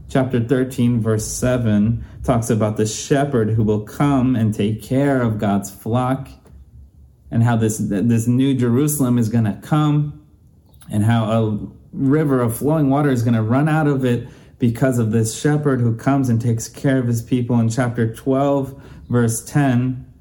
Chapter 0.09 0.39
13, 0.39 1.01
verse 1.01 1.27
7 1.27 2.03
talks 2.23 2.49
about 2.49 2.77
the 2.77 2.87
shepherd 2.87 3.51
who 3.51 3.63
will 3.63 3.81
come 3.81 4.35
and 4.35 4.51
take 4.51 4.81
care 4.81 5.21
of 5.21 5.37
God's 5.37 5.69
flock, 5.69 6.27
and 7.29 7.43
how 7.43 7.55
this, 7.55 7.77
this 7.77 8.25
new 8.25 8.55
Jerusalem 8.55 9.19
is 9.19 9.29
going 9.29 9.43
to 9.43 9.59
come, 9.61 10.25
and 10.89 11.03
how 11.03 11.25
a 11.25 11.59
river 11.93 12.41
of 12.41 12.57
flowing 12.57 12.89
water 12.89 13.11
is 13.11 13.21
going 13.21 13.35
to 13.35 13.43
run 13.43 13.69
out 13.69 13.85
of 13.85 14.03
it 14.03 14.27
because 14.57 14.97
of 14.97 15.11
this 15.11 15.39
shepherd 15.39 15.79
who 15.79 15.95
comes 15.95 16.27
and 16.27 16.41
takes 16.41 16.67
care 16.67 16.97
of 16.97 17.05
his 17.05 17.21
people. 17.21 17.59
In 17.59 17.69
chapter 17.69 18.11
12, 18.11 18.81
verse 19.09 19.45
10, 19.45 20.11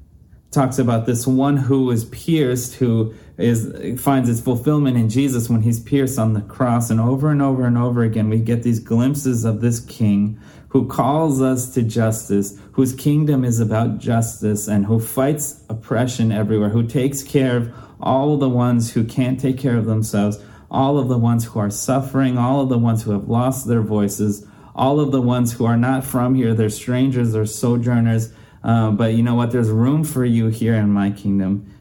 talks 0.51 0.77
about 0.77 1.07
this 1.07 1.25
one 1.25 1.57
who 1.57 1.89
is 1.89 2.05
pierced, 2.05 2.75
who 2.75 3.13
is 3.39 3.99
finds 4.01 4.29
its 4.29 4.41
fulfillment 4.41 4.97
in 4.97 5.09
Jesus 5.09 5.49
when 5.49 5.61
he's 5.61 5.79
pierced 5.79 6.19
on 6.19 6.33
the 6.33 6.41
cross. 6.41 6.89
And 6.89 6.99
over 6.99 7.31
and 7.31 7.41
over 7.41 7.65
and 7.65 7.77
over 7.77 8.03
again, 8.03 8.29
we 8.29 8.39
get 8.39 8.63
these 8.63 8.79
glimpses 8.79 9.45
of 9.45 9.61
this 9.61 9.79
king 9.79 10.39
who 10.69 10.87
calls 10.87 11.41
us 11.41 11.73
to 11.73 11.81
justice, 11.81 12.59
whose 12.73 12.93
kingdom 12.93 13.43
is 13.43 13.59
about 13.59 13.97
justice, 13.97 14.67
and 14.67 14.85
who 14.85 14.99
fights 14.99 15.63
oppression 15.69 16.31
everywhere, 16.31 16.69
who 16.69 16.85
takes 16.85 17.23
care 17.23 17.57
of 17.57 17.73
all 17.99 18.37
the 18.37 18.49
ones 18.49 18.91
who 18.91 19.03
can't 19.03 19.39
take 19.39 19.57
care 19.57 19.77
of 19.77 19.85
themselves, 19.85 20.37
all 20.69 20.99
of 20.99 21.07
the 21.07 21.17
ones 21.17 21.45
who 21.45 21.59
are 21.59 21.71
suffering, 21.71 22.37
all 22.37 22.61
of 22.61 22.69
the 22.69 22.77
ones 22.77 23.01
who 23.01 23.11
have 23.11 23.27
lost 23.27 23.67
their 23.67 23.81
voices, 23.81 24.45
all 24.75 24.99
of 24.99 25.11
the 25.11 25.21
ones 25.21 25.53
who 25.53 25.65
are 25.65 25.77
not 25.77 26.03
from 26.03 26.35
here, 26.35 26.53
they're 26.53 26.69
strangers 26.69 27.35
or 27.35 27.45
sojourners 27.45 28.31
uh, 28.63 28.91
but 28.91 29.13
you 29.13 29.23
know 29.23 29.35
what? 29.35 29.51
There's 29.51 29.69
room 29.69 30.03
for 30.03 30.25
you 30.25 30.47
here 30.47 30.75
in 30.75 30.89
my 30.89 31.11
kingdom. 31.11 31.73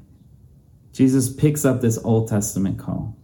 Jesus 0.99 1.32
picks 1.32 1.64
up 1.64 1.80
this 1.80 1.96
Old 2.03 2.26
Testament 2.26 2.76
call. 2.76 3.16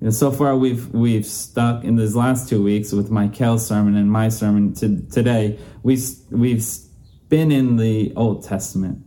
Know, 0.00 0.10
so 0.10 0.32
far 0.32 0.56
we've 0.56 0.92
we've 0.92 1.24
stuck 1.24 1.84
in 1.84 1.94
these 1.94 2.16
last 2.16 2.48
two 2.48 2.60
weeks 2.60 2.90
with 2.90 3.08
Michael's 3.08 3.64
sermon 3.64 3.94
and 3.94 4.10
my 4.10 4.28
sermon 4.30 4.74
to, 4.74 5.00
today. 5.02 5.60
We've 5.84 6.04
we've 6.32 6.66
been 7.28 7.52
in 7.52 7.76
the 7.76 8.12
Old 8.16 8.42
Testament 8.42 8.98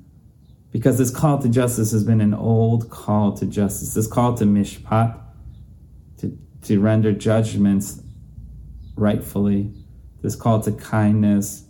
because 0.71 0.97
this 0.97 1.11
call 1.11 1.39
to 1.39 1.49
justice 1.49 1.91
has 1.91 2.05
been 2.05 2.21
an 2.21 2.33
old 2.33 2.89
call 2.89 3.33
to 3.33 3.45
justice. 3.45 3.93
This 3.93 4.07
call 4.07 4.35
to 4.35 4.45
mishpat, 4.45 5.19
to 6.19 6.37
to 6.67 6.79
render 6.79 7.11
judgments 7.11 8.01
rightfully. 8.95 9.73
This 10.21 10.37
call 10.37 10.61
to 10.61 10.71
kindness, 10.71 11.65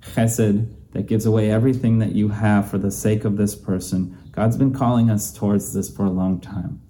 chesed, 0.00 0.74
that 0.90 1.06
gives 1.06 1.24
away 1.24 1.52
everything 1.52 2.00
that 2.00 2.16
you 2.16 2.30
have 2.30 2.68
for 2.68 2.78
the 2.78 2.90
sake 2.90 3.24
of 3.24 3.36
this 3.36 3.54
person. 3.54 4.18
God's 4.36 4.58
been 4.58 4.74
calling 4.74 5.08
us 5.08 5.32
towards 5.32 5.72
this 5.72 5.90
for 5.90 6.04
a 6.04 6.10
long 6.10 6.40
time. 6.40 6.82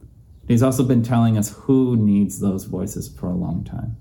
He's 0.48 0.64
also 0.64 0.82
been 0.82 1.04
telling 1.04 1.38
us 1.38 1.50
who 1.50 1.96
needs 1.96 2.40
those 2.40 2.64
voices 2.64 3.08
for 3.08 3.28
a 3.28 3.34
long 3.34 3.62
time. 3.62 3.96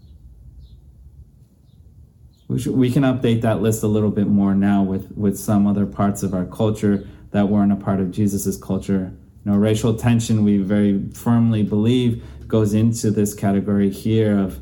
We, 2.48 2.60
should, 2.60 2.74
we 2.74 2.92
can 2.92 3.04
update 3.04 3.42
that 3.42 3.62
list 3.62 3.84
a 3.84 3.88
little 3.88 4.10
bit 4.10 4.26
more 4.26 4.56
now 4.56 4.82
with, 4.82 5.12
with 5.16 5.38
some 5.38 5.68
other 5.68 5.86
parts 5.86 6.24
of 6.24 6.34
our 6.34 6.46
culture 6.46 7.08
that 7.32 7.48
weren't 7.48 7.72
a 7.72 7.76
part 7.76 8.00
of 8.00 8.10
Jesus's 8.10 8.58
culture. 8.58 9.14
You 9.46 9.52
know, 9.52 9.58
racial 9.58 9.96
tension, 9.96 10.44
we 10.44 10.58
very 10.58 11.08
firmly 11.14 11.62
believe, 11.62 12.24
goes 12.48 12.74
into 12.74 13.12
this 13.12 13.36
category 13.36 13.92
here 13.92 14.40
of 14.40 14.60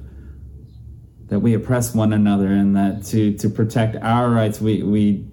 that 1.27 1.39
we 1.39 1.53
oppress 1.53 1.95
one 1.95 2.11
another 2.11 2.47
and 2.47 2.75
that 2.75 3.05
to, 3.05 3.34
to 3.38 3.49
protect 3.49 3.95
our 3.97 4.29
rights, 4.29 4.59
we, 4.59 4.84
we 4.84 5.25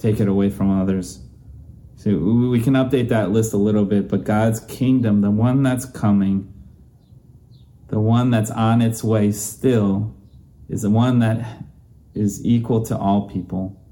take 0.00 0.18
it 0.18 0.26
away 0.26 0.50
from 0.50 0.80
others. 0.80 1.20
So 1.98 2.16
we 2.16 2.60
can 2.60 2.74
update 2.74 3.08
that 3.08 3.32
list 3.32 3.52
a 3.52 3.56
little 3.56 3.84
bit, 3.84 4.08
but 4.08 4.22
God's 4.22 4.60
kingdom, 4.60 5.20
the 5.20 5.32
one 5.32 5.64
that's 5.64 5.84
coming, 5.84 6.54
the 7.88 7.98
one 7.98 8.30
that's 8.30 8.52
on 8.52 8.80
its 8.80 9.02
way 9.02 9.32
still, 9.32 10.14
is 10.68 10.82
the 10.82 10.90
one 10.90 11.18
that 11.18 11.64
is 12.14 12.46
equal 12.46 12.84
to 12.84 12.96
all 12.96 13.28
people. 13.28 13.82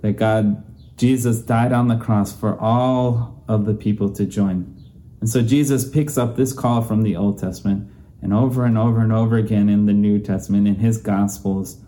That 0.00 0.14
God, 0.14 0.64
Jesus 0.98 1.42
died 1.42 1.70
on 1.70 1.86
the 1.86 1.96
cross 1.96 2.34
for 2.34 2.58
all 2.58 3.44
of 3.46 3.66
the 3.66 3.74
people 3.74 4.10
to 4.10 4.26
join. 4.26 4.76
And 5.20 5.30
so 5.30 5.42
Jesus 5.42 5.88
picks 5.88 6.18
up 6.18 6.34
this 6.34 6.52
call 6.52 6.82
from 6.82 7.02
the 7.02 7.14
Old 7.14 7.38
Testament 7.38 7.88
and 8.20 8.34
over 8.34 8.64
and 8.64 8.76
over 8.76 9.00
and 9.00 9.12
over 9.12 9.36
again 9.36 9.68
in 9.68 9.86
the 9.86 9.92
New 9.92 10.18
Testament, 10.18 10.66
in 10.66 10.74
his 10.74 10.98
Gospels 10.98 11.80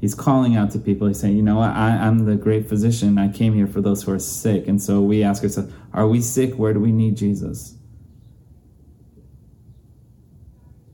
he's 0.00 0.14
calling 0.14 0.56
out 0.56 0.70
to 0.72 0.78
people. 0.78 1.06
He's 1.06 1.20
saying, 1.20 1.36
you 1.36 1.42
know 1.42 1.56
what, 1.56 1.70
I, 1.70 1.90
am 1.90 2.24
the 2.24 2.36
great 2.36 2.68
physician. 2.68 3.18
I 3.18 3.28
came 3.28 3.54
here 3.54 3.66
for 3.66 3.80
those 3.80 4.02
who 4.02 4.12
are 4.12 4.18
sick. 4.18 4.66
And 4.66 4.80
so 4.82 5.00
we 5.00 5.22
ask 5.22 5.42
ourselves, 5.42 5.72
are 5.92 6.08
we 6.08 6.20
sick? 6.20 6.54
Where 6.54 6.72
do 6.72 6.80
we 6.80 6.92
need 6.92 7.16
Jesus? 7.16 7.76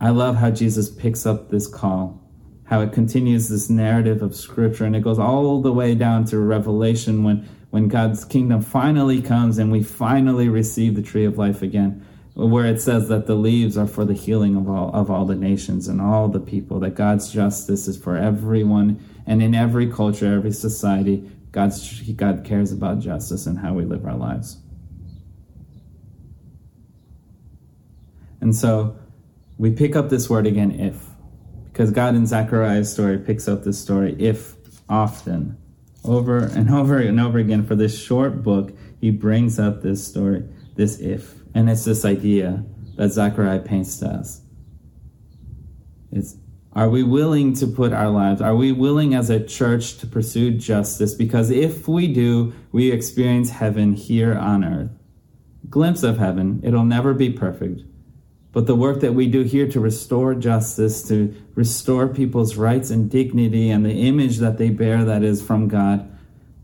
I 0.00 0.10
love 0.10 0.36
how 0.36 0.50
Jesus 0.50 0.90
picks 0.90 1.24
up 1.24 1.48
this 1.48 1.66
call, 1.66 2.20
how 2.64 2.80
it 2.80 2.92
continues 2.92 3.48
this 3.48 3.70
narrative 3.70 4.22
of 4.22 4.36
Scripture, 4.36 4.84
and 4.84 4.94
it 4.94 5.00
goes 5.00 5.18
all 5.18 5.62
the 5.62 5.72
way 5.72 5.94
down 5.94 6.24
to 6.26 6.38
Revelation 6.38 7.24
when, 7.24 7.48
when 7.70 7.88
God's 7.88 8.24
kingdom 8.24 8.60
finally 8.60 9.22
comes 9.22 9.56
and 9.56 9.72
we 9.72 9.82
finally 9.82 10.48
receive 10.48 10.96
the 10.96 11.02
tree 11.02 11.24
of 11.24 11.38
life 11.38 11.62
again 11.62 12.04
where 12.36 12.66
it 12.66 12.82
says 12.82 13.08
that 13.08 13.26
the 13.26 13.34
leaves 13.34 13.78
are 13.78 13.86
for 13.86 14.04
the 14.04 14.12
healing 14.12 14.56
of 14.56 14.68
all 14.68 14.90
of 14.94 15.10
all 15.10 15.24
the 15.24 15.34
nations 15.34 15.88
and 15.88 16.02
all 16.02 16.28
the 16.28 16.38
people 16.38 16.78
that 16.80 16.94
God's 16.94 17.32
justice 17.32 17.88
is 17.88 17.96
for 17.96 18.16
everyone 18.16 19.02
and 19.26 19.42
in 19.42 19.54
every 19.54 19.90
culture 19.90 20.34
every 20.34 20.52
society 20.52 21.30
God's 21.50 22.02
God 22.12 22.44
cares 22.44 22.72
about 22.72 22.98
justice 22.98 23.46
and 23.46 23.58
how 23.58 23.72
we 23.72 23.86
live 23.86 24.04
our 24.04 24.14
lives. 24.14 24.58
And 28.42 28.54
so 28.54 28.98
we 29.56 29.70
pick 29.70 29.96
up 29.96 30.10
this 30.10 30.28
word 30.28 30.46
again 30.46 30.72
if 30.72 31.02
because 31.72 31.90
God 31.90 32.14
in 32.14 32.26
Zechariah's 32.26 32.92
story 32.92 33.16
picks 33.16 33.48
up 33.48 33.64
this 33.64 33.80
story 33.80 34.14
if 34.18 34.56
often 34.90 35.56
over 36.04 36.44
and 36.44 36.70
over 36.70 36.98
and 36.98 37.18
over 37.18 37.38
again. 37.38 37.64
For 37.66 37.74
this 37.74 37.98
short 37.98 38.42
book 38.42 38.76
he 39.00 39.10
brings 39.10 39.58
up 39.58 39.80
this 39.80 40.06
story 40.06 40.44
this 40.76 40.98
if 41.00 41.34
and 41.54 41.70
it's 41.70 41.84
this 41.84 42.04
idea 42.04 42.64
that 42.96 43.10
Zechariah 43.10 43.60
paints 43.60 43.98
to 43.98 44.06
us. 44.06 44.42
It's 46.12 46.36
are 46.76 46.90
we 46.90 47.02
willing 47.02 47.54
to 47.54 47.66
put 47.66 47.94
our 47.94 48.10
lives, 48.10 48.42
are 48.42 48.54
we 48.54 48.70
willing 48.70 49.14
as 49.14 49.30
a 49.30 49.42
church 49.42 49.96
to 49.96 50.06
pursue 50.06 50.50
justice? 50.50 51.14
Because 51.14 51.50
if 51.50 51.88
we 51.88 52.06
do, 52.06 52.52
we 52.70 52.92
experience 52.92 53.48
heaven 53.48 53.94
here 53.94 54.34
on 54.34 54.62
earth. 54.62 54.90
Glimpse 55.70 56.02
of 56.02 56.18
heaven. 56.18 56.60
It'll 56.62 56.84
never 56.84 57.14
be 57.14 57.30
perfect. 57.30 57.80
But 58.52 58.66
the 58.66 58.74
work 58.74 59.00
that 59.00 59.14
we 59.14 59.26
do 59.26 59.42
here 59.42 59.66
to 59.68 59.80
restore 59.80 60.34
justice, 60.34 61.02
to 61.08 61.34
restore 61.54 62.08
people's 62.08 62.56
rights 62.56 62.90
and 62.90 63.10
dignity 63.10 63.70
and 63.70 63.84
the 63.84 64.06
image 64.06 64.36
that 64.38 64.58
they 64.58 64.68
bear 64.68 65.02
that 65.02 65.22
is 65.22 65.42
from 65.42 65.68
God, 65.68 66.15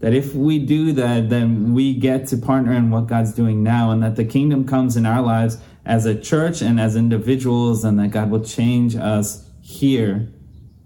that 0.03 0.13
if 0.13 0.35
we 0.35 0.59
do 0.59 0.93
that, 0.93 1.31
then 1.31 1.75
we 1.75 1.95
get 1.95 2.27
to 2.27 2.37
partner 2.37 2.73
in 2.73 2.91
what 2.91 3.07
God's 3.07 3.33
doing 3.33 3.63
now, 3.63 3.93
and 3.93 4.03
that 4.03 4.17
the 4.17 4.25
kingdom 4.25 4.67
comes 4.67 4.97
in 4.97 5.07
our 5.07 5.23
lives 5.23 5.59
as 5.87 6.07
a 6.07 6.21
church 6.21 6.61
and 6.61 6.81
as 6.81 6.97
individuals, 6.97 7.85
and 7.85 8.01
that 8.01 8.09
God 8.09 8.29
will 8.29 8.45
change 8.45 8.97
us 8.97 9.49
here 9.61 10.29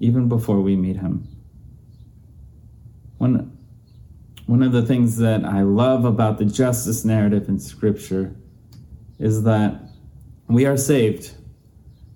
even 0.01 0.29
before 0.29 0.61
we 0.61 0.77
meet 0.77 0.97
Him. 0.97 1.27
One, 3.17 3.57
one 4.45 4.63
of 4.63 4.73
the 4.73 4.83
things 4.83 5.17
that 5.17 5.47
I 5.47 5.63
love 5.63 6.05
about 6.05 6.37
the 6.37 6.45
justice 6.45 7.03
narrative 7.03 7.49
in 7.49 7.59
Scripture 7.59 8.37
is 9.19 9.45
that 9.45 9.81
we 10.47 10.67
are 10.67 10.77
saved. 10.77 11.35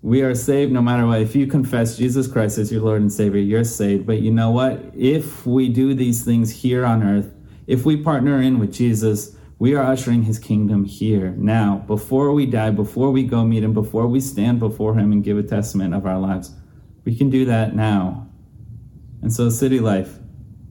We 0.03 0.23
are 0.23 0.35
saved 0.35 0.73
no 0.73 0.81
matter 0.81 1.07
what. 1.07 1.21
If 1.21 1.37
you 1.37 1.47
confess 1.47 1.99
Jesus 1.99 2.27
Christ 2.27 2.57
as 2.57 2.73
your 2.73 2.83
Lord 2.83 3.03
and 3.03 3.13
Savior, 3.13 3.41
you're 3.41 3.65
saved. 3.65 4.07
But 4.07 4.21
you 4.21 4.31
know 4.31 4.51
what? 4.51 4.81
If 4.97 5.47
we 5.47 5.69
do 5.69 5.95
these 5.95 6.25
things 6.25 6.51
here 6.51 6.87
on 6.87 7.03
earth, 7.03 7.35
if 7.67 7.85
we 7.85 7.97
partner 7.97 8.41
in 8.41 8.59
with 8.59 8.73
Jesus, 8.73 9.37
we 9.59 9.75
are 9.75 9.85
ushering 9.85 10.23
his 10.23 10.39
kingdom 10.39 10.87
here 10.87 11.33
now, 11.37 11.85
before 11.87 12.33
we 12.33 12.47
die, 12.47 12.71
before 12.71 13.11
we 13.11 13.25
go 13.25 13.45
meet 13.45 13.63
him, 13.63 13.75
before 13.75 14.07
we 14.07 14.19
stand 14.19 14.59
before 14.59 14.95
him 14.95 15.13
and 15.13 15.23
give 15.23 15.37
a 15.37 15.43
testament 15.43 15.95
of 15.95 16.07
our 16.07 16.19
lives. 16.19 16.51
We 17.05 17.15
can 17.15 17.29
do 17.29 17.45
that 17.45 17.77
now. 17.77 18.27
And 19.21 19.31
so, 19.31 19.51
City 19.51 19.79
Life, 19.79 20.19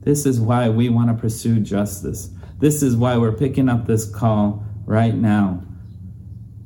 this 0.00 0.26
is 0.26 0.40
why 0.40 0.68
we 0.70 0.88
want 0.88 1.08
to 1.08 1.14
pursue 1.14 1.60
justice. 1.60 2.30
This 2.58 2.82
is 2.82 2.96
why 2.96 3.16
we're 3.16 3.30
picking 3.30 3.68
up 3.68 3.86
this 3.86 4.04
call 4.04 4.64
right 4.86 5.14
now. 5.14 5.62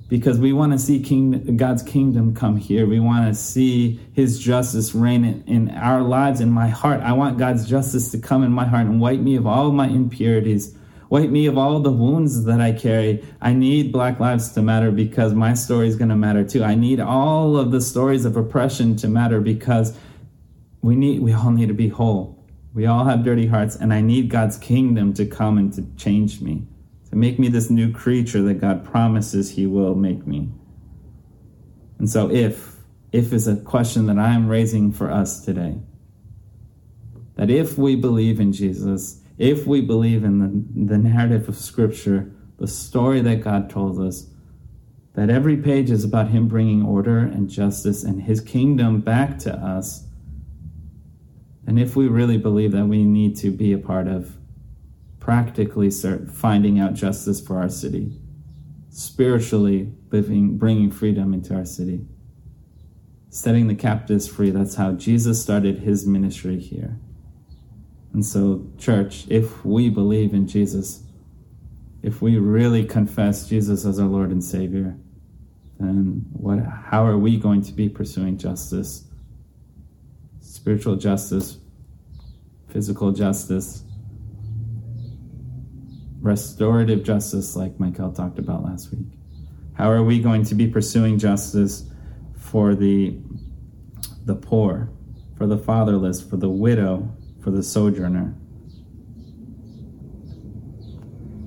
Because 0.08 0.38
we 0.38 0.52
want 0.52 0.72
to 0.72 0.78
see 0.78 1.00
king, 1.00 1.56
God's 1.56 1.82
kingdom 1.82 2.34
come 2.34 2.56
here. 2.56 2.86
We 2.86 3.00
want 3.00 3.26
to 3.26 3.34
see 3.34 4.00
His 4.12 4.38
justice 4.38 4.94
reign 4.94 5.24
in, 5.24 5.44
in 5.46 5.70
our 5.70 6.02
lives, 6.02 6.40
in 6.40 6.50
my 6.50 6.68
heart. 6.68 7.00
I 7.00 7.12
want 7.12 7.38
God's 7.38 7.68
justice 7.68 8.10
to 8.10 8.18
come 8.18 8.42
in 8.44 8.52
my 8.52 8.66
heart 8.66 8.86
and 8.86 9.00
wipe 9.00 9.20
me 9.20 9.36
of 9.36 9.46
all 9.46 9.72
my 9.72 9.88
impurities, 9.88 10.76
wipe 11.08 11.30
me 11.30 11.46
of 11.46 11.56
all 11.56 11.80
the 11.80 11.90
wounds 11.90 12.44
that 12.44 12.60
I 12.60 12.72
carry. 12.72 13.24
I 13.40 13.54
need 13.54 13.92
Black 13.92 14.20
Lives 14.20 14.52
to 14.52 14.62
matter 14.62 14.90
because 14.90 15.32
my 15.32 15.54
story 15.54 15.88
is 15.88 15.96
going 15.96 16.10
to 16.10 16.16
matter 16.16 16.44
too. 16.44 16.62
I 16.62 16.74
need 16.74 17.00
all 17.00 17.56
of 17.56 17.70
the 17.70 17.80
stories 17.80 18.26
of 18.26 18.36
oppression 18.36 18.96
to 18.96 19.08
matter 19.08 19.40
because 19.40 19.96
we 20.82 20.96
need 20.96 21.20
we 21.20 21.32
all 21.32 21.50
need 21.50 21.68
to 21.68 21.74
be 21.74 21.88
whole. 21.88 22.44
We 22.74 22.86
all 22.86 23.04
have 23.04 23.24
dirty 23.24 23.46
hearts, 23.46 23.76
and 23.76 23.94
I 23.94 24.00
need 24.00 24.28
God's 24.28 24.58
kingdom 24.58 25.14
to 25.14 25.24
come 25.24 25.58
and 25.58 25.72
to 25.74 25.86
change 25.96 26.40
me, 26.40 26.66
make 27.14 27.38
me 27.38 27.48
this 27.48 27.70
new 27.70 27.92
creature 27.92 28.42
that 28.42 28.60
God 28.60 28.84
promises 28.84 29.50
He 29.50 29.66
will 29.66 29.94
make 29.94 30.26
me. 30.26 30.50
And 31.98 32.08
so, 32.08 32.30
if, 32.30 32.76
if 33.12 33.32
is 33.32 33.46
a 33.46 33.56
question 33.56 34.06
that 34.06 34.18
I 34.18 34.30
am 34.34 34.48
raising 34.48 34.92
for 34.92 35.10
us 35.10 35.44
today, 35.44 35.76
that 37.36 37.50
if 37.50 37.78
we 37.78 37.96
believe 37.96 38.40
in 38.40 38.52
Jesus, 38.52 39.20
if 39.38 39.66
we 39.66 39.80
believe 39.80 40.24
in 40.24 40.38
the, 40.38 40.86
the 40.86 40.98
narrative 40.98 41.48
of 41.48 41.56
Scripture, 41.56 42.32
the 42.58 42.68
story 42.68 43.20
that 43.20 43.42
God 43.42 43.70
told 43.70 44.00
us, 44.00 44.28
that 45.14 45.30
every 45.30 45.56
page 45.56 45.90
is 45.90 46.04
about 46.04 46.28
Him 46.28 46.48
bringing 46.48 46.84
order 46.84 47.18
and 47.18 47.48
justice 47.48 48.02
and 48.04 48.22
His 48.22 48.40
kingdom 48.40 49.00
back 49.00 49.38
to 49.40 49.52
us 49.52 50.04
and 51.66 51.78
if 51.78 51.96
we 51.96 52.08
really 52.08 52.38
believe 52.38 52.72
that 52.72 52.86
we 52.86 53.04
need 53.04 53.36
to 53.38 53.50
be 53.50 53.72
a 53.72 53.78
part 53.78 54.06
of 54.06 54.36
practically 55.24 55.90
start 55.90 56.30
finding 56.30 56.78
out 56.78 56.92
justice 56.92 57.40
for 57.40 57.56
our 57.58 57.70
city, 57.70 58.12
spiritually 58.90 59.90
living, 60.10 60.58
bringing 60.58 60.90
freedom 60.90 61.32
into 61.32 61.54
our 61.54 61.64
city, 61.64 62.04
setting 63.30 63.66
the 63.66 63.74
captives 63.74 64.28
free, 64.28 64.50
that's 64.50 64.74
how 64.74 64.92
Jesus 64.92 65.42
started 65.42 65.78
his 65.78 66.06
ministry 66.06 66.60
here. 66.60 66.98
And 68.12 68.24
so, 68.24 68.70
church, 68.76 69.24
if 69.28 69.64
we 69.64 69.88
believe 69.88 70.34
in 70.34 70.46
Jesus, 70.46 71.02
if 72.02 72.20
we 72.20 72.38
really 72.38 72.84
confess 72.84 73.48
Jesus 73.48 73.86
as 73.86 73.98
our 73.98 74.06
Lord 74.06 74.30
and 74.30 74.44
Savior, 74.44 74.94
then 75.80 76.26
what, 76.34 76.58
how 76.58 77.06
are 77.06 77.16
we 77.16 77.38
going 77.38 77.62
to 77.62 77.72
be 77.72 77.88
pursuing 77.88 78.36
justice? 78.36 79.04
spiritual 80.64 80.96
justice, 80.96 81.58
physical 82.68 83.12
justice, 83.12 83.83
restorative 86.24 87.04
justice, 87.04 87.54
like 87.54 87.78
Michael 87.78 88.10
talked 88.10 88.38
about 88.38 88.64
last 88.64 88.90
week. 88.90 89.06
How 89.74 89.90
are 89.90 90.02
we 90.02 90.20
going 90.20 90.42
to 90.44 90.54
be 90.54 90.66
pursuing 90.66 91.18
justice 91.18 91.84
for 92.34 92.74
the, 92.74 93.18
the 94.24 94.34
poor, 94.34 94.88
for 95.36 95.46
the 95.46 95.58
fatherless, 95.58 96.22
for 96.22 96.38
the 96.38 96.48
widow, 96.48 97.14
for 97.42 97.50
the 97.50 97.62
sojourner? 97.62 98.34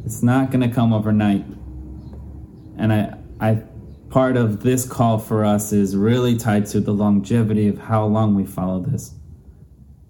It's 0.06 0.22
not 0.22 0.52
going 0.52 0.62
to 0.62 0.74
come 0.74 0.94
overnight. 0.94 1.44
And 2.78 2.94
I, 2.94 3.18
I 3.42 3.64
part 4.12 4.38
of 4.38 4.62
this 4.62 4.88
call 4.88 5.18
for 5.18 5.44
us 5.44 5.74
is 5.74 5.96
really 5.96 6.38
tied 6.38 6.68
to 6.68 6.80
the 6.80 6.94
longevity 6.94 7.68
of 7.68 7.80
how 7.80 8.06
long 8.06 8.36
we 8.36 8.46
follow 8.46 8.80
this. 8.80 9.17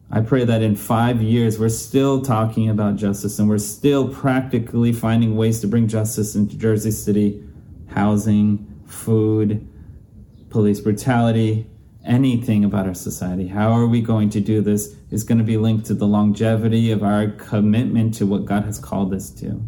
I 0.09 0.21
pray 0.21 0.45
that 0.45 0.61
in 0.61 0.75
five 0.75 1.21
years, 1.21 1.59
we're 1.59 1.69
still 1.69 2.21
talking 2.21 2.69
about 2.69 2.95
justice 2.95 3.39
and 3.39 3.49
we're 3.49 3.57
still 3.57 4.07
practically 4.07 4.93
finding 4.93 5.35
ways 5.35 5.59
to 5.61 5.67
bring 5.67 5.87
justice 5.87 6.35
into 6.35 6.57
Jersey 6.57 6.91
City 6.91 7.43
housing, 7.89 8.81
food, 8.85 9.67
police 10.49 10.79
brutality, 10.79 11.67
anything 12.05 12.63
about 12.63 12.87
our 12.87 12.93
society. 12.93 13.47
How 13.47 13.71
are 13.71 13.87
we 13.87 14.01
going 14.01 14.29
to 14.31 14.39
do 14.39 14.61
this 14.61 14.95
is 15.11 15.23
going 15.23 15.37
to 15.37 15.43
be 15.43 15.57
linked 15.57 15.85
to 15.87 15.93
the 15.93 16.07
longevity 16.07 16.91
of 16.91 17.03
our 17.03 17.27
commitment 17.27 18.13
to 18.15 18.25
what 18.25 18.45
God 18.45 18.63
has 18.65 18.79
called 18.79 19.13
us 19.13 19.29
to. 19.31 19.61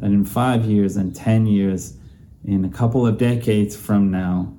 That 0.00 0.06
in 0.06 0.24
five 0.24 0.64
years 0.64 0.96
and 0.96 1.14
10 1.14 1.46
years, 1.46 1.96
in 2.44 2.64
a 2.64 2.68
couple 2.68 3.06
of 3.06 3.18
decades 3.18 3.76
from 3.76 4.10
now, 4.10 4.54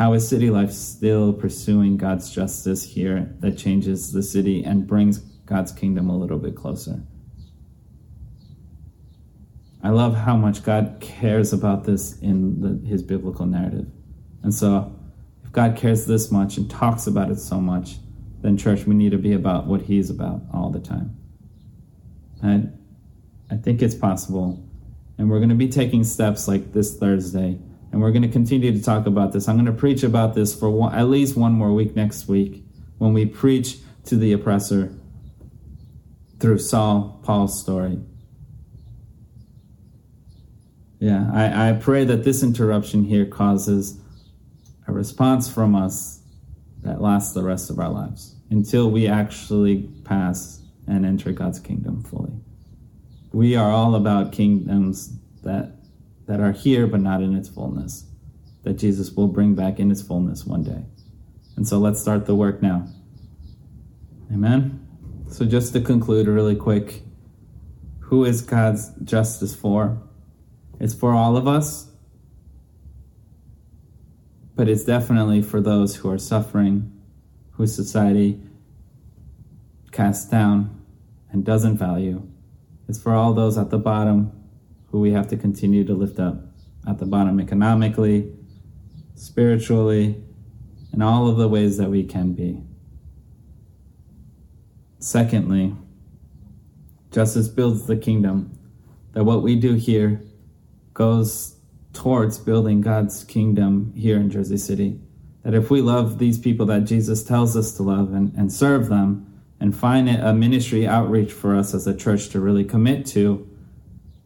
how 0.00 0.14
is 0.14 0.26
City 0.26 0.48
Life 0.48 0.72
still 0.72 1.30
pursuing 1.30 1.98
God's 1.98 2.30
justice 2.30 2.82
here 2.82 3.30
that 3.40 3.58
changes 3.58 4.14
the 4.14 4.22
city 4.22 4.64
and 4.64 4.86
brings 4.86 5.18
God's 5.18 5.72
kingdom 5.72 6.08
a 6.08 6.16
little 6.16 6.38
bit 6.38 6.56
closer? 6.56 7.02
I 9.82 9.90
love 9.90 10.16
how 10.16 10.38
much 10.38 10.62
God 10.62 10.96
cares 11.00 11.52
about 11.52 11.84
this 11.84 12.18
in 12.20 12.62
the, 12.62 12.88
his 12.88 13.02
biblical 13.02 13.44
narrative. 13.44 13.88
And 14.42 14.54
so, 14.54 14.98
if 15.44 15.52
God 15.52 15.76
cares 15.76 16.06
this 16.06 16.32
much 16.32 16.56
and 16.56 16.70
talks 16.70 17.06
about 17.06 17.30
it 17.30 17.38
so 17.38 17.60
much, 17.60 17.98
then, 18.40 18.56
church, 18.56 18.86
we 18.86 18.94
need 18.94 19.10
to 19.10 19.18
be 19.18 19.34
about 19.34 19.66
what 19.66 19.82
he's 19.82 20.08
about 20.08 20.40
all 20.50 20.70
the 20.70 20.80
time. 20.80 21.14
And 22.42 22.72
I 23.50 23.56
think 23.56 23.82
it's 23.82 23.94
possible 23.94 24.66
and 25.18 25.28
we're 25.28 25.40
going 25.40 25.50
to 25.50 25.54
be 25.54 25.68
taking 25.68 26.04
steps 26.04 26.48
like 26.48 26.72
this 26.72 26.96
Thursday. 26.96 27.58
And 27.92 28.00
we're 28.00 28.12
going 28.12 28.22
to 28.22 28.28
continue 28.28 28.72
to 28.72 28.82
talk 28.82 29.06
about 29.06 29.32
this. 29.32 29.48
I'm 29.48 29.56
going 29.56 29.66
to 29.66 29.72
preach 29.72 30.02
about 30.02 30.34
this 30.34 30.54
for 30.54 30.70
one, 30.70 30.94
at 30.94 31.08
least 31.08 31.36
one 31.36 31.52
more 31.52 31.72
week 31.72 31.96
next 31.96 32.28
week 32.28 32.64
when 32.98 33.12
we 33.12 33.26
preach 33.26 33.78
to 34.04 34.16
the 34.16 34.32
oppressor 34.32 34.94
through 36.38 36.58
Saul, 36.58 37.20
Paul's 37.22 37.60
story. 37.60 37.98
Yeah, 40.98 41.30
I, 41.32 41.70
I 41.70 41.72
pray 41.72 42.04
that 42.04 42.24
this 42.24 42.42
interruption 42.42 43.04
here 43.04 43.26
causes 43.26 43.98
a 44.86 44.92
response 44.92 45.52
from 45.52 45.74
us 45.74 46.20
that 46.82 47.00
lasts 47.00 47.32
the 47.32 47.42
rest 47.42 47.70
of 47.70 47.78
our 47.78 47.88
lives 47.88 48.34
until 48.50 48.90
we 48.90 49.06
actually 49.06 49.88
pass 50.04 50.60
and 50.86 51.06
enter 51.06 51.32
God's 51.32 51.60
kingdom 51.60 52.02
fully 52.02 52.40
we 53.32 53.56
are 53.56 53.70
all 53.70 53.94
about 53.94 54.32
kingdoms 54.32 55.12
that 55.42 55.72
that 56.30 56.40
are 56.40 56.52
here 56.52 56.86
but 56.86 57.00
not 57.00 57.20
in 57.20 57.34
its 57.34 57.48
fullness 57.48 58.06
that 58.62 58.74
jesus 58.74 59.10
will 59.10 59.26
bring 59.26 59.56
back 59.56 59.80
in 59.80 59.90
its 59.90 60.00
fullness 60.00 60.44
one 60.44 60.62
day. 60.62 60.84
And 61.56 61.66
so 61.66 61.78
let's 61.78 62.00
start 62.00 62.26
the 62.26 62.36
work 62.36 62.62
now. 62.62 62.86
Amen? 64.32 64.86
So 65.28 65.44
just 65.44 65.72
to 65.72 65.80
conclude 65.80 66.28
really 66.28 66.54
quick 66.54 67.02
who 67.98 68.24
is 68.24 68.42
god's 68.42 68.92
justice 69.02 69.56
for? 69.56 70.00
It's 70.78 70.94
for 70.94 71.12
all 71.14 71.36
of 71.36 71.48
us 71.48 71.88
but 74.54 74.68
it's 74.68 74.84
definitely 74.84 75.42
for 75.42 75.60
those 75.60 75.96
who 75.96 76.10
are 76.10 76.18
suffering 76.18 76.92
whose 77.52 77.74
society 77.74 78.40
casts 79.90 80.30
down 80.30 80.80
and 81.32 81.44
doesn't 81.44 81.76
value. 81.76 82.22
It's 82.88 83.02
for 83.02 83.14
all 83.14 83.34
those 83.34 83.58
at 83.58 83.70
the 83.70 83.78
bottom 83.78 84.39
who 84.90 85.00
we 85.00 85.12
have 85.12 85.28
to 85.28 85.36
continue 85.36 85.84
to 85.84 85.94
lift 85.94 86.18
up. 86.18 86.42
At 86.86 86.98
the 86.98 87.06
bottom, 87.06 87.40
economically, 87.40 88.32
spiritually, 89.14 90.22
in 90.92 91.02
all 91.02 91.28
of 91.28 91.36
the 91.36 91.48
ways 91.48 91.76
that 91.76 91.90
we 91.90 92.04
can 92.04 92.32
be. 92.32 92.62
Secondly, 94.98 95.74
justice 97.10 97.48
builds 97.48 97.86
the 97.86 97.96
kingdom. 97.96 98.58
That 99.12 99.24
what 99.24 99.42
we 99.42 99.56
do 99.56 99.74
here 99.74 100.22
goes 100.94 101.56
towards 101.92 102.38
building 102.38 102.80
God's 102.80 103.24
kingdom 103.24 103.92
here 103.96 104.16
in 104.16 104.30
Jersey 104.30 104.58
City. 104.58 105.00
That 105.42 105.54
if 105.54 105.70
we 105.70 105.80
love 105.80 106.18
these 106.18 106.38
people 106.38 106.66
that 106.66 106.84
Jesus 106.84 107.22
tells 107.22 107.56
us 107.56 107.72
to 107.72 107.82
love 107.82 108.12
and, 108.12 108.32
and 108.36 108.52
serve 108.52 108.88
them, 108.88 109.26
and 109.60 109.76
find 109.76 110.08
a 110.08 110.32
ministry 110.32 110.86
outreach 110.86 111.30
for 111.30 111.54
us 111.54 111.74
as 111.74 111.86
a 111.86 111.94
church 111.94 112.30
to 112.30 112.40
really 112.40 112.64
commit 112.64 113.04
to, 113.04 113.46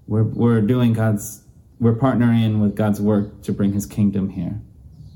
we're, 0.07 0.25
we're 0.25 0.61
doing 0.61 0.93
God's, 0.93 1.43
we're 1.79 1.95
partnering 1.95 2.61
with 2.61 2.77
God's 2.77 3.01
work 3.01 3.43
to 3.43 3.53
bring 3.53 3.73
his 3.73 3.87
kingdom 3.87 4.29
here. 4.29 4.61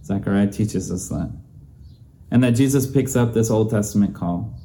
Zechariah 0.05 0.51
teaches 0.51 0.91
us 0.91 1.09
that. 1.09 1.33
And 2.31 2.43
that 2.43 2.53
Jesus 2.53 2.91
picks 2.91 3.17
up 3.17 3.35
this 3.35 3.51
Old 3.51 3.71
Testament 3.71 4.15
call 4.15 4.59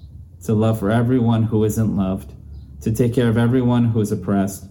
to 0.46 0.54
love 0.54 0.80
for 0.80 0.92
everyone 0.92 1.44
who 1.44 1.64
isn't 1.64 1.96
loved, 1.96 2.34
to 2.82 2.92
take 2.92 3.14
care 3.14 3.30
of 3.30 3.38
everyone 3.38 3.86
who 3.86 4.02
is 4.02 4.12
oppressed, 4.12 4.66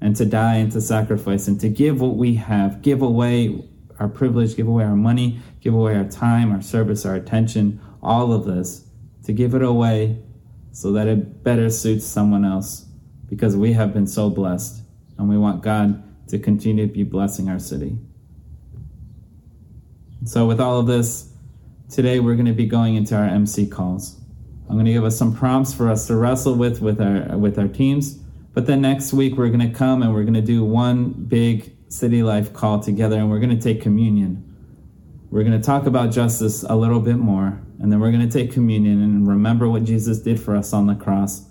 and 0.00 0.16
to 0.16 0.24
die 0.24 0.56
and 0.56 0.72
to 0.72 0.80
sacrifice 0.80 1.46
and 1.46 1.60
to 1.60 1.68
give 1.68 2.00
what 2.00 2.16
we 2.16 2.34
have, 2.34 2.82
give 2.82 3.02
away 3.02 3.62
our 3.98 4.08
privilege, 4.08 4.56
give 4.56 4.66
away 4.66 4.84
our 4.84 4.96
money, 4.96 5.40
give 5.60 5.74
away 5.74 5.94
our 5.94 6.04
time, 6.04 6.52
our 6.52 6.62
service, 6.62 7.04
our 7.04 7.14
attention, 7.14 7.80
all 8.02 8.32
of 8.32 8.46
this, 8.46 8.84
to 9.24 9.32
give 9.32 9.54
it 9.54 9.62
away 9.62 10.18
so 10.72 10.92
that 10.92 11.06
it 11.06 11.44
better 11.44 11.68
suits 11.68 12.06
someone 12.06 12.44
else 12.44 12.86
because 13.28 13.56
we 13.56 13.72
have 13.72 13.92
been 13.92 14.06
so 14.06 14.30
blessed 14.30 14.79
and 15.20 15.28
we 15.28 15.36
want 15.36 15.62
God 15.62 16.02
to 16.28 16.38
continue 16.38 16.86
to 16.86 16.92
be 16.92 17.02
blessing 17.02 17.50
our 17.50 17.58
city. 17.58 17.98
So, 20.24 20.46
with 20.46 20.60
all 20.60 20.80
of 20.80 20.86
this, 20.86 21.30
today 21.90 22.20
we're 22.20 22.36
going 22.36 22.46
to 22.46 22.54
be 22.54 22.66
going 22.66 22.94
into 22.94 23.14
our 23.14 23.26
MC 23.26 23.66
calls. 23.66 24.18
I'm 24.68 24.76
going 24.76 24.86
to 24.86 24.92
give 24.92 25.04
us 25.04 25.18
some 25.18 25.36
prompts 25.36 25.74
for 25.74 25.90
us 25.90 26.06
to 26.06 26.16
wrestle 26.16 26.54
with 26.54 26.80
with 26.80 27.00
our 27.00 27.36
with 27.36 27.58
our 27.58 27.68
teams. 27.68 28.14
But 28.54 28.66
then 28.66 28.80
next 28.80 29.12
week 29.12 29.36
we're 29.36 29.48
going 29.48 29.70
to 29.70 29.76
come 29.76 30.02
and 30.02 30.12
we're 30.12 30.22
going 30.22 30.34
to 30.34 30.40
do 30.40 30.64
one 30.64 31.12
big 31.12 31.76
city 31.88 32.22
life 32.22 32.52
call 32.52 32.80
together 32.80 33.18
and 33.18 33.30
we're 33.30 33.40
going 33.40 33.56
to 33.56 33.62
take 33.62 33.82
communion. 33.82 34.46
We're 35.30 35.44
going 35.44 35.60
to 35.60 35.64
talk 35.64 35.86
about 35.86 36.12
justice 36.12 36.62
a 36.62 36.76
little 36.76 37.00
bit 37.00 37.16
more 37.16 37.60
and 37.78 37.92
then 37.92 38.00
we're 38.00 38.10
going 38.10 38.26
to 38.28 38.38
take 38.38 38.52
communion 38.52 39.02
and 39.02 39.28
remember 39.28 39.68
what 39.68 39.84
Jesus 39.84 40.20
did 40.20 40.40
for 40.40 40.56
us 40.56 40.72
on 40.72 40.86
the 40.86 40.94
cross 40.94 41.44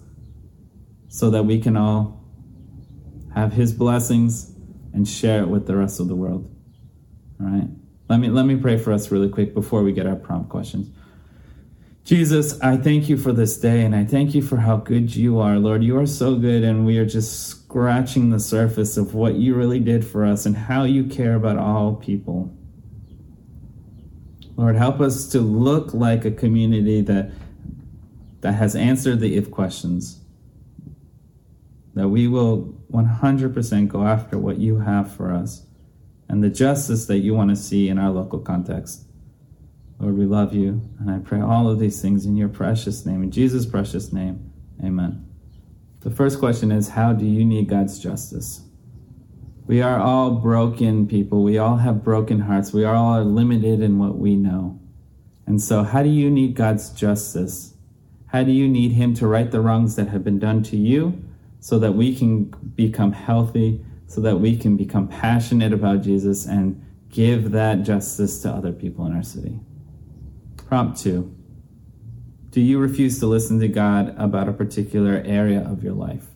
so 1.07 1.29
that 1.29 1.43
we 1.43 1.59
can 1.59 1.77
all 1.77 2.18
have 3.33 3.53
his 3.53 3.73
blessings 3.73 4.51
and 4.93 5.07
share 5.07 5.41
it 5.43 5.47
with 5.47 5.67
the 5.67 5.75
rest 5.75 5.99
of 5.99 6.07
the 6.07 6.15
world. 6.15 6.49
All 7.39 7.47
right? 7.47 7.67
Let 8.09 8.19
me 8.19 8.29
let 8.29 8.45
me 8.45 8.55
pray 8.55 8.77
for 8.77 8.91
us 8.91 9.11
really 9.11 9.29
quick 9.29 9.53
before 9.53 9.83
we 9.83 9.91
get 9.91 10.07
our 10.07 10.15
prompt 10.15 10.49
questions. 10.49 10.89
Jesus, 12.03 12.59
I 12.61 12.77
thank 12.77 13.07
you 13.07 13.17
for 13.17 13.31
this 13.31 13.57
day 13.57 13.83
and 13.83 13.95
I 13.95 14.03
thank 14.03 14.33
you 14.33 14.41
for 14.41 14.57
how 14.57 14.77
good 14.77 15.15
you 15.15 15.39
are. 15.39 15.59
Lord, 15.59 15.83
you 15.83 15.99
are 15.99 16.07
so 16.07 16.35
good 16.35 16.63
and 16.63 16.83
we 16.83 16.97
are 16.97 17.05
just 17.05 17.47
scratching 17.47 18.31
the 18.31 18.39
surface 18.39 18.97
of 18.97 19.13
what 19.13 19.35
you 19.35 19.53
really 19.53 19.79
did 19.79 20.03
for 20.03 20.25
us 20.25 20.47
and 20.47 20.57
how 20.57 20.85
you 20.85 21.03
care 21.03 21.35
about 21.35 21.59
all 21.59 21.95
people. 21.95 22.51
Lord, 24.55 24.75
help 24.75 24.99
us 25.01 25.27
to 25.29 25.39
look 25.39 25.93
like 25.93 26.25
a 26.25 26.31
community 26.31 27.01
that 27.01 27.31
that 28.41 28.53
has 28.53 28.75
answered 28.75 29.19
the 29.19 29.37
if 29.37 29.51
questions. 29.51 30.18
That 31.93 32.09
we 32.09 32.27
will 32.27 32.75
100% 32.91 33.87
go 33.87 34.03
after 34.03 34.37
what 34.37 34.57
you 34.57 34.79
have 34.79 35.11
for 35.11 35.33
us 35.33 35.65
and 36.29 36.43
the 36.43 36.49
justice 36.49 37.07
that 37.07 37.17
you 37.17 37.33
want 37.33 37.49
to 37.49 37.55
see 37.55 37.89
in 37.89 37.97
our 37.97 38.11
local 38.11 38.39
context. 38.39 39.05
Lord, 39.99 40.17
we 40.17 40.25
love 40.25 40.53
you, 40.53 40.81
and 40.99 41.11
I 41.11 41.17
pray 41.17 41.41
all 41.41 41.69
of 41.69 41.79
these 41.79 42.01
things 42.01 42.25
in 42.25 42.37
your 42.37 42.47
precious 42.47 43.05
name, 43.05 43.23
in 43.23 43.31
Jesus' 43.31 43.65
precious 43.65 44.13
name. 44.13 44.51
Amen. 44.81 45.25
The 46.01 46.11
first 46.11 46.39
question 46.39 46.71
is 46.71 46.89
How 46.89 47.11
do 47.11 47.25
you 47.25 47.43
need 47.43 47.67
God's 47.67 47.99
justice? 47.99 48.61
We 49.65 49.81
are 49.81 49.99
all 49.99 50.31
broken 50.31 51.05
people. 51.05 51.43
We 51.43 51.57
all 51.57 51.77
have 51.77 52.03
broken 52.03 52.39
hearts. 52.39 52.71
We 52.71 52.85
are 52.85 52.95
all 52.95 53.23
limited 53.23 53.81
in 53.81 53.99
what 53.99 54.17
we 54.17 54.35
know. 54.35 54.79
And 55.45 55.61
so, 55.61 55.83
how 55.83 56.01
do 56.01 56.09
you 56.09 56.29
need 56.29 56.55
God's 56.55 56.91
justice? 56.91 57.73
How 58.27 58.43
do 58.43 58.51
you 58.51 58.69
need 58.69 58.93
Him 58.93 59.13
to 59.15 59.27
right 59.27 59.51
the 59.51 59.59
wrongs 59.59 59.95
that 59.95 60.07
have 60.09 60.23
been 60.23 60.39
done 60.39 60.63
to 60.63 60.77
you 60.77 61.21
so 61.59 61.79
that 61.79 61.93
we 61.93 62.15
can 62.15 62.45
become 62.75 63.11
healthy, 63.11 63.83
so 64.07 64.21
that 64.21 64.37
we 64.37 64.57
can 64.57 64.77
become 64.77 65.07
passionate 65.07 65.73
about 65.73 66.01
Jesus 66.01 66.45
and 66.45 66.83
give 67.09 67.51
that 67.51 67.83
justice 67.83 68.41
to 68.41 68.49
other 68.49 68.71
people 68.71 69.05
in 69.05 69.15
our 69.15 69.23
city? 69.23 69.59
Prompt 70.67 70.99
two 70.99 71.35
Do 72.51 72.61
you 72.61 72.79
refuse 72.79 73.19
to 73.19 73.27
listen 73.27 73.59
to 73.59 73.67
God 73.67 74.15
about 74.17 74.47
a 74.47 74.53
particular 74.53 75.21
area 75.25 75.61
of 75.61 75.83
your 75.83 75.93
life? 75.93 76.27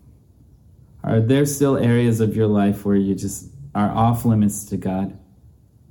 Are 1.03 1.19
there 1.19 1.45
still 1.45 1.78
areas 1.78 2.19
of 2.19 2.36
your 2.36 2.47
life 2.47 2.86
where 2.86 2.95
you 2.95 3.13
just 3.13 3.49
are 3.76 3.91
off 3.91 4.26
limits 4.26 4.63
to 4.65 4.78
God? 4.78 5.17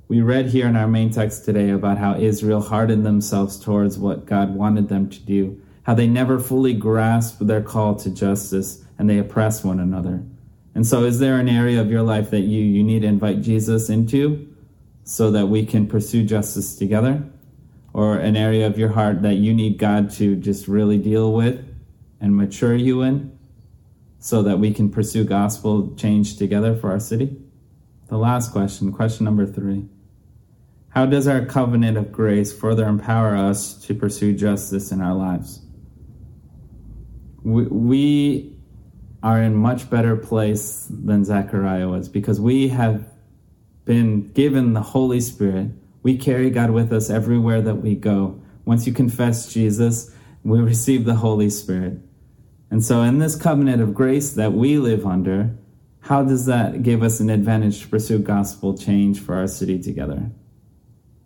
We 0.07 0.21
read 0.21 0.47
here 0.47 0.67
in 0.67 0.75
our 0.75 0.87
main 0.87 1.11
text 1.11 1.45
today 1.45 1.69
about 1.69 1.97
how 1.97 2.15
Israel 2.15 2.61
hardened 2.61 3.05
themselves 3.05 3.59
towards 3.59 3.97
what 3.97 4.25
God 4.25 4.53
wanted 4.53 4.89
them 4.89 5.09
to 5.09 5.19
do, 5.19 5.61
how 5.83 5.93
they 5.93 6.07
never 6.07 6.39
fully 6.39 6.73
grasp 6.73 7.39
their 7.39 7.61
call 7.61 7.95
to 7.95 8.09
justice 8.09 8.83
and 8.97 9.09
they 9.09 9.19
oppress 9.19 9.63
one 9.63 9.79
another. 9.79 10.23
And 10.75 10.87
so, 10.87 11.03
is 11.03 11.19
there 11.19 11.39
an 11.39 11.49
area 11.49 11.79
of 11.79 11.91
your 11.91 12.01
life 12.01 12.31
that 12.31 12.41
you, 12.41 12.61
you 12.61 12.83
need 12.83 13.01
to 13.01 13.07
invite 13.07 13.41
Jesus 13.41 13.89
into 13.89 14.47
so 15.03 15.31
that 15.31 15.47
we 15.47 15.65
can 15.65 15.87
pursue 15.87 16.23
justice 16.23 16.75
together? 16.75 17.23
or 17.93 18.17
an 18.17 18.35
area 18.35 18.65
of 18.65 18.77
your 18.77 18.89
heart 18.89 19.21
that 19.21 19.35
you 19.35 19.53
need 19.53 19.77
God 19.77 20.09
to 20.11 20.35
just 20.35 20.67
really 20.67 20.97
deal 20.97 21.31
with 21.31 21.63
and 22.19 22.35
mature 22.35 22.75
you 22.75 23.03
in 23.03 23.37
so 24.19 24.41
that 24.41 24.57
we 24.57 24.73
can 24.73 24.89
pursue 24.89 25.23
gospel 25.23 25.95
change 25.95 26.37
together 26.37 26.75
for 26.75 26.91
our 26.91 26.99
city? 26.99 27.37
The 28.07 28.17
last 28.17 28.51
question, 28.51 28.91
question 28.91 29.25
number 29.25 29.45
three. 29.45 29.87
How 30.89 31.05
does 31.05 31.27
our 31.27 31.45
covenant 31.45 31.97
of 31.97 32.11
grace 32.11 32.53
further 32.53 32.87
empower 32.87 33.35
us 33.35 33.73
to 33.85 33.93
pursue 33.93 34.33
justice 34.33 34.91
in 34.91 35.01
our 35.01 35.13
lives? 35.13 35.62
We, 37.43 37.63
we 37.63 38.55
are 39.21 39.41
in 39.41 39.55
much 39.55 39.89
better 39.89 40.15
place 40.15 40.87
than 40.89 41.23
Zechariah 41.23 41.87
was 41.87 42.09
because 42.09 42.41
we 42.41 42.69
have 42.69 43.05
been 43.85 44.31
given 44.31 44.73
the 44.73 44.81
Holy 44.81 45.19
Spirit 45.19 45.71
we 46.03 46.17
carry 46.17 46.49
God 46.49 46.69
with 46.69 46.91
us 46.91 47.09
everywhere 47.09 47.61
that 47.61 47.75
we 47.75 47.95
go. 47.95 48.39
Once 48.65 48.85
you 48.85 48.93
confess 48.93 49.51
Jesus, 49.51 50.13
we 50.43 50.59
receive 50.59 51.05
the 51.05 51.15
Holy 51.15 51.49
Spirit. 51.49 51.99
And 52.69 52.83
so, 52.83 53.01
in 53.01 53.19
this 53.19 53.35
covenant 53.35 53.81
of 53.81 53.93
grace 53.93 54.33
that 54.33 54.51
we 54.51 54.77
live 54.77 55.05
under, 55.05 55.55
how 56.01 56.23
does 56.23 56.45
that 56.45 56.83
give 56.83 57.01
us 57.01 57.21
an 57.21 57.29
advantage 57.29 57.81
to 57.81 57.87
pursue 57.87 58.19
gospel 58.19 58.77
change 58.77 59.21
for 59.21 59.35
our 59.35 59.47
city 59.47 59.81
together? 59.81 60.29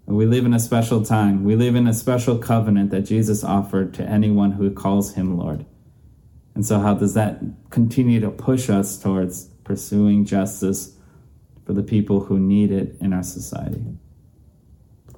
We 0.05 0.26
live 0.26 0.45
in 0.45 0.53
a 0.53 0.59
special 0.59 1.03
time. 1.03 1.43
We 1.43 1.55
live 1.55 1.76
in 1.76 1.88
a 1.88 1.93
special 1.93 2.38
covenant 2.38 2.91
that 2.91 3.01
Jesus 3.01 3.43
offered 3.43 3.93
to 3.95 4.03
anyone 4.03 4.53
who 4.53 4.72
calls 4.72 5.15
him 5.15 5.38
Lord. 5.38 5.65
And 6.57 6.65
so, 6.65 6.79
how 6.79 6.95
does 6.95 7.13
that 7.13 7.39
continue 7.69 8.19
to 8.19 8.31
push 8.31 8.67
us 8.67 8.97
towards 8.97 9.45
pursuing 9.63 10.25
justice 10.25 10.95
for 11.67 11.73
the 11.73 11.83
people 11.83 12.19
who 12.19 12.39
need 12.39 12.71
it 12.71 12.97
in 12.99 13.13
our 13.13 13.21
society? 13.21 13.85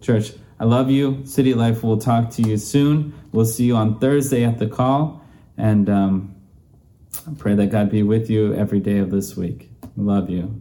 Church, 0.01 0.33
I 0.59 0.65
love 0.65 0.91
you. 0.91 1.25
City 1.25 1.53
Life 1.53 1.81
we'll 1.81 1.97
talk 1.97 2.29
to 2.31 2.41
you 2.41 2.57
soon. 2.57 3.13
We'll 3.31 3.45
see 3.45 3.63
you 3.63 3.77
on 3.77 3.99
Thursday 3.99 4.43
at 4.43 4.59
the 4.59 4.67
call. 4.67 5.23
And 5.55 5.89
um, 5.89 6.35
I 7.25 7.31
pray 7.37 7.55
that 7.55 7.67
God 7.67 7.89
be 7.89 8.03
with 8.03 8.29
you 8.29 8.53
every 8.53 8.81
day 8.81 8.97
of 8.97 9.09
this 9.09 9.37
week. 9.37 9.71
Love 9.95 10.29
you. 10.29 10.58